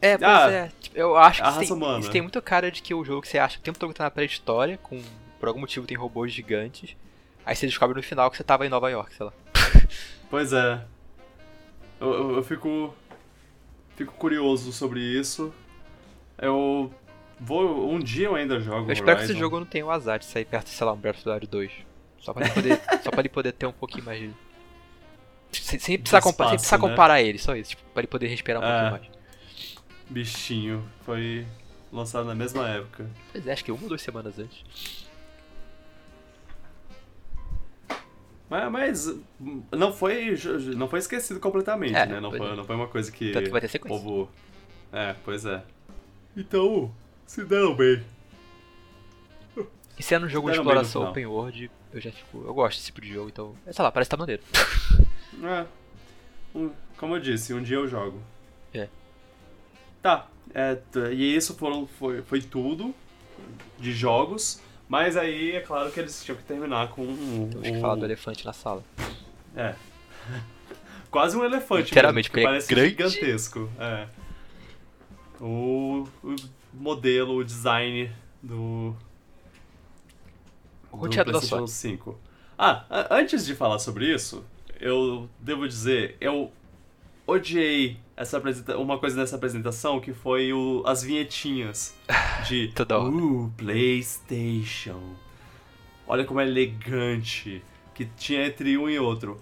[0.00, 0.70] é, pois Ah, é.
[0.80, 3.28] Tipo, eu acho que isso tem, isso tem muito cara de que o jogo que
[3.28, 5.00] você acha que o tempo todo tá na pré-história, com
[5.40, 6.96] por algum motivo tem robôs gigantes,
[7.44, 9.32] aí você descobre no final que você tava em Nova York, sei lá.
[10.30, 10.82] Pois é.
[12.00, 12.92] Eu, eu, eu fico.
[13.96, 15.54] Fico curioso sobre isso.
[16.36, 16.92] Eu
[17.40, 17.90] vou.
[17.90, 18.88] Um dia eu ainda jogo.
[18.88, 19.38] Eu espero que esse Horizon.
[19.40, 21.46] jogo não tenha o azar de sair perto, sei lá, um Breath of the Wild
[21.46, 21.72] 2.
[22.20, 24.30] Só pra ele poder, só pra ele poder ter um pouquinho mais de.
[25.52, 26.88] Sem, sem precisar, De compa- sem espaço, precisar né?
[26.88, 27.70] comparar ele, só isso.
[27.70, 28.90] Tipo, pra ele poder respirar um É.
[28.90, 29.24] pouquinho mais.
[30.10, 30.84] Bichinho.
[31.02, 31.46] Foi
[31.92, 33.06] lançado na mesma época.
[33.32, 35.04] Pois é, acho que uma ou duas semanas antes.
[38.48, 39.16] Mas, mas
[39.72, 40.36] não foi
[40.76, 42.20] não foi esquecido completamente, É, né?
[42.20, 42.54] Não foi, é.
[42.54, 43.98] não foi uma coisa que Tanto que vai ter sequência.
[43.98, 44.30] povo.
[44.92, 45.62] É, pois é.
[46.36, 46.94] Então,
[47.26, 48.02] se deram bem.
[49.98, 51.10] E sendo um jogo de bem exploração final.
[51.12, 52.42] open world, eu já fico.
[52.44, 53.54] Eu gosto desse tipo de jogo, então.
[53.70, 54.42] Sei lá, parece que tá maneiro.
[55.42, 55.66] É.
[56.54, 58.20] Um- como eu disse, um dia eu jogo.
[58.72, 58.88] É.
[60.00, 60.28] Tá.
[60.54, 60.78] é,
[61.12, 62.94] e isso foram, foi, foi tudo
[63.78, 64.60] de jogos.
[64.88, 67.96] Mas aí é claro que eles tinham que terminar com um, Temos que um- falar
[67.96, 68.84] do elefante na sala.
[69.56, 69.74] É.
[71.10, 71.88] Quase um elefante.
[71.90, 72.90] Literalmente, mesmo, que porque é parece grande.
[72.90, 73.68] gigantesco.
[73.78, 74.06] É.
[75.40, 76.36] O, o
[76.74, 78.10] modelo, o design
[78.42, 78.94] do.
[80.90, 81.68] O do PlayStation Sony.
[81.68, 82.18] 5.
[82.58, 84.44] Ah, antes de falar sobre isso,
[84.80, 86.52] eu devo dizer, eu
[87.26, 88.40] odiei essa
[88.76, 91.94] uma coisa nessa apresentação que foi o, as vinhetinhas
[92.46, 93.12] de Toda hora.
[93.12, 95.14] uh, PlayStation.
[96.06, 97.62] Olha como é elegante
[97.94, 99.40] que tinha entre um e outro.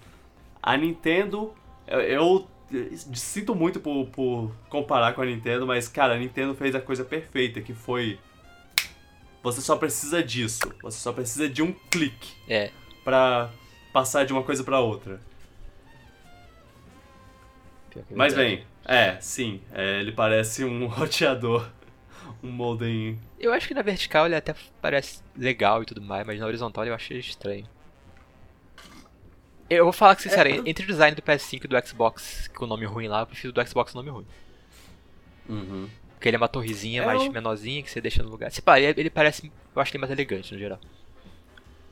[0.61, 1.53] A Nintendo,
[1.85, 2.47] eu, eu
[3.13, 7.03] sinto muito por, por comparar com a Nintendo, mas cara, a Nintendo fez a coisa
[7.03, 8.19] perfeita, que foi
[9.41, 12.71] você só precisa disso, você só precisa de um clique É.
[13.03, 13.49] pra
[13.91, 15.19] passar de uma coisa pra outra.
[17.95, 21.69] é Mas bem, é, sim, é, ele parece um roteador,
[22.41, 23.19] um modem.
[23.39, 26.85] Eu acho que na vertical ele até parece legal e tudo mais, mas na horizontal
[26.85, 27.67] eu achei estranho.
[29.77, 30.61] Eu vou falar que, sincero, É.
[30.65, 33.53] entre o design do PS5 e do Xbox com o nome ruim lá, eu prefiro
[33.53, 34.25] do Xbox o nome ruim.
[35.49, 35.89] Uhum.
[36.13, 38.51] Porque ele é uma torrezinha É, mais eu- menorzinha que você deixa no lugar.
[38.51, 39.51] Se pá, ele, ele parece.
[39.75, 40.79] Eu acho que ele é mais elegante no geral.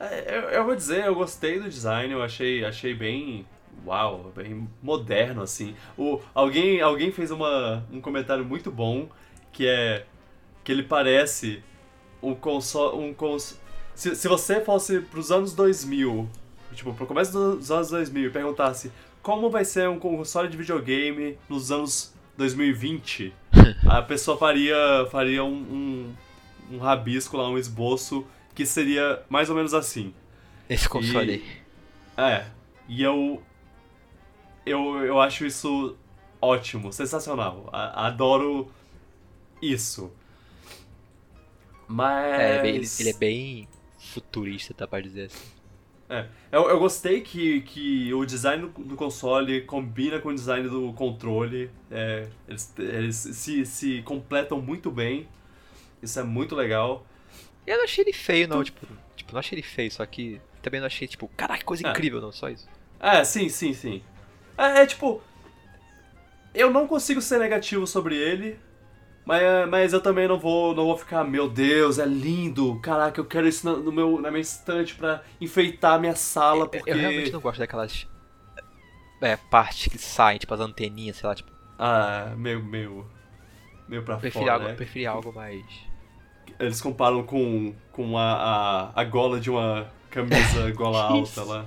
[0.00, 3.46] É, Eu, eu vou dizer, eu gostei do design, eu achei, achei bem.
[3.86, 5.74] Uau, bem moderno, assim.
[5.96, 9.08] O, alguém, alguém fez uma, um comentário muito bom
[9.52, 10.04] que é.
[10.64, 11.62] que ele parece
[12.22, 12.96] um console.
[13.02, 13.58] Um cons...
[13.94, 16.28] se, se você fosse pros anos 2000,
[16.72, 18.90] tipo, pro começo dos anos 2000 e perguntasse
[19.22, 23.32] como vai ser um console de videogame nos anos 2020,
[23.88, 24.76] a pessoa faria,
[25.10, 26.14] faria um, um,
[26.72, 30.12] um rabisco lá, um esboço que seria mais ou menos assim.
[30.68, 31.44] Esse console aí.
[32.16, 32.46] É,
[32.88, 33.42] e eu.
[34.64, 35.96] Eu, eu acho isso
[36.40, 37.68] ótimo, sensacional.
[37.72, 38.70] A- adoro
[39.60, 40.10] isso.
[41.86, 42.24] Mas.
[42.40, 43.68] É, ele é bem- ele, é bem
[43.98, 45.46] futurista, dá pra dizer assim.
[46.12, 50.92] É, eu, eu gostei que, que o design do, console combina com o design do
[50.92, 51.70] controle.
[51.90, 55.26] É, eles eles se, se completam muito bem.
[56.02, 57.06] Isso é muito legal.
[57.66, 58.86] Eu não achei ele feio, não, tipo,
[59.16, 61.92] tipo, não achei ele feio, só que também não achei, tipo, caraca, coisa Ah.
[61.92, 62.68] incrível, não, só isso.
[63.00, 64.02] É, sim, sim, sim.
[64.58, 65.22] É, é tipo.
[66.54, 68.58] Eu não consigo ser negativo sobre ele.
[69.24, 72.80] Mas, mas eu também não vou, não vou ficar, meu Deus, é lindo.
[72.80, 76.68] Caraca, eu quero isso na, no meu, na minha estante pra enfeitar a minha sala,
[76.68, 76.90] porque.
[76.90, 78.06] Eu realmente não gosto daquelas
[79.20, 83.06] é, partes que saem, tipo, as anteninhas, sei lá, tipo, Ah, meio, meio.
[83.88, 84.74] Meio pra preferi fora, algo, né?
[84.74, 85.64] preferi algo mais.
[86.58, 88.32] Eles comparam com, com a,
[88.94, 91.66] a, a gola de uma camisa gola alta lá.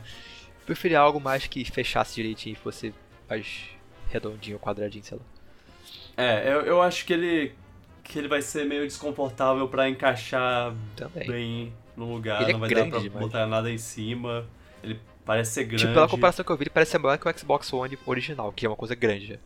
[0.65, 2.93] Preferi algo mais que fechasse direitinho e fosse
[3.29, 3.69] mais
[4.09, 5.23] redondinho, quadradinho, sei lá.
[6.17, 7.53] É, eu, eu acho que ele.
[8.03, 11.27] que ele vai ser meio desconfortável pra encaixar Também.
[11.27, 13.25] bem no lugar, Ele é não vai grande dar pra demais.
[13.25, 14.45] botar nada em cima.
[14.83, 15.83] Ele parece ser grande.
[15.83, 18.51] Tipo, pela comparação que eu vi, ele parece ser maior que o Xbox One original,
[18.51, 19.39] que é uma coisa grande.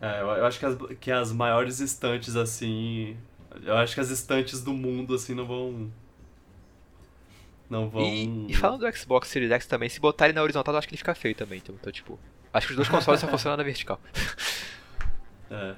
[0.00, 3.16] É, eu, eu acho que as, que as maiores estantes, assim.
[3.64, 5.90] Eu acho que as estantes do mundo, assim, não vão.
[7.68, 8.02] Não vão.
[8.02, 10.88] E, e falando do Xbox Series X também, se botar ele na horizontal, eu acho
[10.88, 11.58] que ele fica feio também.
[11.58, 12.18] Então, então, tipo,
[12.52, 14.00] acho que os dois consoles só funcionam na vertical.
[15.50, 15.74] É.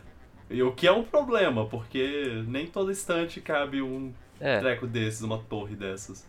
[0.51, 5.23] E o que é um problema, porque nem toda estante cabe um É, treco desses,
[5.23, 6.27] uma torre dessas.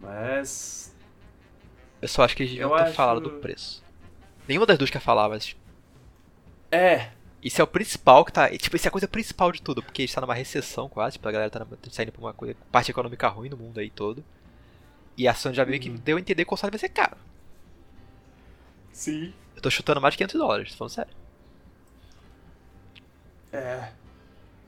[0.00, 0.94] Mas.
[2.00, 3.82] eu só acho que eles deviam Eu ter acho- falado do preço.
[4.48, 5.56] Nenhuma das duas quer falar, mas
[6.70, 7.10] É!
[7.42, 8.48] Isso é o principal que tá.
[8.56, 11.14] Tipo, isso é a coisa principal de tudo, porque a gente tá numa recessão quase,
[11.14, 13.90] tipo, a galera tá na- saindo pra uma coisa, parte econômica ruim no mundo aí
[13.90, 14.24] todo.
[15.16, 15.96] E a Sony já meio que Uhum.
[15.96, 17.16] deu a entender que o console vai ser caro.
[18.92, 19.34] Sim.
[19.56, 21.12] Eu tô chutando mais de 500 dólares, tô falando sério.
[23.52, 23.88] É.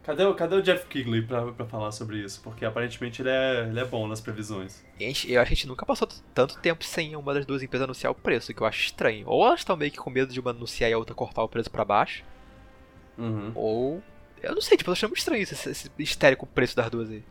[0.02, 2.42] Cadê, o- cadê o Jeff Kigley pra, pra falar sobre isso?
[2.42, 4.84] Porque aparentemente ele é, ele é bom nas previsões.
[5.00, 7.84] Gente- eu acho que a gente nunca passou tanto tempo sem uma das duas empresas
[7.84, 9.26] anunciar o preço, que eu acho estranho.
[9.26, 11.48] Ou elas estão meio que com medo de uma anunciar e a outra cortar o
[11.48, 12.22] preço pra baixo,
[13.16, 13.52] Uhum.
[13.54, 14.02] ou.
[14.42, 16.90] Eu não sei, tipo, eu achando muito estranho esse, esse mistério com o preço das
[16.90, 17.24] duas aí.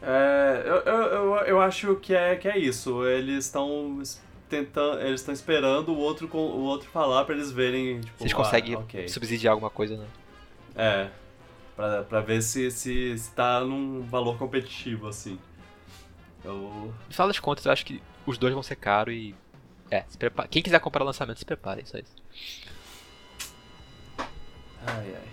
[0.00, 3.06] É, eu, eu, eu, eu acho que é, que é isso.
[3.06, 4.00] Eles estão
[4.48, 5.00] tentando.
[5.00, 8.00] Eles estão esperando o outro, com- o outro falar pra eles verem.
[8.00, 9.08] Tipo, Vocês ah, conseguem ok.
[9.08, 10.06] subsidiar alguma coisa, né?
[10.76, 11.10] É.
[11.76, 15.38] Pra, pra ver se, se, se tá num valor competitivo, assim.
[16.44, 16.92] Eu.
[17.08, 19.34] No final das contas, eu acho que os dois vão ser caros e.
[19.90, 20.48] É, se prepara.
[20.48, 22.14] Quem quiser comprar o lançamento, se prepare, só isso.
[24.86, 25.28] Ai, ai.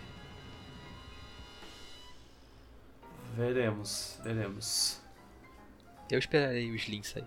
[3.35, 4.99] Veremos, veremos.
[6.09, 7.23] Eu esperarei os links aí.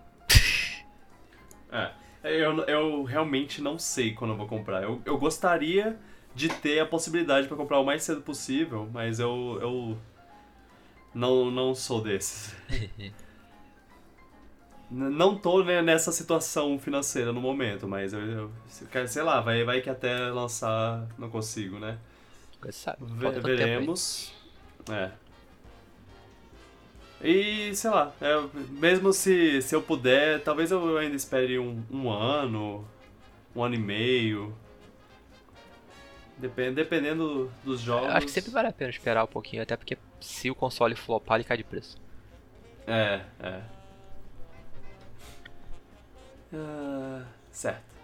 [1.75, 1.91] É,
[2.23, 4.83] eu, eu realmente não sei quando eu vou comprar.
[4.83, 5.97] Eu, eu gostaria
[6.33, 9.97] de ter a possibilidade pra comprar o mais cedo possível, mas eu, eu
[11.13, 12.55] não, não sou desses.
[14.89, 19.81] Não tô né, nessa situação financeira no momento, mas eu, eu sei lá, vai, vai
[19.81, 21.97] que até lançar não consigo, né?
[22.69, 22.97] Sabe.
[23.01, 24.31] Ve- veremos.
[24.89, 25.11] É.
[27.23, 28.33] E, sei lá, é,
[28.71, 32.85] mesmo se, se eu puder, talvez eu ainda espere um, um ano,
[33.55, 34.55] um ano e meio.
[36.37, 38.09] Depen- dependendo dos jogos.
[38.09, 40.95] Eu acho que sempre vale a pena esperar um pouquinho, até porque se o console
[40.95, 41.97] flopar, ele cai de preço.
[42.85, 43.61] É, é.
[46.53, 47.95] Ah, certo.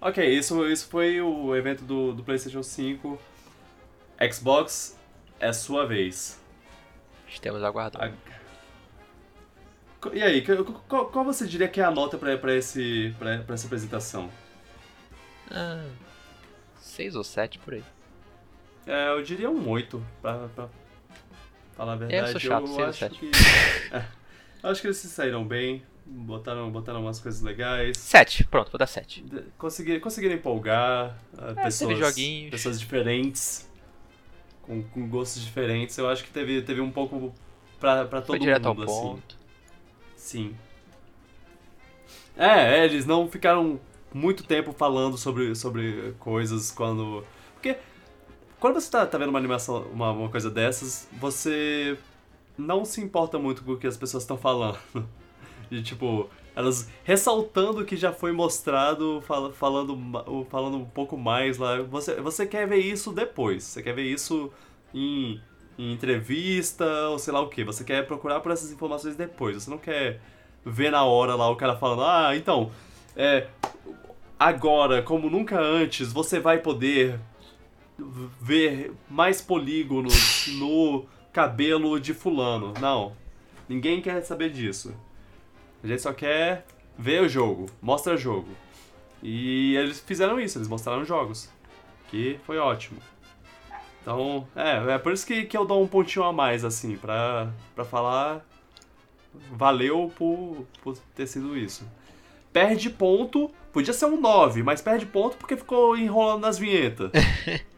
[0.00, 3.18] Ok, isso, isso foi o evento do, do PlayStation 5.
[4.32, 4.98] Xbox,
[5.38, 6.39] é sua vez.
[7.30, 8.12] Estamos aguardando.
[10.12, 10.42] E aí,
[10.88, 14.30] qual, qual você diria que é a nota pra, pra, esse, pra essa apresentação?
[15.50, 15.84] Ah,
[16.80, 17.84] 6 ou 7 por aí.
[18.86, 20.68] É, eu diria um 8, pra, pra
[21.76, 22.30] falar a verdade.
[22.32, 23.18] sou chato, eu seis ou acho sete.
[23.18, 23.30] que.
[23.92, 24.04] É,
[24.62, 25.82] eu acho que eles se saíram bem.
[26.06, 27.96] botaram, botaram umas coisas legais.
[27.98, 29.22] 7, pronto, vou dar 7.
[29.22, 32.14] De- Conseguiram, conseguiram empolgar uh, É, pessoas,
[32.50, 33.69] pessoas diferentes,
[34.70, 35.98] com, com gostos diferentes.
[35.98, 37.34] Eu acho que teve, teve um pouco
[37.80, 39.00] pra, pra todo Foi direto ao mundo, assim.
[39.00, 39.36] ponto.
[40.14, 40.56] Sim.
[42.36, 43.80] É, é, eles não ficaram
[44.14, 47.24] muito tempo falando sobre, sobre coisas quando.
[47.54, 47.76] Porque
[48.60, 51.98] quando você tá, tá vendo uma animação, uma, uma coisa dessas, você
[52.56, 54.78] não se importa muito com o que as pessoas estão falando.
[55.72, 59.96] E tipo, elas ressaltando o que já foi mostrado, fala- falando,
[60.50, 61.80] falando um pouco mais lá.
[61.82, 63.64] Você, você quer ver isso depois.
[63.64, 64.50] Você quer ver isso
[64.92, 65.40] em,
[65.78, 67.64] em entrevista ou sei lá o que.
[67.64, 69.56] Você quer procurar por essas informações depois.
[69.62, 70.20] Você não quer
[70.64, 72.70] ver na hora lá o cara falando, ah, então,
[73.16, 73.46] é,
[74.38, 77.18] agora, como nunca antes, você vai poder
[78.40, 82.74] ver mais polígonos no cabelo de fulano.
[82.80, 83.16] Não.
[83.68, 84.94] Ninguém quer saber disso.
[85.82, 86.66] A gente só quer
[86.98, 88.48] ver o jogo, mostra jogo.
[89.22, 91.50] E eles fizeram isso, eles mostraram jogos.
[92.08, 93.00] Que foi ótimo.
[94.02, 97.52] Então, é, é por isso que, que eu dou um pontinho a mais, assim, pra,
[97.74, 98.44] pra falar.
[99.52, 101.86] Valeu por, por ter sido isso.
[102.52, 107.12] Perde ponto, podia ser um 9, mas perde ponto porque ficou enrolando nas vinhetas.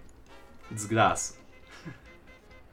[0.71, 1.39] Desgraça.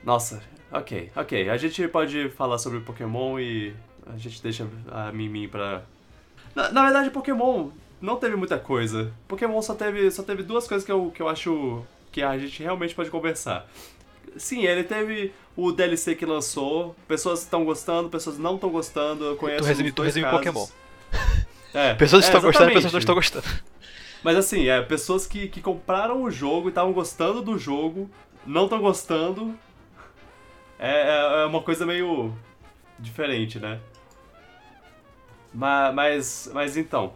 [0.02, 0.42] Nossa,
[0.72, 1.50] ok, ok.
[1.50, 3.76] A gente pode falar sobre Pokémon e
[4.14, 5.84] a gente deixa a Mimi pra.
[6.56, 7.70] Na, na verdade, Pokémon
[8.02, 9.12] não teve muita coisa.
[9.28, 12.62] Pokémon só teve, só teve duas coisas que eu, que eu acho que a gente
[12.64, 13.68] realmente pode conversar.
[14.38, 19.26] Sim, ele teve o DLC que lançou, pessoas estão gostando, pessoas não estão gostando.
[19.26, 20.38] Eu conheço Tu resume- tu resume casos.
[20.40, 20.68] Pokémon.
[21.74, 23.46] É, Pessoas é, estão gostando, pessoas não estão gostando.
[24.24, 28.10] Mas assim, é, pessoas que, que compraram o jogo e estavam gostando do jogo,
[28.46, 29.56] não estão gostando.
[30.78, 32.34] É, é- é uma coisa meio
[32.98, 33.80] diferente, né?
[35.54, 37.14] Mas, mas, mas então.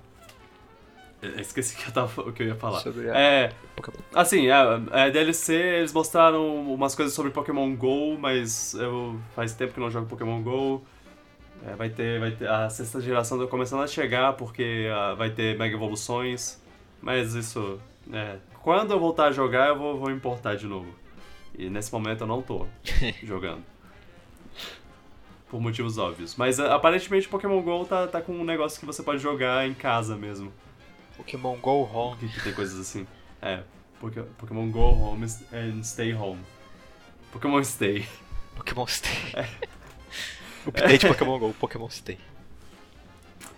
[1.21, 2.79] Eu Esqueci que eu tava, o que eu ia falar.
[2.81, 3.53] Sobre a- É,
[4.13, 4.55] assim, é,
[4.91, 9.89] é, DLC, eles mostraram umas coisas sobre Pokémon GO, mas eu faz tempo que não
[9.89, 10.83] jogo Pokémon GO.
[11.65, 15.29] É, vai ter, vai ter a sexta geração tá começando a chegar porque ah, vai
[15.29, 16.61] ter mega evoluções,
[17.01, 17.79] mas isso,
[18.11, 20.93] é, quando eu voltar a jogar eu vou, vou importar de novo.
[21.57, 22.67] E nesse momento eu não tô
[23.23, 23.63] jogando.
[25.53, 26.35] Por motivos óbvios.
[26.35, 29.73] Mas ah, aparentemente Pokémon GO tá, tá com um negócio que você pode jogar em
[29.75, 30.51] casa mesmo.
[31.15, 32.17] Pokémon Go Home.
[32.17, 33.05] Que, que tem coisas assim.
[33.39, 33.59] É,
[33.99, 36.39] Poké- Pokémon Go Home and Stay Home.
[37.31, 38.03] Pokémon Stay.
[38.55, 39.13] Pokémon Stay.
[40.65, 42.17] Update de Pokémon Go, Pokémon Stay.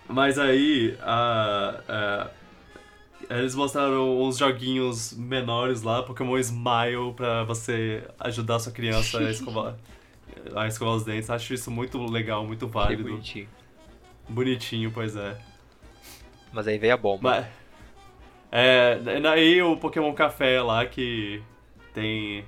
[0.06, 2.30] Mas aí, a, a-
[3.34, 9.76] eles mostraram uns joguinhos menores lá, Pokémon Smile, pra você ajudar sua criança a escovar,
[10.54, 11.30] a escovar os dentes.
[11.30, 13.02] Acho isso muito legal, muito Que válido.
[13.04, 13.48] bonitinho.
[14.28, 15.38] Bonitinho, pois é.
[16.52, 17.30] Mas aí veio a bomba.
[17.30, 17.46] Mas,
[18.50, 21.42] é, daí o Pokémon Café lá que
[21.92, 22.44] tem.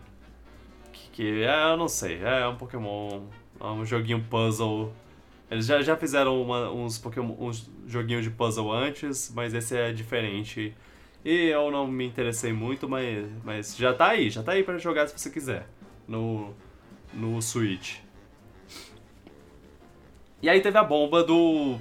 [0.93, 3.23] Que, que é, eu não sei, é um Pokémon.
[3.61, 4.93] É um joguinho puzzle.
[5.51, 9.93] Eles já, já fizeram uma- uns, Pokémon, uns joguinhos de puzzle antes, mas esse é
[9.93, 10.75] diferente.
[11.25, 14.79] E eu não me interessei muito, mas, mas já tá aí, já tá aí pra
[14.79, 15.67] jogar se você quiser.
[16.07, 16.55] No,
[17.13, 17.97] no Switch.
[20.43, 21.79] E aí teve a bomba do.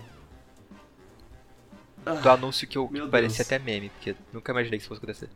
[2.21, 3.47] Do anúncio que eu Meu que parecia Deus.
[3.51, 5.29] até meme, porque nunca imaginei que isso fosse acontecer.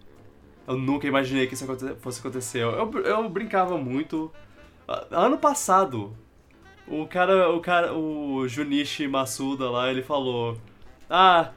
[0.68, 1.66] Eu nunca imaginei que isso
[2.00, 2.60] fosse acontecer.
[2.60, 4.32] Eu, eu brincava muito.
[4.88, 6.16] Ah, Ano passado,
[6.88, 10.58] o cara, o cara, o Junichi Masuda lá, ele falou:
[11.10, 11.52] "Ah,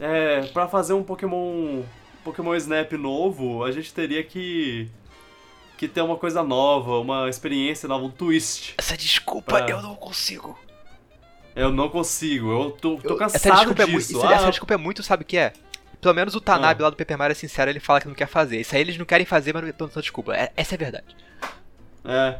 [0.00, 1.82] é, para fazer um Pokémon
[2.24, 4.88] Pokémon Snap novo, a gente teria que
[5.88, 8.74] que ter uma coisa nova, uma experiência nova, um twist.
[8.78, 10.58] Essa desculpa Pra- eu não consigo.
[11.54, 13.86] Eu não consigo, eu tô, tô Eu- cansado essa é muito.
[13.86, 14.12] disso.
[14.12, 15.52] isso- Ah, Essa desculpa é muito, sabe o que é?
[16.00, 18.26] Pelo menos o Tanabe lá do Paper Mario é sincero, ele fala que não quer
[18.26, 18.60] fazer.
[18.60, 20.34] Isso aí eles não querem fazer, mas não estão dando desculpa.
[20.34, 21.16] É- essa é a verdade.
[22.04, 22.38] é.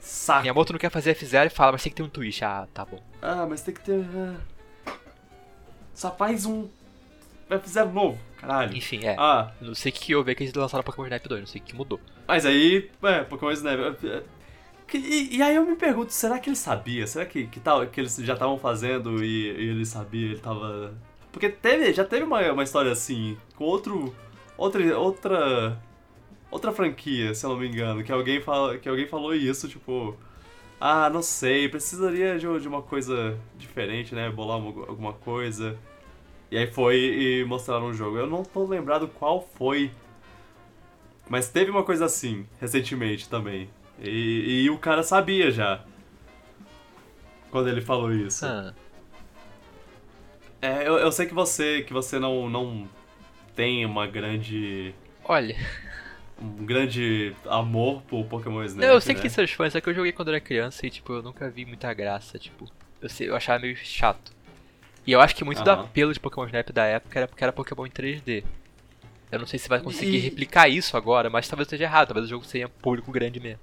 [0.00, 0.42] Saco.
[0.42, 2.44] Miyamoto não quer fazer, fizeram e fala, mas tem que ter um twist.
[2.44, 3.00] Ah, tá bom.
[3.22, 4.04] Ah, mas tem que ter.
[4.16, 4.92] ah.
[5.94, 6.68] Só faz um.
[7.48, 8.76] Vai fazer novo, caralho.
[8.76, 9.16] Enfim, é.
[9.18, 11.64] Ah, Não sei o que houve que eles lançaram Pokémon Snap 2, não sei o
[11.64, 11.98] que mudou.
[12.28, 12.90] mas aí.
[13.02, 13.78] É, Pokémon Snap.
[14.04, 14.22] é,
[14.86, 17.06] que- E, e aí eu me pergunto, será que ele sabia?
[17.06, 20.92] Será que, que, tal, que eles já estavam fazendo e, e ele sabia, ele tava.
[21.32, 24.14] Porque teve, já teve uma, uma história assim, com outro.
[24.58, 24.98] Outra.
[24.98, 25.80] Outra.
[26.50, 30.14] Outra franquia, se eu não me engano, que alguém, fala, que alguém falou isso, tipo.
[30.78, 34.28] Ah, não sei, precisaria de, de uma coisa diferente, né?
[34.28, 35.78] Bolar uma- alguma coisa.
[36.52, 38.18] E aí foi e mostraram o jogo.
[38.18, 39.90] Eu não tô lembrado qual foi.
[41.26, 43.70] Mas teve uma coisa assim, recentemente também.
[43.98, 45.82] E, e o cara sabia já.
[47.50, 48.44] Quando ele falou isso.
[48.44, 48.74] Ah,
[50.60, 52.86] É, eu, eu sei que você que você não, não
[53.56, 54.94] tem uma grande.
[55.24, 55.56] Olha,
[56.38, 58.84] um grande amor por Pokémon Snap.
[58.84, 59.22] não, eu sei que né?
[59.22, 61.64] tem seus fãs, só que eu joguei quando era criança e, tipo, eu nunca vi
[61.64, 62.70] muita graça, tipo,
[63.00, 64.32] eu, sei, eu achava meio chato.
[65.06, 65.82] E eu acho que muito do Aham.
[65.82, 68.44] apelo de Pokémon Snap da época era porque era Pokémon em 3D.
[69.30, 72.26] Eu não sei se vai conseguir E- replicar isso agora, mas talvez esteja errado, talvez
[72.26, 73.60] o jogo seja público grande mesmo.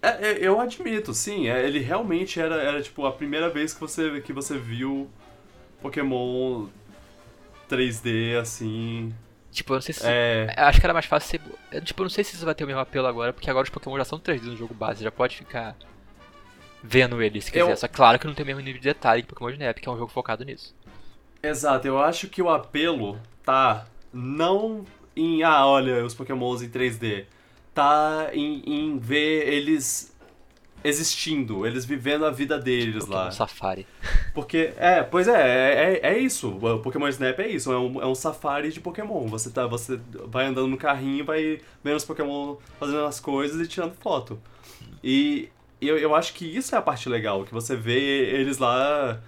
[0.00, 1.48] É, é, eu admito, sim.
[1.48, 5.10] é, ele realmente era, era tipo a primeira vez que você, que você viu
[5.82, 6.68] Pokémon
[7.68, 9.12] 3D assim.
[9.50, 10.06] Tipo, eu não sei se.
[10.06, 10.54] É.
[10.56, 11.40] eu Acho que era mais fácil ser.
[11.72, 13.64] eu, Tipo, eu não sei se isso vai ter o mesmo apelo agora, porque agora
[13.64, 15.76] os Pokémon já são 3D no jogo base, já pode ficar
[16.82, 17.70] vendo eles se quiser.
[17.70, 19.88] Eu- Só claro que não tem o mesmo nível de detalhe que Pokémon Snap, que
[19.88, 20.74] é um jogo focado nisso.
[21.42, 24.84] Exato, eu acho que o apelo tá não
[25.16, 27.24] em, ah, olha, os Pokémons em 3D.
[27.74, 30.12] Tá em, em ver eles
[30.82, 33.30] existindo, eles vivendo a vida deles Pokémon lá.
[33.30, 33.86] Safari.
[34.32, 36.48] Porque, é, pois é, é, é, é isso.
[36.50, 39.26] O Pokémon Snap é isso, é um, é um safari de Pokémon.
[39.26, 43.68] Você, tá, você vai andando no carrinho, vai vendo os Pokémon fazendo as coisas e
[43.68, 44.40] tirando foto.
[45.02, 45.48] E
[45.80, 49.20] eu, eu acho que isso é a parte legal, que você vê eles lá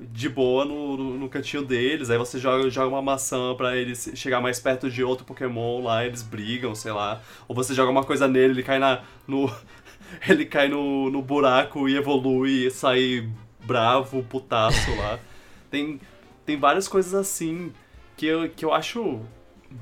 [0.00, 4.10] de boa no, no, no cantinho deles, aí você joga, joga uma maçã pra eles
[4.14, 7.20] chegar mais perto de outro Pokémon lá, eles brigam, sei lá.
[7.46, 9.02] Ou você joga uma coisa nele, ele cai na.
[9.26, 9.52] no.
[10.28, 13.28] ele cai no, no buraco e evolui e sai
[13.64, 15.18] bravo, putaço lá.
[15.70, 16.00] Tem,
[16.46, 17.72] tem várias coisas assim
[18.16, 19.20] que eu, que eu acho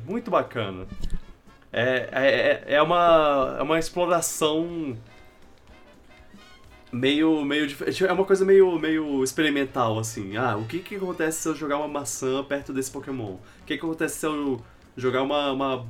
[0.06, 0.86] muito bacana.
[1.70, 2.08] É,
[2.66, 4.96] é, é, uma, é uma exploração
[6.92, 10.36] meio, meio dif- é uma coisa meio, meio experimental assim.
[10.36, 13.34] Ah, o que que acontece se eu jogar uma maçã perto desse Pokémon?
[13.34, 14.60] O que que acontece se eu
[14.96, 15.86] jogar uma, uma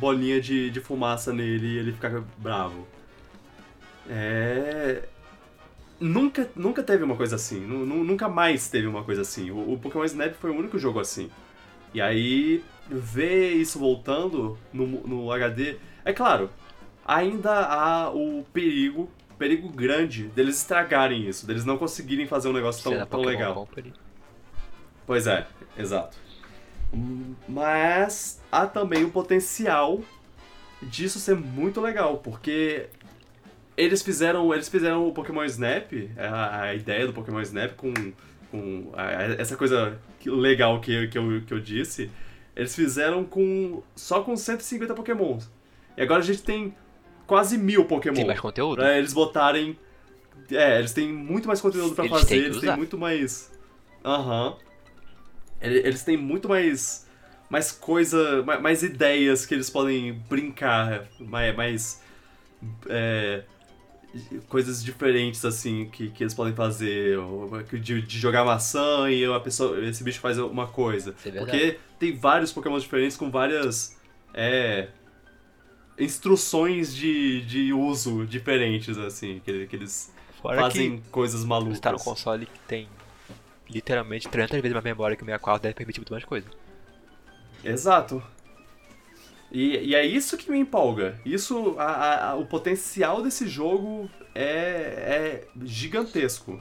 [0.00, 2.86] bolinha de, de fumaça nele e ele ficar bravo?
[4.08, 5.02] É
[6.00, 7.60] nunca, nunca teve uma coisa assim.
[7.60, 9.50] Nu- nu- Nunca mais teve uma coisa assim.
[9.50, 11.30] O, o Pokémon Snap foi o único jogo assim.
[11.94, 15.76] E aí, ver isso voltando no, no HD.
[16.04, 16.50] É claro,
[17.06, 22.82] ainda há o perigo, perigo grande deles estragarem isso, deles não conseguirem fazer um negócio
[22.82, 23.54] tão, tão Pokémon legal.
[23.54, 23.92] Company.
[25.06, 25.46] Pois é,
[25.78, 26.16] exato.
[27.48, 30.00] Mas há também o potencial
[30.82, 32.86] disso ser muito legal, porque
[33.76, 37.92] eles fizeram, eles fizeram o Pokémon Snap, a, a ideia do Pokémon Snap com,
[38.50, 42.10] com a- essa coisa legal que, que, eu, que eu disse,
[42.54, 45.50] eles fizeram com só com 150 Pokémons.
[45.96, 46.74] E agora a gente tem
[47.26, 48.14] quase mil Pokémon.
[48.14, 48.76] Tem mais conteúdo?
[48.76, 49.78] Pra eles botarem.
[50.50, 53.52] É, eles têm muito mais conteúdo pra Eles fazer, têm eles têm muito mais.
[54.04, 54.56] Aham.
[55.60, 57.06] Ele- Eles têm muito mais.
[57.50, 58.42] Mais coisa.
[58.42, 61.06] ma- Mais ideias que eles podem brincar.
[61.18, 61.56] Mais.
[61.56, 62.02] mais
[62.88, 63.42] é,
[64.48, 67.18] coisas diferentes, assim, que, que eles podem fazer.
[67.72, 71.14] De, de jogar maçã e a pessoa, esse bicho faz uma coisa.
[71.24, 71.30] É.
[71.32, 73.96] Porque tem vários Pokémon diferentes com várias.
[74.34, 74.88] É,
[75.98, 81.76] instruções de, de uso diferentes, assim, que, que eles Fora fazem coisas que malucas.
[81.76, 82.88] você tá num console que tem
[83.68, 86.48] literalmente 300 vezes mais memória que o 64, deve permitir muito mais coisa.
[87.64, 88.22] Exato.
[89.50, 91.20] E, e é isso que me empolga.
[91.24, 96.60] Isso, a- a- a- o potencial desse jogo é, é gigantesco.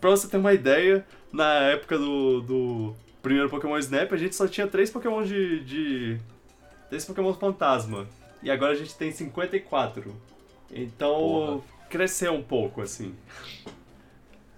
[0.00, 4.46] Pra você ter uma ideia, na época do, do primeiro Pokémon Snap, a gente só
[4.46, 6.20] tinha três Pokémon de, de.
[6.88, 8.06] Três Pokémon fantasma.
[8.42, 10.14] E agora a gente tem 54.
[10.70, 11.60] Então, Porra.
[11.88, 13.14] cresceu um pouco, assim.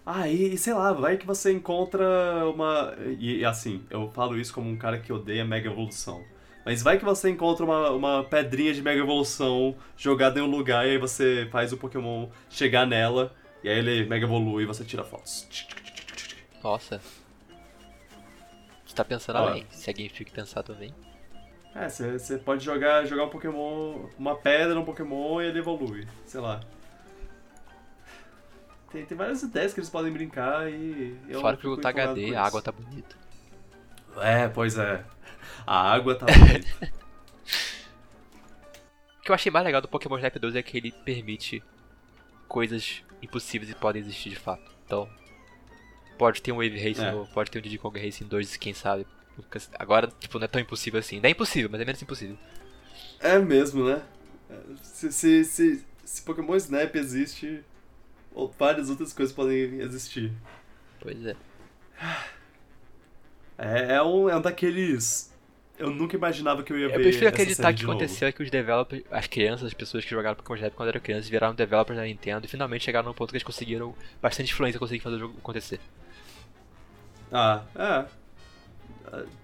[0.05, 2.05] Ah, e, e sei lá, vai que você encontra
[2.49, 2.95] uma.
[3.19, 6.23] E assim, eu falo isso como um cara que odeia Mega Evolução.
[6.65, 10.87] Mas vai que você encontra uma, uma pedrinha de Mega Evolução jogada em um lugar
[10.87, 13.35] e aí você faz o Pokémon chegar nela,
[13.65, 15.47] e aí ele Mega Evolui e você tira fotos.
[16.63, 17.01] Nossa.
[18.85, 19.43] Você tá pensando Ah.
[19.51, 19.67] além.
[19.71, 20.93] Se a Game Freak pensar também.
[21.75, 26.41] É, você pode jogar, jogar um Pokémon, uma pedra num Pokémon e ele evolui, sei
[26.41, 26.61] lá.
[28.91, 31.17] Tem, tem várias ideias que eles podem brincar e.
[31.29, 33.17] Eu Fora que o HD, a água tá bonita.
[34.17, 35.05] É, pois é.
[35.65, 36.93] A água tá bonita.
[39.19, 41.63] O que eu achei mais legal do Pokémon Snap 2 é que ele permite
[42.49, 44.73] coisas impossíveis e podem existir de fato.
[44.85, 45.09] Então,
[46.19, 47.13] pode ter um Wave Racing É.
[47.13, 49.07] novo, pode ter um Diddy Kong Racing 2, quem sabe.
[49.43, 51.19] Nunca- Agora, tipo, não é tão impossível assim.
[51.21, 52.37] Não é impossível, mas é menos impossível.
[53.21, 54.03] É mesmo, né?
[54.83, 57.63] Se, se, se, se Pokémon Snap existe,
[58.35, 60.33] ou várias outras coisas podem existir.
[61.01, 61.37] Pois é.
[63.59, 65.31] É, é, um, é um daqueles.
[65.79, 66.95] Eu nunca imaginava que eu ia ver.
[66.97, 70.37] Eu prefiro acreditar que aconteceu é que os developers, as crianças, as pessoas que jogaram
[70.37, 73.37] Pokémon Snap quando eram crianças, viraram developers da Nintendo e finalmente chegaram num ponto que
[73.37, 75.81] eles conseguiram bastante influência conseguir fazer o jogo acontecer.
[77.33, 78.20] Ah, é.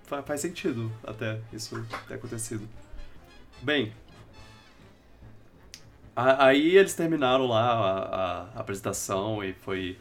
[0.05, 2.69] Fa- Faz sentido até isso ter acontecido.
[3.63, 3.93] Bem.
[6.15, 9.99] a- Aí eles terminaram lá a, a apresentação e foi.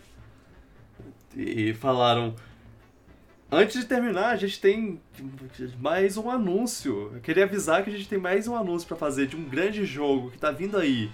[1.36, 2.36] E falaram.
[3.52, 4.99] Antes de terminar, a gente tem
[5.80, 7.11] mais um anúncio.
[7.14, 9.86] Eu queria avisar que a gente tem mais um anúncio pra fazer de um grande
[9.86, 11.11] jogo que tá vindo aí.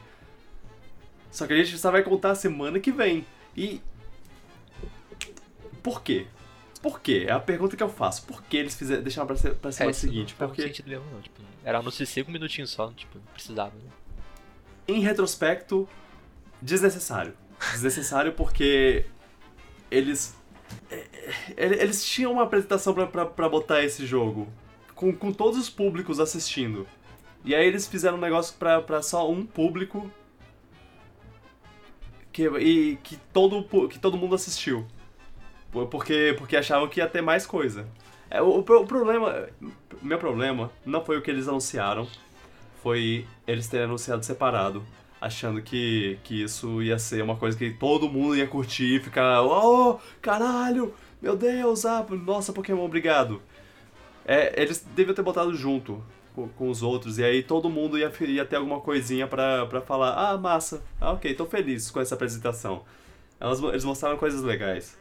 [1.30, 3.26] Só que a gente só vai contar semana que vem.
[3.55, 3.81] E.
[5.84, 6.26] Por quê?
[6.81, 7.25] Por quê?
[7.27, 8.25] É a pergunta que eu faço.
[8.25, 10.35] Por que eles fizeram, deixaram pra, ser, pra semana isso seguinte?
[10.39, 11.21] não Porque, sentido mesmo, não.
[11.21, 13.71] Tipo, era de 5 minutinhos só, tipo, não precisava.
[13.75, 13.91] Né?
[14.87, 15.87] em retrospecto,
[16.61, 17.33] desnecessário.
[17.71, 19.05] Desnecessário porque
[19.89, 20.35] eles.
[20.89, 21.07] é,
[21.57, 24.47] é, Eles tinham uma apresentação pra, pra, pra botar esse jogo.
[24.95, 26.87] Com, com todos os públicos assistindo.
[27.43, 30.11] E aí eles fizeram um negócio pra, pra só um público.
[32.31, 34.87] Que, e que todo, que todo mundo assistiu.
[35.72, 37.85] Por- Porque, porque achavam que ia ter mais coisa.
[38.30, 39.48] É, o, o pro- o problema.
[40.02, 42.07] Meu problema não foi o que eles anunciaram.
[42.81, 44.84] Foi eles terem anunciado separado.
[45.19, 49.43] Achando que, que isso ia ser uma coisa que todo mundo ia curtir e ficar.
[49.43, 50.93] Oh, caralho!
[51.22, 51.85] Meu Deus!
[51.85, 53.39] Ah, nossa, Pokémon, obrigado.
[54.26, 56.03] É, eles deviam ter botado junto
[56.34, 57.19] com, com os outros.
[57.19, 60.14] E aí todo mundo ia, ia ter alguma coisinha pra, pra falar.
[60.31, 60.81] Ah, massa.
[60.99, 62.84] Ah, ok, tô feliz com essa apresentação.
[63.39, 64.98] Elas, eles mostraram coisas legais.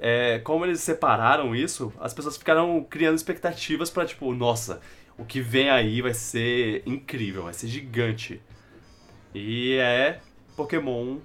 [0.00, 4.80] É, como eles separaram isso, as pessoas ficaram criando expectativas pra tipo, nossa,
[5.18, 8.40] o que vem aí vai ser incrível, vai ser gigante.
[9.34, 10.20] E é
[10.56, 11.16] Pokémon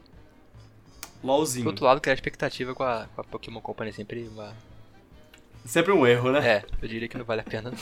[1.22, 1.68] Por LOLzinho.
[1.68, 4.54] outro lado, criar expectativa com a, com a Pokémon Company é sempre uma.
[5.66, 6.48] Sempre um erro, né?
[6.48, 7.74] É, eu diria que não vale a pena.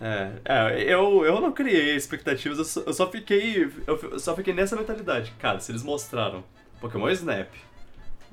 [0.00, 3.70] É, é, eu, eu não criei expectativas, eu só, eu só fiquei.
[3.86, 5.32] Eu só fiquei nessa mentalidade.
[5.38, 6.44] Cara, se eles mostraram
[6.80, 7.48] Pokémon Snap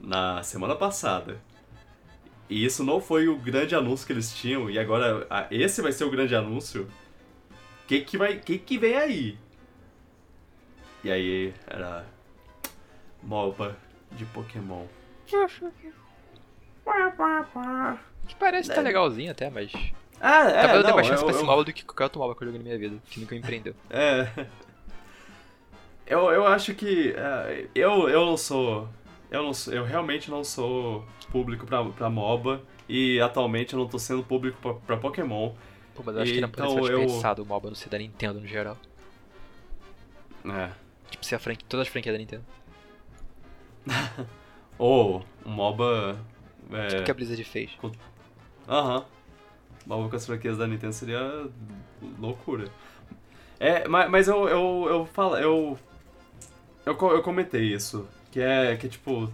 [0.01, 1.39] na semana passada.
[2.49, 6.03] E isso não foi o grande anúncio que eles tinham, e agora esse vai ser
[6.03, 6.83] o grande anúncio.
[7.83, 8.37] O que que vai.
[8.39, 9.37] que que vem aí?
[11.03, 12.05] E aí era.
[13.23, 13.77] MOBA
[14.13, 14.85] de Pokémon.
[18.27, 19.71] Que parece que tá legalzinho até, mas.
[20.19, 22.03] Ah, é, Talvez eu dê mais chance eu- pra esse eu- MOBA do que qualquer
[22.05, 23.75] outro MOBA que eu joguei na minha vida, que nunca me empreendeu.
[23.89, 24.27] É.
[26.05, 27.13] Eu, eu acho que.
[27.15, 28.89] é, eu, eu não sou.
[29.31, 32.61] Eu, não eu realmente não sou público pra, pra MOBA.
[32.89, 35.53] E atualmente eu não tô sendo público pra, pra Pokémon.
[35.95, 37.97] Pô, mas eu acho que não Então, poderia ser eu- o MOBA no ser da
[37.97, 38.77] Nintendo no geral.
[40.45, 40.71] É.
[41.09, 42.43] Tipo, ser a franquia, todas as franquias da Nintendo.
[44.77, 46.17] Ou um MOBA.
[46.71, 47.71] É, Tipo que a Blizzard fez.
[48.67, 49.05] Aham.
[49.85, 51.47] MOBA com as franquias da Nintendo seria
[52.19, 52.69] loucura.
[53.59, 55.77] É, mas, mas eu, eu, eu falo, eu,
[56.85, 59.31] eu, eu comentei isso, que é, que é tipo,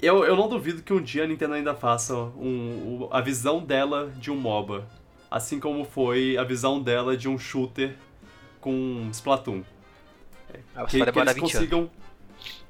[0.00, 3.62] eu, eu não duvido que um dia a Nintendo ainda faça um, o- a visão
[3.64, 4.86] dela de um MOBA,
[5.30, 7.94] assim como foi a visão dela de um shooter
[8.60, 9.62] com Splatoon.
[10.74, 11.70] Ah, Que, vai que eles 20 anos.
[11.70, 11.90] consigam,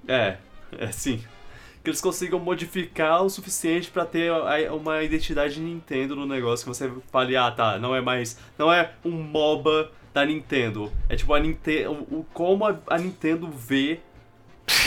[0.08, 0.38] é,
[0.78, 1.18] é sim,
[1.82, 4.30] que eles consigam modificar o suficiente pra ter
[4.72, 8.92] uma identidade Nintendo no negócio, que você fale, ah tá, não é mais, não é
[9.04, 14.00] um MOBA da Nintendo, é tipo a Nintendo, o, como a, a Nintendo vê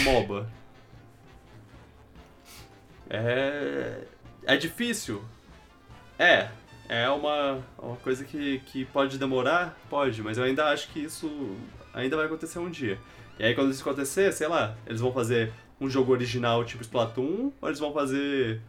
[0.03, 0.49] MOBA.
[3.10, 4.03] É,
[4.43, 5.23] é difícil,
[6.18, 6.49] é,
[6.89, 11.55] é uma, uma coisa que, que pode demorar, pode, mas eu ainda acho que isso
[11.93, 12.97] ainda vai acontecer um dia.
[13.38, 17.51] E aí quando isso acontecer, sei lá, eles vão fazer um jogo original tipo Splatoon,
[17.61, 18.61] ou eles vão fazer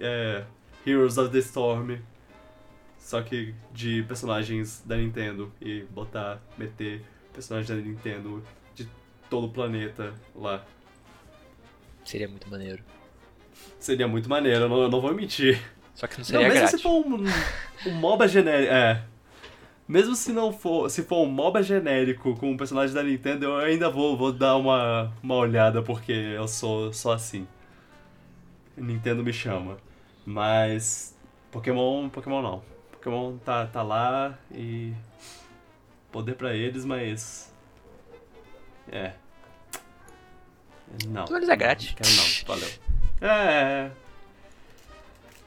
[0.00, 0.44] é,
[0.86, 1.98] Heroes of the Storm,
[2.98, 7.02] só que de personagens da Nintendo e botar, meter
[7.32, 8.42] personagens da Nintendo
[9.30, 10.62] todo o planeta lá.
[12.04, 12.82] Seria muito maneiro.
[13.78, 15.62] Seria muito maneiro, eu não, eu não vou mentir.
[15.94, 16.76] Só que não Não, seria mesmo grátis.
[16.76, 17.24] se for um,
[17.86, 18.72] um MOBA genérico.
[18.72, 19.02] É.
[19.86, 20.88] Mesmo se não for.
[20.90, 24.56] Se for um MOBA genérico com um personagem da Nintendo, eu ainda vou, vou dar
[24.56, 27.46] uma, uma olhada porque eu sou só assim.
[28.76, 29.78] Nintendo me chama.
[30.24, 31.16] Mas.
[31.50, 32.08] Pokémon.
[32.08, 32.62] Pokémon não.
[32.92, 34.92] Pokémon tá, tá lá e.
[36.12, 37.49] Poder pra eles, mas.
[38.90, 39.12] É.
[41.06, 41.24] Não.
[41.24, 41.94] Tudo eles é grátis.
[42.00, 42.68] Não não, valeu.
[43.20, 43.90] É.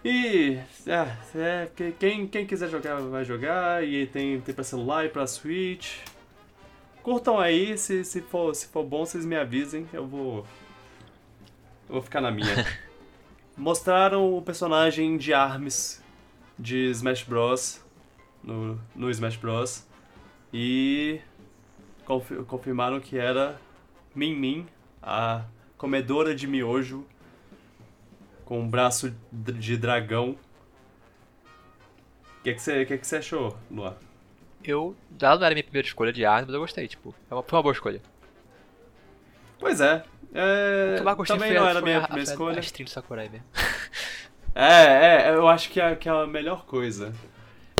[0.05, 5.05] E é, é, que- quem, quem quiser jogar vai jogar e tem, tem pra celular
[5.05, 5.97] e pra Switch.
[7.01, 10.45] Curtam aí, se, se, for, se for bom vocês me avisem, eu vou.
[11.87, 12.65] Eu vou ficar na minha.
[13.57, 16.01] Mostraram o personagem de Arms
[16.57, 17.81] de Smash Bros.
[18.43, 19.85] No, no Smash Bros.
[20.53, 21.19] E
[22.05, 23.59] confi- confirmaram que era
[24.15, 24.67] Min Min,
[25.01, 25.43] a
[25.77, 27.05] comedora de miojo
[28.45, 30.37] com um braço de dragão.
[32.39, 33.95] O que, que, você, que, que você achou, Luan?
[34.63, 37.29] Eu, ela não era a minha primeira escolha de arma, mas eu gostei, tipo, é
[37.29, 38.01] foi uma boa escolha.
[39.59, 40.03] Pois é.
[40.33, 42.59] é que também foi, não era a foi minha a, primeira a, escolha.
[42.59, 43.45] a do Sakurai mesmo.
[44.55, 47.11] É, é, eu acho que a, que a melhor coisa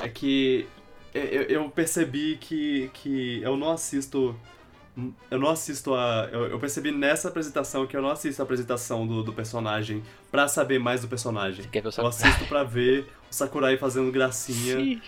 [0.01, 0.67] é que
[1.13, 4.35] eu, eu percebi que, que eu não assisto.
[5.29, 6.29] Eu não assisto a.
[6.31, 10.47] Eu, eu percebi nessa apresentação que eu não assisto a apresentação do, do personagem pra
[10.47, 11.65] saber mais do personagem.
[11.69, 14.77] Quer ver o Eu assisto pra ver o Sakurai fazendo gracinha.
[14.77, 15.01] Sim.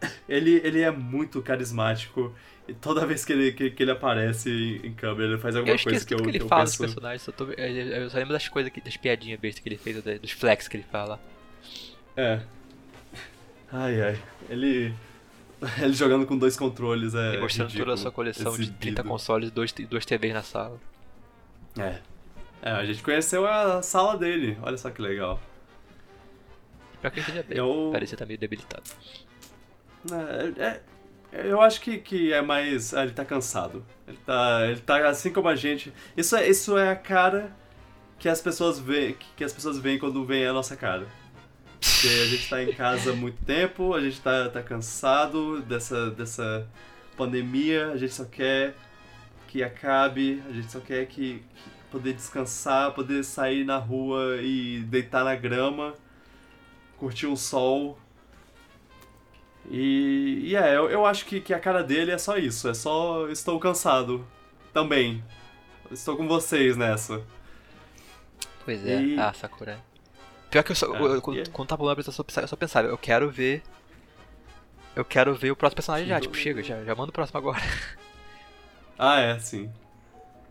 [0.28, 2.34] Ele, ele é muito carismático.
[2.68, 6.04] E toda vez que ele, que, que ele aparece em, câmera, ele faz alguma coisa
[6.04, 6.94] que eu, que ele que eu fala dos penso.
[6.94, 10.02] personagens, só tô, eu, só lembro das coisas, que, das piadinhas bestas que ele fez,
[10.20, 11.20] dos flex que ele fala.
[12.16, 12.40] É.
[13.72, 14.22] Ai, ai.
[14.48, 14.92] Ele.
[15.82, 17.38] Ele jogando com dois controles é.
[17.40, 19.04] mostrando toda a sua coleção de 30 exibido.
[19.04, 20.78] consoles e dois, duas TVs na sala.
[21.78, 21.98] É.
[22.62, 24.58] É, a gente conheceu a sala dele.
[24.62, 25.40] Olha só que legal.
[27.00, 28.82] Pior que ele bem, Eu- parecia estar meio debilitado.
[30.10, 30.80] É, é-
[31.50, 32.94] eu acho que, que é mais.
[32.94, 33.84] ah, ele tá cansado.
[34.06, 35.92] Ele tá, ele tá assim como a gente.
[36.16, 37.54] Isso é, isso é a cara
[38.18, 41.06] que as pessoas veem, que, que as pessoas veem quando veem a nossa cara.
[42.00, 46.10] Porque a gente tá em casa há muito tempo, a gente tá, tá cansado dessa,
[46.10, 46.68] dessa
[47.16, 48.74] pandemia, a gente só quer
[49.48, 54.80] que acabe, a gente só quer que, que poder descansar, poder sair na rua e
[54.80, 55.94] deitar na grama,
[56.98, 57.98] curtir um sol.
[59.70, 62.74] E, e é, eu, eu acho que, que a cara dele é só isso, é
[62.74, 64.24] só estou cansado
[64.72, 65.24] também.
[65.90, 67.22] Estou com vocês nessa.
[68.64, 69.78] Pois é, E- ah, Sakurai.
[70.56, 72.48] Pior que eu só, É, eu- quando, e- quando tava rolando a apresentação, eu eu
[72.48, 73.62] só pensava, eu quero ver.
[74.94, 77.60] Eu quero ver o próximo personagem já, tipo, chega, já, já manda o próximo agora.
[78.98, 79.70] Ah, é, sim.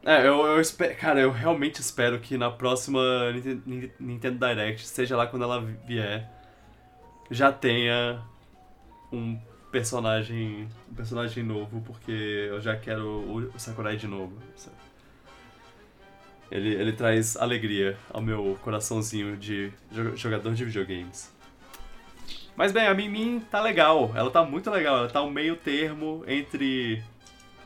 [0.05, 0.95] É, eu, eu espero.
[0.97, 5.59] Cara, eu realmente espero que na próxima Ninte- Nin- Nintendo Direct, seja lá quando ela
[5.59, 6.29] vier,
[7.31, 8.21] já tenha
[9.11, 9.35] um
[9.71, 10.67] personagem.
[10.91, 14.37] Um personagem novo, porque eu já quero o, o Sakurai de novo.
[14.55, 14.75] sabe?
[16.55, 21.33] Ele, ele traz alegria ao meu coraçãozinho de jo- jogador de videogames.
[22.55, 26.23] Mas bem, a Mimin tá legal, ela tá muito legal, ela tá um meio termo
[26.27, 27.03] entre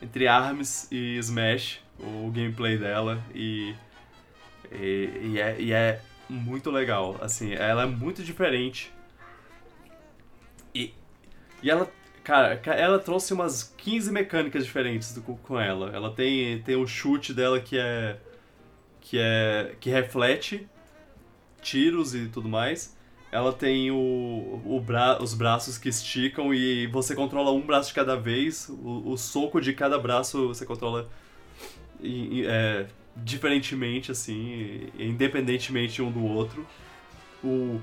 [0.02, 3.76] entre ARMS e Smash, o gameplay dela, e,
[4.72, 8.92] e, e é, e é muito legal, assim, ela é muito diferente.
[10.74, 10.94] E,
[11.62, 11.92] e ela,
[12.24, 15.92] cara, ca- ela trouxe umas 15 mecânicas diferentes do- com ela.
[15.94, 18.18] Ela tem, tem o chute dela que é,
[19.10, 20.68] que é, que reflete
[21.64, 22.96] tiros e tudo mais.
[23.32, 27.96] Ela tem o, o bra os braços que esticam e você controla um braço de
[27.96, 28.70] cada vez.
[28.70, 31.10] O, o soco de cada braço você controla
[32.04, 32.86] é,
[33.18, 36.66] diferentemente, assim, independentemente um do outro.
[37.44, 37.82] O,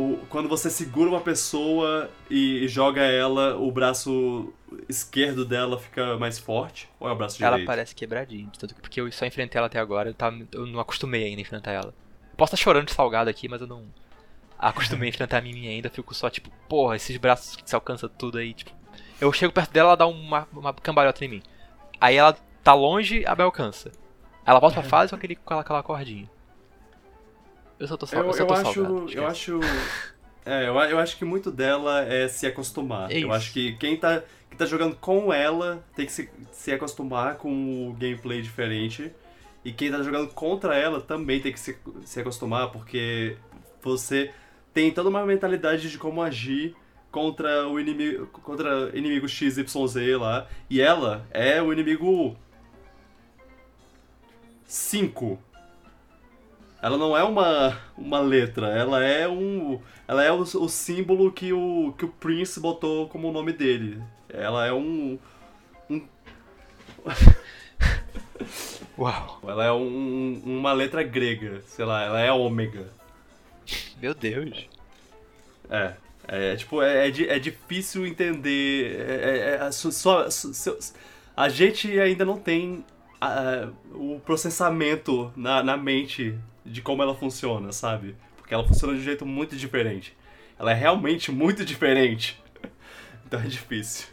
[0.00, 4.52] o, quando você segura uma pessoa e, e joga ela, o braço
[4.88, 6.88] esquerdo dela fica mais forte.
[7.00, 7.66] Ou é o braço Ela direito?
[7.66, 10.66] parece quebradinha, de tanto que- porque eu só enfrentei ela até agora, eu, tava, eu
[10.66, 11.94] não acostumei ainda a enfrentar ela.
[12.36, 13.84] Posso estar chorando de salgado aqui, mas eu não
[14.58, 18.08] acostumei a enfrentar a Mimi ainda, fico só tipo, porra, esses braços que se alcança
[18.08, 18.70] tudo aí, tipo.
[19.20, 21.42] Eu chego perto dela, ela dá uma, uma cambalhota em mim.
[22.00, 23.90] Aí ela tá longe, a me alcança.
[24.46, 26.30] Ela volta pra fase com, aquele, com aquela, aquela cordinha.
[27.78, 28.80] Eu só tô, sal, eu, Eu, só eu acho,
[29.12, 29.60] eu acho,
[30.44, 33.10] é, eu, eu acho que muito dela é se acostumar.
[33.12, 36.72] É eu acho que quem tá, quem tá jogando com ela tem que se, se
[36.72, 39.12] acostumar com o gameplay diferente.
[39.64, 43.36] E quem tá jogando contra ela também tem que se, se acostumar, porque
[43.82, 44.30] você
[44.72, 46.74] tem toda uma mentalidade de como agir
[47.10, 49.66] contra o inimigo, contra inimigo XYZ
[50.18, 50.46] lá.
[50.70, 52.36] E ela é o inimigo
[54.64, 55.38] 5.
[56.80, 59.80] Ela não é uma, uma letra, ela é um.
[60.06, 64.00] Ela é o, o símbolo que o, que o Prince botou como o nome dele.
[64.28, 65.18] Ela é um.
[68.96, 72.88] Uau, Ela é um, uma letra grega, sei lá, ela é ômega.
[74.00, 74.68] meu Deus.
[75.70, 75.94] É.
[76.30, 78.96] É, tipo, é, é, é difícil entender.
[79.00, 80.26] É, é- é- só-
[81.36, 82.84] a gente ainda não tem
[83.94, 86.38] o processamento na, na mente
[86.68, 88.14] de como ela funciona, sabe?
[88.36, 90.16] Porque ela funciona de um jeito muito diferente.
[90.58, 92.40] Ela é realmente muito diferente.
[93.26, 94.08] Então é difícil.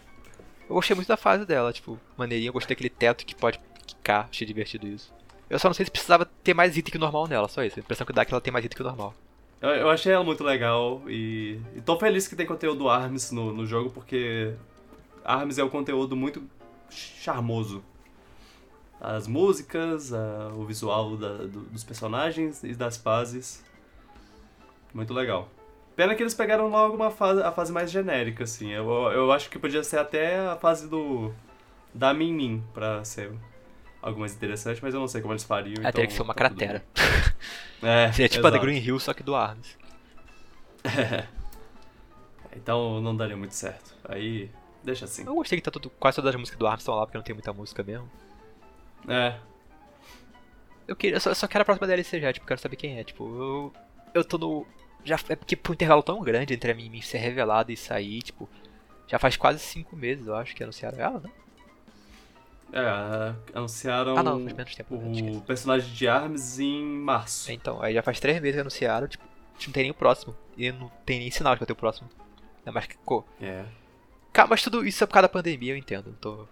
[0.68, 3.57] Eu gostei muito da fase dela, tipo, maneirinha, eu gostei daquele teto que pode
[3.88, 5.14] quicar, achei divertido isso.
[5.49, 7.80] Eu só não sei se precisava ter mais item que o normal nela, só isso.
[7.80, 9.14] A impressão que dá é que ela tem mais item que o normal.
[9.61, 13.53] Eu, eu achei ela muito legal e, e tô feliz que tem conteúdo ARMS no,
[13.53, 14.53] no jogo, porque
[15.23, 16.44] ARMS é um conteúdo muito
[16.90, 17.84] charmoso.
[18.99, 23.63] As músicas, a- o visual da- do- dos personagens e das fases.
[24.93, 25.49] Muito legal.
[25.95, 28.72] Pena que eles pegaram logo uma fase, a fase mais genérica, assim.
[28.72, 31.34] Eu, eu acho que podia ser até a fase do.
[31.93, 33.31] da Min Min pra ser
[34.01, 35.76] algo mais interessante, mas eu não sei como eles fariam.
[35.77, 36.84] É, então, teria que ser uma tá cratera.
[37.84, 38.65] É, Seria tipo a The exato.
[38.65, 39.77] Green Hill, só que do Arms.
[42.55, 43.93] Então não daria muito certo.
[44.07, 44.49] Aí,
[44.84, 45.26] deixa assim.
[45.26, 47.23] Eu gostei que tá tudo, quase todas as músicas do Arms estão lá, porque não
[47.23, 48.09] tem muita música mesmo.
[49.07, 49.38] É,
[50.88, 52.99] Eu, queria, eu, só, eu só quero a próxima DLC já, tipo, quero saber quem
[52.99, 53.03] é.
[53.03, 53.73] Tipo, eu,
[54.14, 54.68] eu tô no.
[55.03, 58.22] Já, é porque foi um intervalo tão grande entre a mim ser revelada e sair,
[58.22, 58.49] tipo.
[59.07, 61.30] Já faz quase 5 meses, eu acho, que anunciaram ela, né?
[62.73, 64.95] é, anunciaram Ah, não, faz menos tempo.
[64.98, 65.32] né?
[65.38, 67.52] o personagem de Arms em março.
[67.52, 69.23] Então, aí já faz 3 meses que anunciaram, tipo,
[69.53, 70.36] gente não tem nem o próximo.
[70.57, 72.10] E não tem nem sinal de que vai ter o próximo.
[72.60, 72.98] Ainda mais que.
[72.98, 73.65] Pô, É,
[74.34, 76.14] Cara, mas tudo isso é por causa da pandemia, eu entendo.
[76.19, 76.45] Tô,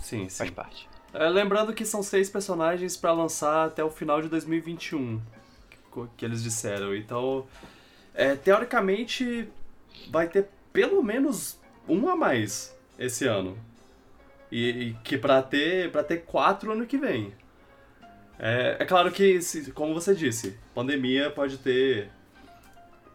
[0.00, 0.52] sim, faz sim.
[0.52, 0.87] parte.
[1.12, 5.20] É, lembrando que são seis personagens pra lançar até o final de 2021,
[5.70, 5.78] que,
[6.16, 6.94] que eles disseram.
[6.94, 7.46] Então,
[8.14, 9.48] é, teoricamente,
[10.10, 11.58] vai ter pelo menos
[11.88, 13.58] um a mais esse ano.
[14.50, 17.32] E, e que pra ter, pra ter quatro ano que vem.
[18.38, 19.40] É, é claro que,
[19.74, 22.10] como você disse, pandemia pode ter,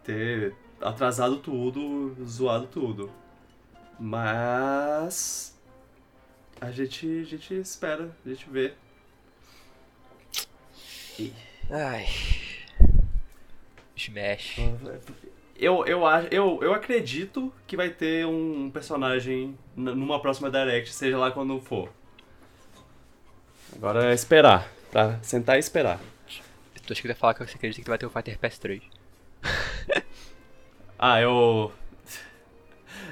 [0.03, 3.09] ter atrasado tudo, zoado tudo.
[3.99, 5.52] Mas
[6.67, 8.73] a gente, a gente espera, a gente vê.
[11.69, 12.05] Ai.
[13.95, 14.57] Smash.
[15.55, 21.17] Eu, eu, acho- eu, eu acredito que vai ter um personagem numa próxima Direct, seja
[21.17, 21.89] lá quando for.
[23.75, 24.67] Agora é esperar.
[24.91, 25.99] Pra sentar e esperar.
[26.85, 28.81] Tu acha que vai falar que você acredita que vai ter o Fighter Pass 3?
[31.05, 31.73] Ah, eu.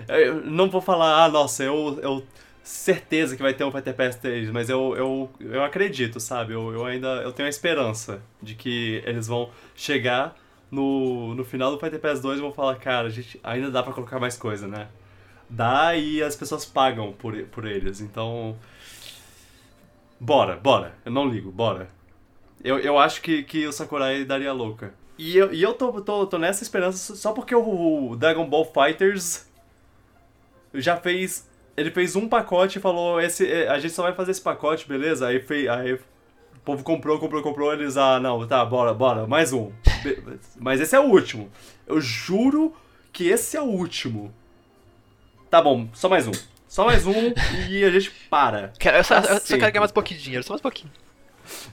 [0.07, 1.99] Eu não vou falar, ah, nossa, eu.
[2.02, 2.26] eu
[2.72, 6.53] certeza que vai ter um Fighter Pass 3, mas eu, eu, eu acredito, sabe?
[6.53, 10.35] Eu, eu ainda eu tenho a esperança de que eles vão chegar
[10.72, 13.84] no, no final do Fighter Pass 2 e vão falar, cara, a gente ainda dá
[13.84, 14.88] pra colocar mais coisa, né?
[15.49, 18.57] Dá e as pessoas pagam por, por eles, então.
[20.18, 20.95] Bora, bora.
[21.03, 21.89] Eu não ligo, bora.
[22.64, 24.93] Eu, eu acho que, que o Sakurai daria louca.
[25.18, 29.45] E eu, e eu tô, tô, tô nessa esperança só porque o Dragon Ball Fighters
[30.73, 31.51] já fez.
[31.81, 34.87] Ele fez um pacote e falou: esse, é, a gente só vai fazer esse pacote,
[34.87, 35.27] beleza?
[35.27, 35.99] Aí, fei, aí o
[36.63, 37.73] povo comprou, comprou, comprou.
[37.73, 39.71] Eles, ah, não, tá, bora, bora, mais um.
[40.59, 41.51] Mas esse é o último.
[41.87, 42.73] Eu juro
[43.11, 44.33] que esse é o último.
[45.49, 46.31] Tá bom, só mais um.
[46.67, 47.33] Só mais um
[47.67, 48.71] e a gente para.
[48.79, 50.63] Quero, eu só, eu só quero ganhar mais um pouquinho de dinheiro, só mais um
[50.63, 50.91] pouquinho.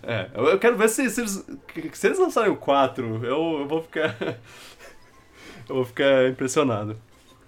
[0.02, 1.46] É, eu eu quero ver se, se eles.
[1.92, 4.16] Se eles lançarem o 4, eu, eu vou ficar.
[5.68, 6.98] eu vou ficar impressionado.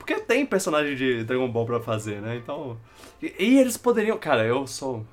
[0.00, 2.34] Porque tem personagem de Dragon Ball pra fazer, né?
[2.36, 2.76] Então.
[3.22, 4.16] E, e eles poderiam.
[4.18, 5.04] Cara, eu sou.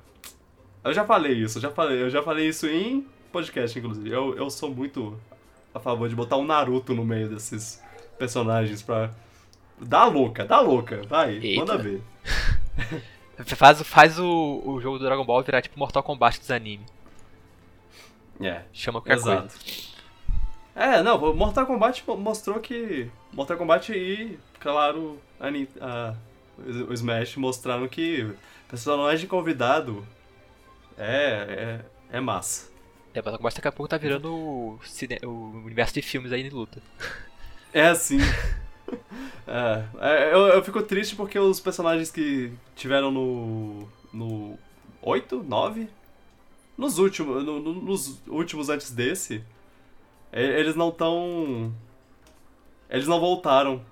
[0.82, 4.08] Eu já falei isso, eu já falei, eu já falei isso em podcast, inclusive.
[4.10, 5.16] Eu, eu sou muito
[5.74, 7.82] a favor de botar um Naruto no meio desses
[8.18, 9.10] personagens pra.
[9.80, 11.60] Dá louca, dá louca, vai, Eita.
[11.60, 12.02] manda ver.
[13.56, 16.84] Faz, faz o, o jogo do Dragon Ball virar tipo Mortal Kombat dos anime.
[18.40, 18.62] É.
[18.72, 19.54] Chama qualquer Exato.
[19.54, 19.88] coisa.
[20.74, 23.08] É, não, Mortal Kombat mo- mostrou que.
[23.32, 25.48] Mortal Kombat e, claro, a,
[25.84, 26.14] a-
[26.88, 28.28] o Smash mostraram que
[28.68, 30.06] personagem convidado
[30.96, 31.80] é,
[32.10, 32.68] é, é massa.
[33.14, 36.50] É, Kombat daqui a pouco tá virando o, cine- o universo de filmes aí de
[36.50, 36.82] luta.
[37.72, 38.18] É assim.
[39.46, 43.88] É, eu, eu fico triste porque os personagens que tiveram no.
[44.12, 44.58] no
[45.00, 45.88] 8, 9?
[46.76, 47.44] Nos últimos.
[47.44, 49.42] no- no- nos últimos antes desse.
[50.32, 51.72] Eles não tão.
[52.90, 53.82] Eles não voltaram.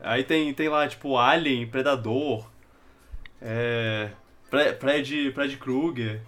[0.00, 2.48] Aí tem, tem lá, tipo, Alien, Predador.
[3.40, 4.10] É.
[4.50, 6.20] Fre- Fred, Fred Krueger.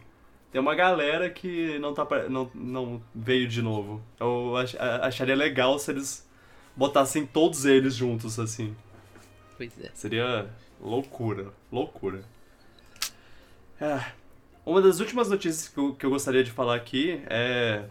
[0.53, 4.01] Tem uma galera que não, tá, não, não veio de novo.
[4.21, 6.29] Eu ach- acharia legal se eles
[6.77, 8.75] botassem todos eles juntos, assim.
[9.57, 9.91] Pois é.
[9.95, 10.49] Seria
[10.81, 12.23] loucura, loucura.
[13.81, 14.01] É,
[14.65, 17.85] uma das últimas notícias que eu, que eu gostaria de falar aqui é.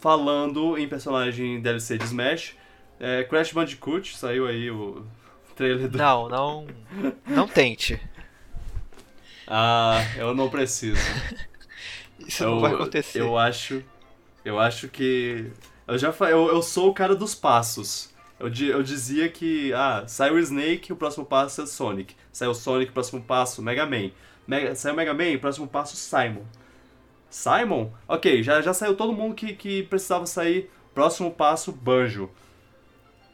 [0.00, 2.56] Falando em personagem DLC de Smash,
[3.02, 5.04] é, Crash Bandicoot, saiu aí o
[5.56, 5.98] trailer do.
[5.98, 6.66] Não, não.
[7.26, 8.00] Não tente.
[9.48, 11.00] Ah, eu não preciso.
[12.24, 13.20] Isso eu, não vai acontecer.
[13.20, 13.82] Eu acho.
[14.44, 15.50] Eu acho que.
[15.88, 18.14] Eu já eu, eu sou o cara dos passos.
[18.38, 22.14] Eu, eu dizia que, ah, saiu o Snake, o próximo passo é Sonic.
[22.32, 24.12] Saiu o Sonic, o próximo passo, Mega Man.
[24.46, 26.44] Mega, saiu o Mega Man, o próximo passo, Simon.
[27.28, 27.90] Simon?
[28.06, 30.70] Ok, já, já saiu todo mundo que, que precisava sair.
[30.94, 32.30] Próximo passo, Banjo.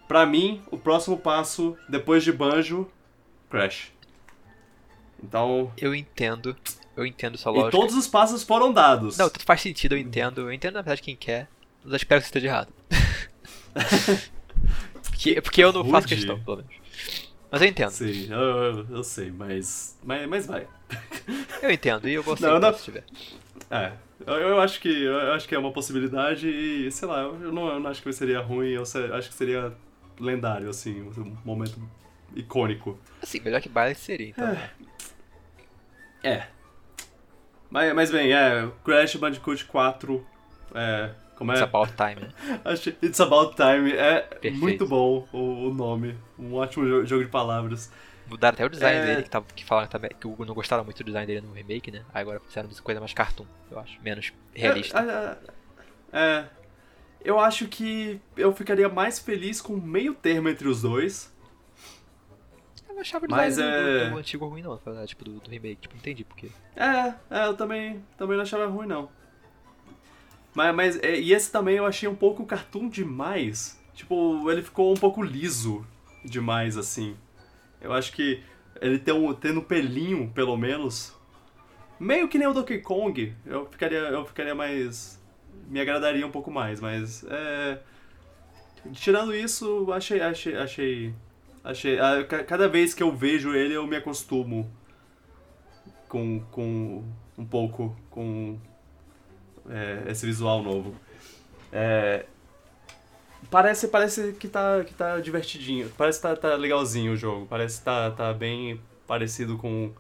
[0.08, 2.90] Pra mim, o próximo passo, depois de Banjo,
[3.50, 3.92] Crash.
[5.22, 5.70] Então.
[5.76, 6.56] Eu entendo.
[6.96, 7.70] Eu entendo sua E lógica.
[7.78, 9.16] todos os passos foram dados.
[9.18, 10.40] Não, tudo faz sentido, eu entendo.
[10.40, 11.48] Eu entendo na verdade quem quer.
[11.84, 12.72] Mas eu espero que você esteja errado.
[15.02, 16.14] Porque, porque eu não faço Rude.
[16.16, 16.72] questão, pelo menos.
[17.50, 17.90] Mas eu entendo.
[17.90, 20.28] Sim, eu, eu, eu sei, mas, mas.
[20.28, 20.66] Mas vai.
[21.62, 23.04] Eu entendo, e eu vou Não, se tiver.
[23.70, 23.92] É.
[24.24, 27.68] Eu, eu acho que eu acho que é uma possibilidade e, sei lá, eu não,
[27.68, 29.72] eu não acho que seria ruim, eu acho que seria
[30.20, 31.78] lendário, assim, um momento
[32.34, 32.98] icônico.
[33.22, 34.56] Assim, melhor que Baile seria, então.
[36.22, 36.46] É.
[37.70, 40.26] Mas, mas bem, é, Crash Bandicoot 4,
[40.74, 41.64] é, como It's é?
[41.64, 42.32] about time,
[43.02, 44.56] It's About Time, é Perfeito.
[44.56, 47.92] muito bom o, o nome, um ótimo jo- jogo de palavras.
[48.26, 49.02] Mudaram até o design É.
[49.02, 51.90] dele, que, tava, que falaram também que não gostaram muito do design dele no remake,
[51.90, 52.04] né?
[52.12, 53.98] Aí agora fizeram coisa mais cartoon, eu acho.
[54.02, 54.98] Menos realista.
[56.12, 56.44] É, é, é,
[57.28, 61.30] eu acho que eu ficaria mais feliz com meio termo entre os dois.
[62.88, 65.82] Eu não achava Mas design do, é- do antigo ruim, não, tipo, do, do remake.
[65.82, 66.48] Tipo, entendi por quê.
[66.74, 69.10] É, é, eu também, também não achava ruim, não.
[70.54, 73.78] Mas, mas é, e esse também eu achei um pouco cartoon demais.
[73.92, 75.84] Tipo, ele ficou um pouco liso
[76.24, 77.14] demais, assim.
[77.78, 78.42] Eu acho que
[78.80, 81.14] ele tem um, tendo um pelinho, pelo menos,
[82.00, 85.17] meio que nem o Donkey Kong, eu ficaria, eu ficaria mais...
[85.68, 87.24] Me agradaria um pouco mais, mas...
[87.28, 87.78] É,
[88.92, 91.14] tirando isso, achei, achei, achei...
[91.64, 94.70] Achei, ah, ca- cada vez que eu vejo ele, eu me acostumo
[96.08, 97.04] com, com
[97.36, 98.58] um pouco com
[99.68, 100.94] é, esse visual novo.
[101.70, 102.24] É,
[103.50, 107.80] parece, parece que tá, que tá divertidinho, parece que tá, tá legalzinho o jogo, parece
[107.80, 109.92] que tá, tá bem parecido com...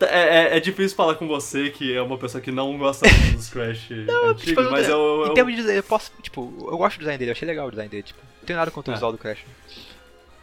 [0.00, 3.36] É, é, é difícil falar com você, que é uma pessoa que não gosta muito
[3.36, 5.24] dos Crash antigos, Tipo, eu- mas eu...
[5.24, 6.12] Em eu- termos de design, eu posso.
[6.22, 8.02] Tipo, eu gosto do design dele, eu achei legal o design dele.
[8.02, 8.96] Tipo, não tenho nada contra o É.
[8.96, 9.38] visual do Crash.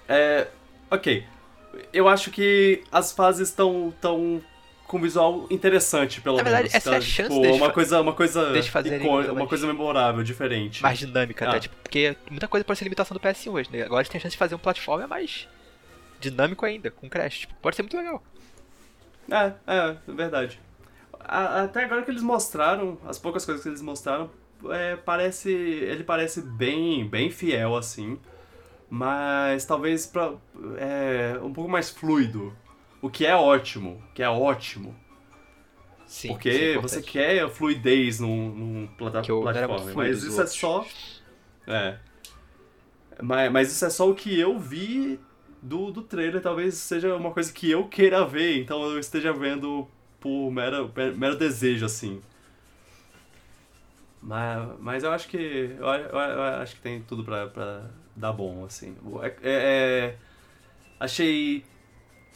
[0.08, 0.48] É,
[0.90, 1.24] ok.
[1.92, 4.42] Eu acho que as fases estão tão
[4.88, 6.76] com visual interessante, pelo Na verdade, menos.
[6.76, 7.02] essa é a tá?
[7.02, 10.82] chance Tipo, deles uma coisa, uma coisa, deles fazerem icô- coisa uma coisa memorável, diferente.
[10.82, 11.60] Mais dinâmica até, Ah.
[11.60, 13.82] tipo, porque muita coisa pode ser limitação do PS1 hoje, né?
[13.84, 15.48] Agora eles têm a chance de fazer um platformer mais
[16.20, 17.40] dinâmico ainda, com Crash.
[17.40, 18.24] Tipo, pode ser muito legal.
[19.30, 20.60] É, é, verdade.
[21.20, 24.30] A- até agora que eles mostraram, as poucas coisas que eles mostraram,
[24.70, 28.20] é, parece, ele parece bem, bem fiel assim,
[28.90, 30.34] mas talvez pra,
[30.78, 32.56] é, um pouco mais fluido,
[33.02, 34.96] o que é ótimo, que é ótimo.
[36.06, 36.30] Sim.
[36.30, 39.92] Porque é você quer fluidez num, num plata muito plataforma.
[39.96, 40.86] Mas isso é só.
[41.68, 41.98] É.
[43.22, 45.20] Mas, mas isso é só o que eu vi
[45.66, 46.42] do, do trailer.
[46.42, 49.88] Talvez seja uma coisa que eu queira ver, então eu esteja vendo
[50.20, 52.22] por mero, mero desejo, assim.
[54.22, 55.38] Mas, mas eu acho que.
[55.78, 57.84] Eu, eu- eu acho que tem tudo pra, pra
[58.16, 58.96] dar bom, assim.
[59.22, 60.16] É- é- é-
[61.00, 61.64] achei.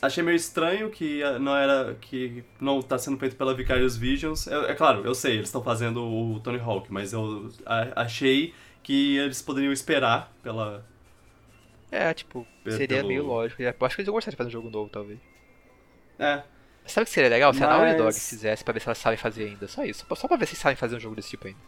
[0.02, 1.96] Achei meio estranho que não era.
[2.00, 4.48] que não tá sendo feito pela Vicarious Visions.
[4.48, 8.54] É, é claro, eu sei, eles estão fazendo o Tony Hawk, mas eu a- achei
[8.84, 10.86] que eles poderiam esperar pela.
[11.92, 13.62] É, tipo, seria meio lógico.
[13.62, 15.20] Eu acho que eles iam gostar de fazer um jogo novo, talvez.
[16.20, 16.44] É.
[16.86, 17.54] Sabe o que seria legal?
[17.54, 19.68] Se a Naughty Dog Mas- fizesse pra ver se elas sabem fazer ainda.
[19.68, 20.06] Só isso.
[20.16, 21.60] Só pra ver se sabem fazer um jogo desse tipo ainda.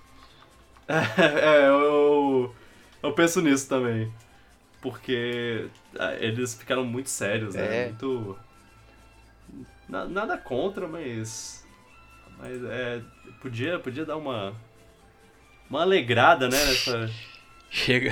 [1.18, 2.54] É, eu,
[3.02, 4.12] eu penso nisso também.
[4.82, 5.68] Porque
[5.98, 7.84] ah, eles ficaram muito sérios, né?
[7.84, 7.86] É.
[7.88, 8.38] Muito.
[9.88, 11.66] na- nada contra, mas.
[12.38, 13.02] Mas é.
[13.42, 14.54] Podia, podia dar uma.
[15.70, 16.58] Uma alegrada, né?
[16.66, 17.10] Nessa.
[17.70, 18.12] Chega.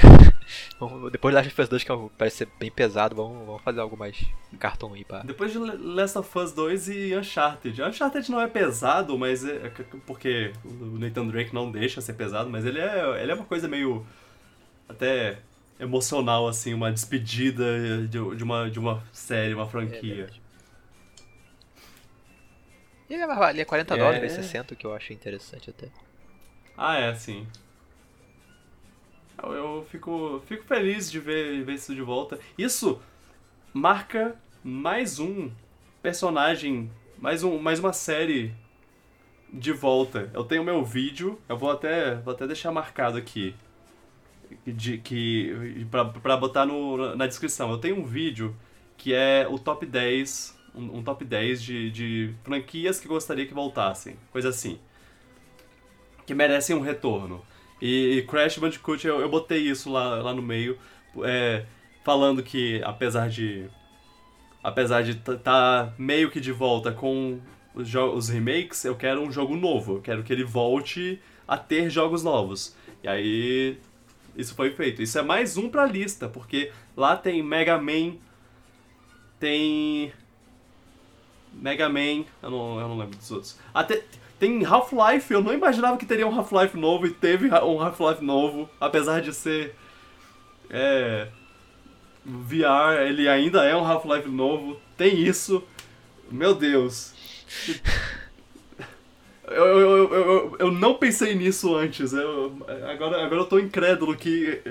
[0.80, 3.62] Vamos- Depois da Last of Us 2, que é parece ser bem pesado, vamos, vamos
[3.62, 4.18] fazer algo mais
[4.58, 5.20] cartão aí pra.
[5.24, 7.82] Depois de Last of Us 2 e Uncharted.
[7.82, 9.68] Uncharted não é pesado, mas é.
[9.68, 9.70] é
[10.06, 13.68] porque o Nathan Drake não deixa ser pesado, mas ele é, ele é uma coisa
[13.68, 14.06] meio.
[14.88, 15.40] até
[15.80, 17.64] emocional, assim, uma despedida
[18.08, 20.30] de, de uma, de uma série, uma franquia.
[23.10, 23.98] E ele é, é 40 É.
[23.98, 25.88] dólares, vezes 60, que eu achei interessante até.
[26.78, 27.48] Ah, é, sim.
[29.44, 32.40] Eu, eu fico, fico feliz de ver, ver isso de volta.
[32.58, 33.00] Isso
[33.74, 35.52] marca mais um
[36.02, 38.54] personagem, mais, um, mais uma série
[39.52, 40.30] de volta.
[40.34, 43.56] Eu tenho meu vídeo, eu vou até, vou até deixar marcado aqui.
[44.66, 47.70] De, que, pra, pra botar no, na descrição.
[47.72, 48.56] Eu tenho um vídeo
[48.98, 53.54] que é o top 10, um, um top 10 de, de franquias que gostaria que
[53.54, 54.18] voltassem.
[54.32, 54.80] Coisa assim
[56.30, 57.44] que merecem um retorno.
[57.82, 60.78] E, Crash Bandicoot, eu, eu botei isso lá, lá no meio,
[61.24, 61.66] é,
[62.04, 63.70] falando que apesar de.
[64.62, 67.40] Apesar de estar tá meio que de volta com
[67.74, 69.96] os, os remakes, eu quero um jogo novo.
[69.96, 72.76] Eu quero que ele volte a ter jogos novos.
[73.04, 73.78] E aí.
[74.36, 75.02] Isso foi feito.
[75.02, 78.16] Isso é mais um pra lista, porque lá tem Mega Man,
[79.40, 80.14] tem.
[81.54, 83.60] Mega Man, eu não, eu não lembro dos outros.
[83.74, 84.04] Até
[84.40, 88.70] tem Half-Life, eu não imaginava que teria um Half-Life novo e teve um Half-Life novo,
[88.80, 89.76] apesar de ser
[90.70, 91.28] é.
[92.26, 95.64] VR, ele ainda é um Half-Life novo, tem isso.
[96.32, 97.14] Meu Deus.
[99.48, 102.14] Eu, eu, eu, eu, não pensei nisso antes.
[102.14, 102.56] Eu,
[102.92, 104.62] agora, agora eu tô incrédulo que.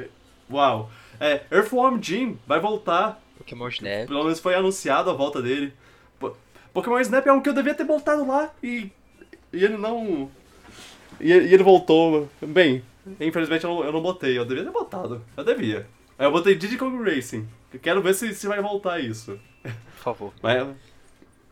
[0.51, 0.89] Uau.
[1.19, 3.21] É, Earthworm Jim vai voltar.
[3.39, 4.07] Pokémon Snap.
[4.07, 5.73] Pelo menos foi anunciado a volta dele.
[6.21, 6.37] Po-
[6.73, 8.93] Pokémon Snap é um que eu devia ter voltado lá e.
[9.53, 10.31] E ele não.
[11.21, 12.29] E, ele voltou.
[12.41, 12.83] Bem,
[13.21, 14.37] infelizmente eu não, eu não botei.
[14.39, 15.23] Eu devia ter botado.
[15.37, 15.87] Eu devia.
[16.19, 17.47] Aí eu botei Diddy Kong Racing.
[17.73, 19.39] Eu quero ver se, se vai voltar isso.
[19.63, 20.33] Por favor.
[20.43, 20.69] Mas,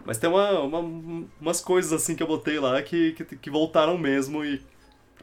[0.05, 3.99] mas tem uma, uma- umas coisas assim que eu botei lá que, que, que voltaram
[3.99, 4.63] mesmo e.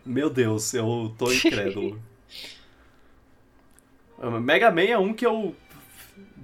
[0.06, 1.98] Meu Deus, eu tô incrédulo.
[4.42, 5.56] Mega Man é um que eu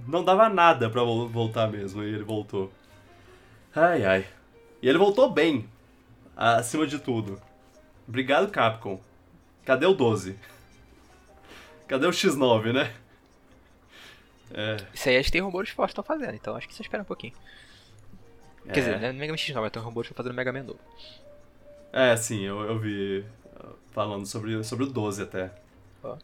[0.06, 2.72] não dava nada pra vol- voltar mesmo, e ele voltou.
[3.74, 4.26] Ai ai.
[4.82, 5.68] E ele voltou bem,
[6.40, 7.40] acima de tudo.
[8.08, 9.00] Obrigado, Capcom.
[9.64, 10.36] Cadê o 12?
[11.86, 12.94] Cadê o X9, né?
[14.52, 16.82] É, Isso aí a gente tem rumores fortes que estão fazendo, então acho que você
[16.82, 17.34] espera um pouquinho.
[18.66, 18.72] é.
[18.72, 20.52] Quer dizer, não é Mega Man X não, mas tem rumores que estão fazendo Mega
[20.52, 20.80] Man novo.
[21.92, 25.52] É, sim, eu, eu vi uh, falando sobre, sobre o 12 até.
[26.02, 26.16] Ó.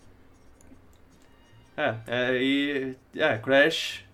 [1.77, 2.97] É, é, e.
[3.15, 4.05] É, Crash.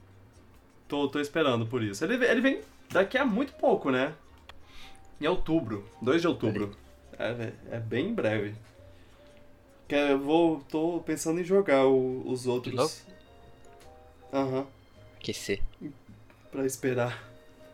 [0.89, 2.05] Tô, tô esperando por isso.
[2.05, 2.61] Ele, ele vem
[2.91, 4.15] daqui a muito pouco, né?
[5.23, 6.77] Em outubro, 2 de outubro.
[7.17, 8.55] É, é bem em breve.
[9.87, 10.61] Que eu vou.
[10.69, 13.07] tô pensando em jogar o- os outros.
[14.33, 14.67] Aham.
[15.17, 15.63] Aquecer.
[16.51, 17.23] Pra esperar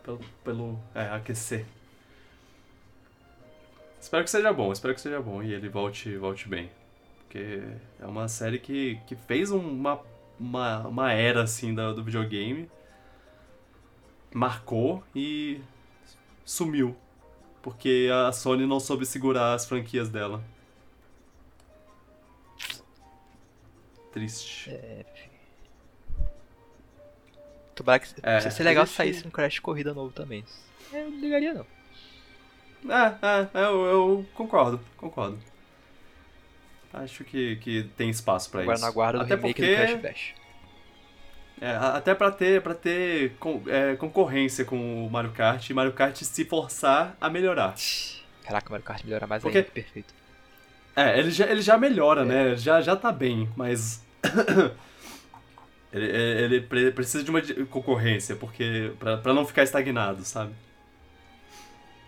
[0.03, 1.65] pelo, pelo é, aquecer.
[3.99, 6.69] Espero que seja bom, espero que seja bom e ele volte, volte bem.
[7.23, 7.63] Porque
[7.99, 9.99] é uma série que, que fez uma,
[10.39, 12.69] uma, uma era assim da- do videogame.
[14.33, 15.59] Marcou e
[16.45, 16.95] sumiu.
[17.61, 20.41] Porque a Sony não soube segurar as franquias dela.
[24.11, 24.71] Triste.
[27.75, 30.43] Tomara que É, ia ser legal se saísse um Crash corrida novo também.
[30.91, 31.65] Eu não ligaria não.
[32.89, 35.37] É, é, eu, eu concordo, concordo.
[36.93, 38.85] Acho que, que tem espaço pra Agora isso.
[38.85, 40.33] na guarda do até remake porque, do Crash Bash.
[41.61, 45.91] É, até pra ter, pra ter con- é, concorrência com o Mario Kart e Mario
[45.93, 47.75] Kart se forçar a melhorar.
[48.43, 50.13] Caraca, o Mario Kart melhora mais Porque- ainda, perfeito.
[50.95, 52.55] É, ele já, ele já melhora, né?
[52.57, 54.03] Já, já tá bem, mas.
[55.93, 58.91] ele ele pre- precisa de uma concorrência, porque.
[58.99, 60.53] Pra, pra não ficar estagnado, sabe?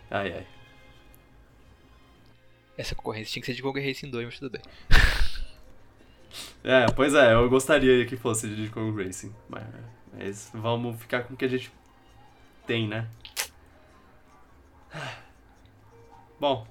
[0.10, 0.48] Ai, ai.
[2.78, 4.61] Essa concorrência tinha que ser de Google Racing 2, mas tudo bem.
[6.63, 9.33] É, pois é, eu gostaria que fosse de Kong Racing.
[9.49, 9.63] Mas,
[10.13, 11.71] mas vamos ficar com o que a gente
[12.65, 13.07] tem, né?
[16.39, 16.67] Bom,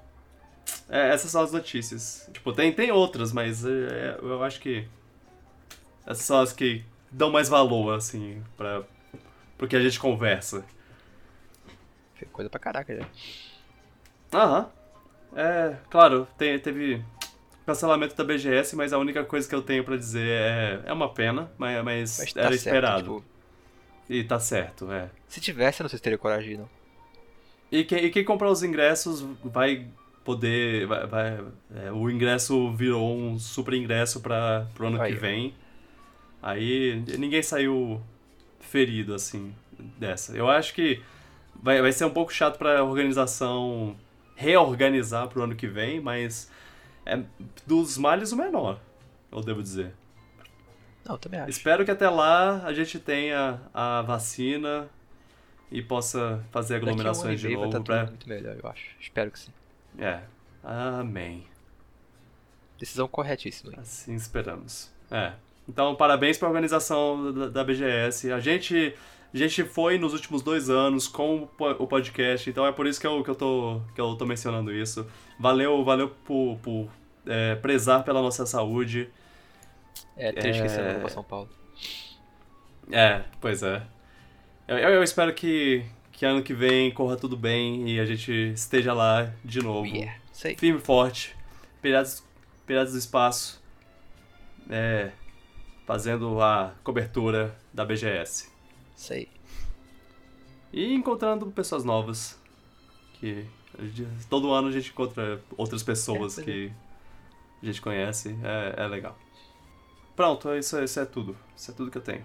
[0.89, 2.29] é, essas são as notícias.
[2.33, 4.87] Tipo, tem, tem outras, mas é, eu acho que
[6.07, 8.83] essas são as que dão mais valor, assim, pra,
[9.57, 10.65] pro que a gente conversa.
[12.33, 13.07] Coisa pra caraca já.
[14.39, 14.71] Aham.
[15.35, 17.03] É, claro, tem- teve
[17.71, 21.09] cancelamento da BGS, mas a única coisa que eu tenho pra dizer é, é uma
[21.13, 23.03] pena, mas, mas, Mas tá era certo, esperado.
[23.03, 23.25] tipo,
[24.09, 25.09] E tá certo, é.
[25.29, 26.69] se tivesse, não sei se teria coragem não.
[27.71, 29.87] E quem, e quem comprar os ingressos vai
[30.25, 30.87] poder.
[30.89, 31.45] Vai, vai-
[31.77, 35.55] é, o ingresso virou um super ingresso para pro ano Aí, que vem.
[36.43, 38.01] Aí ninguém saiu
[38.59, 39.55] ferido assim
[39.99, 40.37] dessa.
[40.37, 41.01] Eu acho que
[41.63, 43.97] vai, vai ser um pouco chato pra organização
[44.35, 46.51] reorganizar pro ano que vem, mas
[47.07, 47.23] é
[47.67, 48.79] dos males o menor,
[49.31, 49.95] eu devo dizer.
[51.05, 51.51] Não, eu também acho.
[51.51, 54.89] Espero que até lá a gente tenha a vacina
[55.71, 58.07] e possa fazer Daqui a um aglomerações de meio vai novo tá pra.
[58.07, 58.97] muito melhor, eu acho.
[59.01, 59.53] Espero que sim.
[59.99, 60.21] É.
[60.63, 61.47] Amém.
[62.79, 63.73] Decisão corretíssima.
[63.73, 63.79] hein?
[63.81, 64.91] Assim esperamos.
[65.11, 65.33] É.
[65.69, 68.33] Então, parabéns para a organização da BGS.
[68.33, 68.95] A gente,
[69.35, 72.87] a gente foi nos últimos dois anos com o po- o podcast, então é por
[72.87, 75.07] isso que eu, que eu, tô, que eu tô mencionando isso.
[75.39, 76.89] Valeu, valeu por, por
[77.27, 79.09] é, prezar pela nossa saúde.
[80.17, 80.93] É triste que esse ano eu É.
[80.95, 81.49] vou pra São Paulo.
[82.91, 83.83] É, pois é.
[84.67, 88.33] Eu, eu- eu espero que, que ano que vem corra tudo bem e a gente
[88.53, 89.87] esteja lá de novo.
[89.87, 90.57] Yeah, sei.
[90.57, 91.37] Firme e forte.
[91.81, 92.25] Piratas,
[92.67, 93.61] Piratas do Espaço.
[94.69, 95.11] É,
[95.87, 98.51] fazendo a cobertura da BGS.
[99.01, 99.29] Sei.
[100.71, 102.39] E encontrando pessoas novas.
[103.15, 103.47] Que
[103.95, 106.73] gente- todo ano a gente encontra outras pessoas É, que
[107.63, 108.37] a gente conhece.
[108.45, 109.19] É, é legal.
[110.15, 111.35] Pronto, isso, é- isso é tudo.
[111.57, 112.23] Isso é tudo que eu tenho.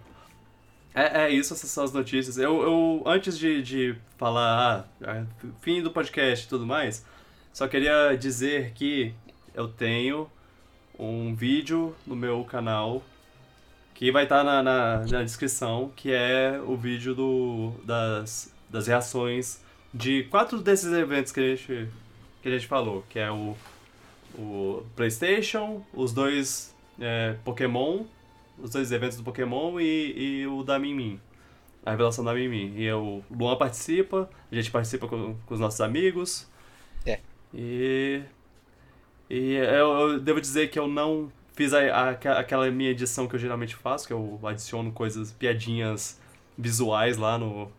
[0.93, 2.37] É, é isso, essas são as notícias.
[2.37, 5.25] Eu, eu antes de, de falar ah, ah,
[5.61, 7.05] fim do podcast e tudo mais,
[7.53, 9.13] só queria dizer que
[9.53, 10.29] eu tenho
[10.99, 13.01] um vídeo no meu canal
[13.95, 19.63] que vai estar na, na, na descrição, que é o vídeo do, das, das reações
[19.93, 21.89] de quatro desses eventos que a gente,
[22.43, 23.55] que a gente falou, que é o,
[24.37, 28.03] o PlayStation, os dois é, Pokémon,
[28.61, 31.19] os dois eventos do Pokémon e, e o da Mimim.
[31.85, 32.73] A revelação da Mimim.
[32.75, 36.49] E o Luan participa, a gente participa com, com os nossos amigos.
[37.05, 37.19] É.
[37.53, 38.21] E.
[39.29, 42.09] E eu, eu devo dizer que eu não fiz a, a,
[42.39, 46.19] aquela minha edição que eu geralmente faço, que eu adiciono coisas, piadinhas
[46.57, 47.71] visuais lá no,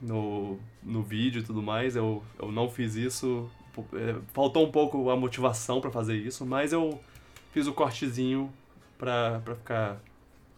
[0.00, 1.94] no, no vídeo e tudo mais.
[1.94, 3.50] Eu, eu não fiz isso.
[3.94, 6.98] É, faltou um pouco a motivação para fazer isso, mas eu
[7.52, 8.52] fiz o cortezinho
[8.98, 10.00] pra, pra ficar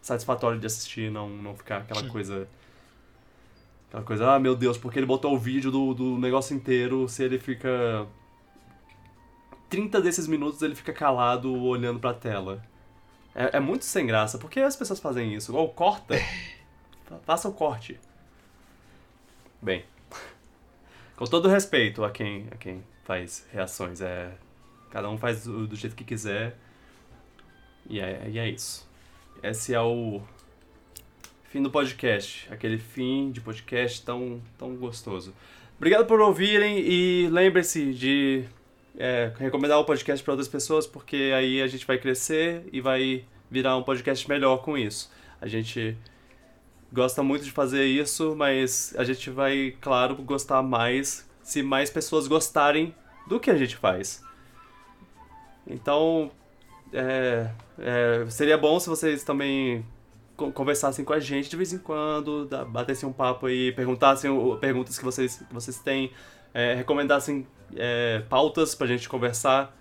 [0.03, 2.09] satisfatório de assistir, não, não ficar aquela Sim.
[2.09, 2.49] coisa.
[3.89, 7.23] Aquela coisa, ah meu Deus, porque ele botou o vídeo do, do negócio inteiro, se
[7.23, 8.07] ele fica.
[9.69, 12.62] 30 desses minutos ele fica calado olhando pra tela.
[13.35, 14.39] É, é muito sem graça.
[14.39, 15.55] Por que as pessoas fazem isso?
[15.57, 16.15] Ou corta.
[17.05, 17.99] Fa- Faça o corte.
[19.61, 19.85] Bem.
[21.16, 24.01] Com todo respeito a quem, a quem faz reações.
[24.01, 24.32] É,
[24.91, 26.57] cada um faz do, do jeito que quiser.
[27.89, 28.89] E é, e é isso.
[29.43, 30.20] Esse é o
[31.45, 32.47] fim do podcast.
[32.53, 35.35] Aquele fim de podcast tão, tão gostoso.
[35.77, 38.45] Obrigado por ouvirem e lembre-se de
[38.98, 43.24] é, recomendar o podcast para outras pessoas, porque aí a gente vai crescer e vai
[43.50, 45.10] virar um podcast melhor com isso.
[45.40, 45.96] A gente
[46.92, 52.26] gosta muito de fazer isso, mas a gente vai, claro, gostar mais se mais pessoas
[52.26, 52.94] gostarem
[53.26, 54.22] do que a gente faz.
[55.66, 56.30] Então,
[56.92, 59.84] é, é, seria bom se vocês também
[60.36, 64.30] co- conversassem com a gente de vez em quando, batessem um papo aí, perguntassem
[64.60, 66.12] perguntas que vocês, que vocês têm,
[66.52, 67.46] é, recomendassem
[67.76, 69.76] é, pautas pra gente conversar.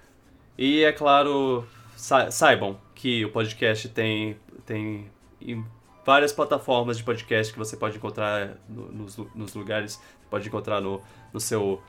[0.57, 1.65] E, é claro,
[1.95, 5.09] sa- saibam que o podcast tem, tem
[5.41, 5.63] em
[6.05, 11.01] várias plataformas de podcast que você pode encontrar no- nos, nos lugares, pode encontrar no,
[11.31, 11.81] no, seu,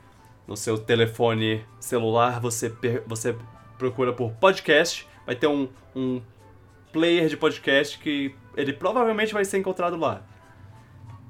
[0.47, 2.73] no seu telefone celular, você,
[3.07, 3.37] você
[3.79, 6.23] procura por podcast, vai ter um, um
[6.93, 10.23] player de podcast que ele provavelmente vai ser encontrado lá.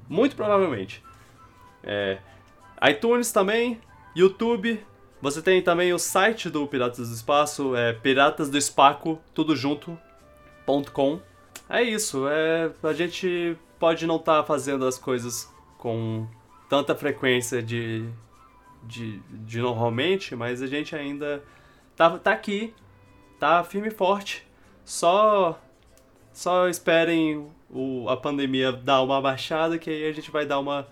[0.07, 1.03] Muito provavelmente.
[1.83, 2.19] É,
[2.89, 3.79] iTunes também,
[4.15, 4.83] YouTube.
[5.21, 9.97] Você tem também o site do Piratas do Espaço, é piratasdoespaco, tudo junto,
[10.65, 11.19] ponto .com.
[11.67, 16.27] É isso, é, a gente pode não estar fazendo as coisas com
[16.69, 18.07] tanta frequência de,
[18.83, 21.43] de, de normalmente, mas a gente ainda
[21.95, 22.73] tá, tá aqui,
[23.39, 24.47] tá firme e forte.
[24.83, 25.59] Só
[26.31, 30.87] só esperem o, a pandemia dar uma baixada que aí a gente vai dar uma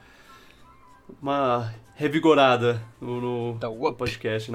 [1.21, 3.21] uma revigorada no,
[3.53, 4.51] no, podcast,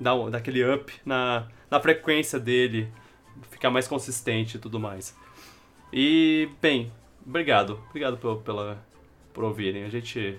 [0.00, 2.88] na um- daquele up na, na frequência dele,
[3.50, 5.16] ficar mais consistente e tudo mais.
[5.92, 6.92] E bem,
[7.26, 8.78] obrigado, obrigado por, pela
[9.32, 9.84] por ouvirem.
[9.84, 10.38] A gente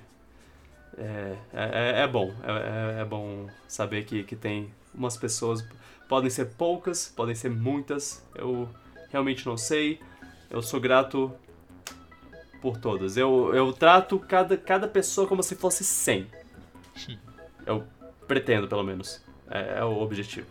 [0.97, 5.65] é, é, é bom, é, é- é bom saber que, que tem umas pessoas,
[6.07, 8.69] podem ser poucas, podem ser muitas, eu
[9.09, 9.99] realmente não sei.
[10.49, 11.33] Eu sou grato
[12.63, 13.17] por todas.
[13.17, 16.27] Eu, eu trato cada, cada pessoa como se fosse 100.
[17.65, 17.83] Eu
[18.25, 19.21] pretendo, pelo menos.
[19.51, 20.47] É, é o objetivo.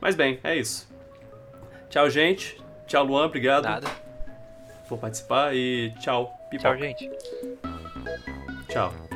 [0.00, 0.90] Mas bem, é isso.
[1.90, 2.58] Tchau, gente.
[2.86, 3.26] Tchau, Luan.
[3.26, 3.88] Obrigado Nada.
[4.88, 5.54] por participar.
[5.54, 6.70] E tchau, pipoca.
[6.70, 7.10] Tchau, gente.
[8.68, 9.11] Tchau.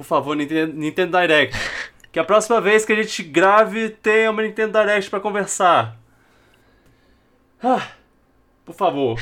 [0.00, 1.54] Por favor, Nintendo, Nintendo Direct.
[2.10, 5.94] Que a próxima vez que a gente grave tenha uma Nintendo Direct pra conversar.
[7.62, 7.86] Ah,
[8.64, 9.20] por favor.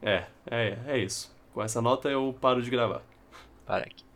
[0.00, 1.34] É, é, é isso.
[1.52, 3.02] Com essa nota eu paro de gravar.
[3.66, 4.07] Para aqui.